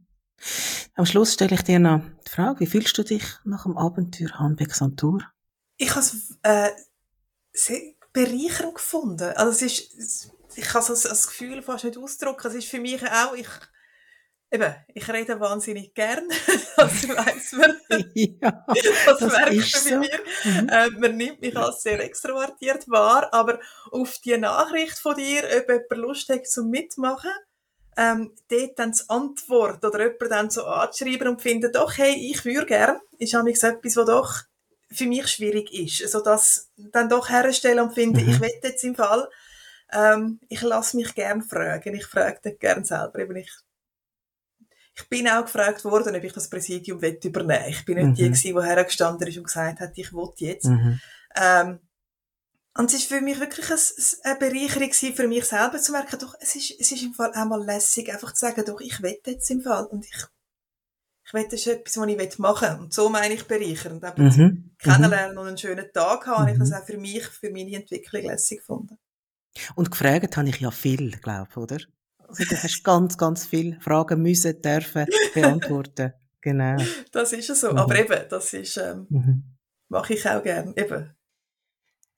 Am 0.95 1.05
Schluss 1.05 1.33
stelle 1.33 1.55
ich 1.55 1.63
dir 1.63 1.79
noch 1.79 2.01
die 2.25 2.31
Frage, 2.31 2.61
wie 2.61 2.67
fühlst 2.67 2.97
du 2.97 3.03
dich 3.03 3.25
nach 3.43 3.63
dem 3.63 3.77
Abenteuer 3.77 4.39
Hanbeck 4.39 4.73
Santur? 4.73 5.21
Ich 5.75 5.89
habe 5.89 5.99
es 5.99 6.37
äh, 6.43 6.71
sehr 7.51 7.96
bereichernd 8.17 8.73
gefunden. 8.73 9.31
Also 9.35 9.51
es 9.51 9.61
ist, 9.61 10.31
ich 10.55 10.65
kann 10.65 10.83
das, 10.87 11.03
das 11.03 11.27
Gefühl 11.27 11.61
fast 11.61 11.83
nicht 11.83 11.97
ausdrücken. 11.97 12.47
Es 12.47 12.55
ist 12.55 12.67
für 12.67 12.79
mich 12.79 13.03
auch, 13.03 13.35
ich, 13.35 13.47
Eben, 14.49 14.73
ich 14.93 15.05
rede 15.09 15.41
wahnsinnig 15.41 15.93
gern, 15.93 16.25
das 16.77 17.05
weiß 17.09 17.51
man. 17.51 17.75
ja, 18.13 18.65
das, 18.65 19.19
das 19.19 19.19
merkt 19.19 19.55
man 19.55 19.61
so. 19.61 19.89
bei 19.89 19.97
mir. 19.97 20.19
Mhm. 20.45 20.69
Äh, 20.69 20.89
man 20.91 21.17
nimmt 21.17 21.41
mich 21.41 21.57
als 21.57 21.83
sehr 21.83 21.99
extrovertiert 21.99 22.89
wahr, 22.89 23.27
aber 23.33 23.59
auf 23.91 24.17
die 24.23 24.37
Nachricht 24.37 24.99
von 24.99 25.17
dir, 25.17 25.43
ob 25.43 25.67
jemand 25.67 25.97
Lust 25.97 26.29
hat 26.29 26.47
zum 26.47 26.69
Mitmachen, 26.69 27.29
ähm, 27.97 28.33
dort 28.47 28.79
dann 28.79 28.93
die 28.93 29.01
Antwort 29.09 29.83
oder 29.83 29.99
jemand 29.99 30.31
dann 30.31 30.49
so 30.49 30.63
anzuschreiben 30.63 31.27
und 31.27 31.41
findet, 31.41 31.75
doch, 31.75 31.97
hey, 31.97 32.15
ich 32.31 32.45
würde 32.45 32.67
gern, 32.67 33.01
ist 33.19 33.33
nämlich 33.33 33.61
etwas, 33.61 33.97
was 33.97 34.05
doch 34.05 34.33
für 34.89 35.05
mich 35.05 35.27
schwierig 35.27 35.73
ist. 35.73 36.01
Also 36.03 36.21
das 36.23 36.69
dann 36.77 37.09
doch 37.09 37.29
herstellen 37.29 37.79
und 37.79 37.93
finden, 37.93 38.23
Mhm. 38.23 38.29
ich 38.29 38.39
will 38.39 38.51
jetzt 38.63 38.83
im 38.83 38.95
Fall, 38.95 39.27
ähm, 39.91 40.39
ich 40.49 40.61
lasse 40.61 40.97
mich 40.97 41.13
gern 41.15 41.41
fragen. 41.41 41.95
Ich 41.95 42.05
frage 42.05 42.39
dann 42.43 42.57
gern 42.59 42.83
selber. 42.85 43.19
Eben 43.19 43.35
ich, 43.37 43.51
ich 44.95 45.07
bin 45.09 45.27
auch 45.27 45.43
gefragt 45.43 45.83
worden, 45.85 46.15
ob 46.15 46.23
ich 46.23 46.33
das 46.33 46.49
Präsidium 46.49 47.01
will 47.01 47.19
übernehmen 47.23 47.65
Ich 47.69 47.85
bin 47.85 47.97
nicht 47.97 48.17
die 48.17 48.23
Mhm. 48.23 48.33
gewesen, 48.33 48.55
die 48.55 48.63
hergestanden 48.63 49.27
ist 49.27 49.37
und 49.37 49.43
gesagt 49.43 49.79
hat, 49.79 49.91
ich 49.95 50.11
will 50.13 50.29
jetzt. 50.37 50.65
Mhm. 50.65 50.99
Ähm, 51.35 51.79
und 52.75 52.93
es 52.93 52.99
ist 52.99 53.07
für 53.09 53.21
mich 53.21 53.39
wirklich 53.39 53.69
ein, 53.71 53.79
eine 54.23 54.39
Bereicherung 54.39 54.93
für 54.93 55.27
mich 55.27 55.45
selber 55.45 55.79
zu 55.79 55.91
merken, 55.91 56.19
doch, 56.19 56.35
es 56.39 56.55
ist, 56.55 56.79
es 56.79 56.91
ist 56.91 57.01
im 57.03 57.13
Fall 57.13 57.31
einmal 57.33 57.63
lässig, 57.63 58.11
einfach 58.13 58.33
zu 58.33 58.41
sagen, 58.45 58.63
doch, 58.65 58.79
ich 58.81 59.01
will 59.01 59.19
jetzt 59.25 59.49
im 59.49 59.61
Fall 59.61 59.85
und 59.85 60.05
ich, 60.05 60.25
ich 61.27 61.33
will, 61.33 61.43
das 61.43 61.53
ist 61.59 61.67
etwas, 61.67 61.97
was 61.97 62.07
ich 62.07 62.17
will 62.17 62.29
machen. 62.37 62.79
Und 62.79 62.93
so 62.93 63.09
meine 63.09 63.33
ich 63.33 63.43
bereichernd. 63.45 64.03
Eben 64.03 64.23
Mhm. 64.25 64.31
zum 64.31 64.43
Mhm. 64.45 64.71
Kennenlernen 64.79 65.37
und 65.37 65.47
einen 65.47 65.57
schönen 65.57 65.85
Tag 65.93 66.25
haben, 66.27 66.39
habe 66.41 66.51
ich 66.51 66.57
das 66.57 66.69
Mhm. 66.69 66.75
auch 66.75 66.85
für 66.85 66.97
mich, 66.97 67.25
für 67.25 67.51
meine 67.51 67.75
Entwicklung 67.75 68.23
lässig 68.23 68.59
gefunden. 68.59 68.97
Und 69.75 69.91
gefragt 69.91 70.37
habe 70.37 70.47
ich 70.49 70.59
ja 70.59 70.71
viel, 70.71 71.11
glaube 71.11 71.47
ich, 71.51 71.57
oder? 71.57 71.77
Also 72.27 72.43
du 72.43 72.55
hast 72.55 72.83
ganz, 72.83 73.17
ganz 73.17 73.45
viele 73.45 73.79
Fragen 73.81 74.21
müssen, 74.21 74.61
dürfen 74.61 75.05
beantworten. 75.33 76.13
Genau. 76.41 76.77
Das 77.11 77.33
ist 77.33 77.47
ja 77.49 77.55
so. 77.55 77.71
Mhm. 77.71 77.77
Aber 77.77 77.99
eben, 77.99 78.29
das 78.29 78.53
ist, 78.53 78.77
ähm, 78.77 79.07
Mhm. 79.09 79.43
mache 79.89 80.13
ich 80.13 80.27
auch 80.29 80.41
gern. 80.43 80.73
Eben. 80.77 81.11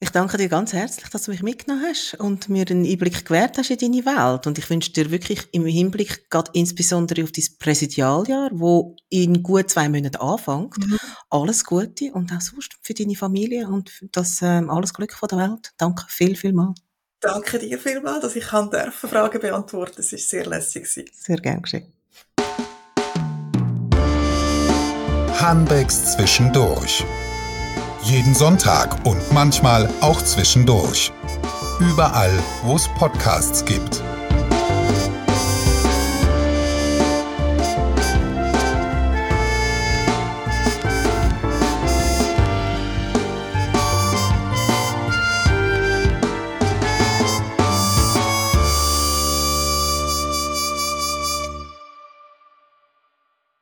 Ich 0.01 0.11
danke 0.11 0.37
dir 0.37 0.47
ganz 0.47 0.71
herzlich, 0.71 1.09
dass 1.09 1.23
du 1.23 1.31
mich 1.31 1.43
mitgenommen 1.43 1.83
hast 1.85 2.13
und 2.21 2.47
mir 2.47 2.65
einen 2.69 2.85
Einblick 2.85 3.25
gewährt 3.25 3.57
hast 3.57 3.69
in 3.69 3.77
deine 3.79 4.05
Welt. 4.05 4.47
Und 4.47 4.57
ich 4.57 4.69
wünsche 4.69 4.93
dir 4.93 5.11
wirklich 5.11 5.49
im 5.51 5.65
Hinblick, 5.65 6.29
gerade 6.29 6.51
insbesondere 6.53 7.21
auf 7.23 7.33
dein 7.33 7.43
Präsidialjahr, 7.59 8.49
wo 8.53 8.95
in 9.09 9.43
gut 9.43 9.69
zwei 9.69 9.89
Monaten 9.89 10.15
anfängt, 10.15 10.77
Mhm. 10.77 10.97
alles 11.29 11.65
Gute 11.65 12.13
und 12.13 12.31
auch 12.31 12.39
sonst 12.39 12.77
für 12.81 12.93
deine 12.93 13.15
Familie 13.15 13.67
und 13.67 13.91
das 14.13 14.39
ähm, 14.41 14.69
alles 14.69 14.93
Glück 14.93 15.11
von 15.11 15.27
der 15.27 15.39
Welt. 15.39 15.73
Danke 15.77 16.05
viel, 16.07 16.37
viel 16.37 16.53
mal. 16.53 16.73
Danke 17.19 17.59
dir 17.59 17.77
vielmals, 17.77 18.21
dass 18.21 18.37
ich 18.37 18.45
kann 18.45 18.69
dürfen 18.69 19.09
Fragen 19.09 19.41
beantworten. 19.41 19.99
Es 19.99 20.13
war 20.13 20.19
sehr 20.19 20.45
lässig. 20.45 20.87
Sehr 20.87 21.37
gern 21.41 21.61
geschehen. 21.61 21.91
Hanbecks 25.41 26.13
zwischendurch. 26.15 27.03
Jeden 28.03 28.33
Sonntag 28.33 29.05
und 29.05 29.19
manchmal 29.33 29.89
auch 29.99 30.21
zwischendurch. 30.21 31.11
Überall, 31.79 32.31
wo 32.63 32.75
es 32.75 32.87
Podcasts 32.97 33.65
gibt. 33.65 34.01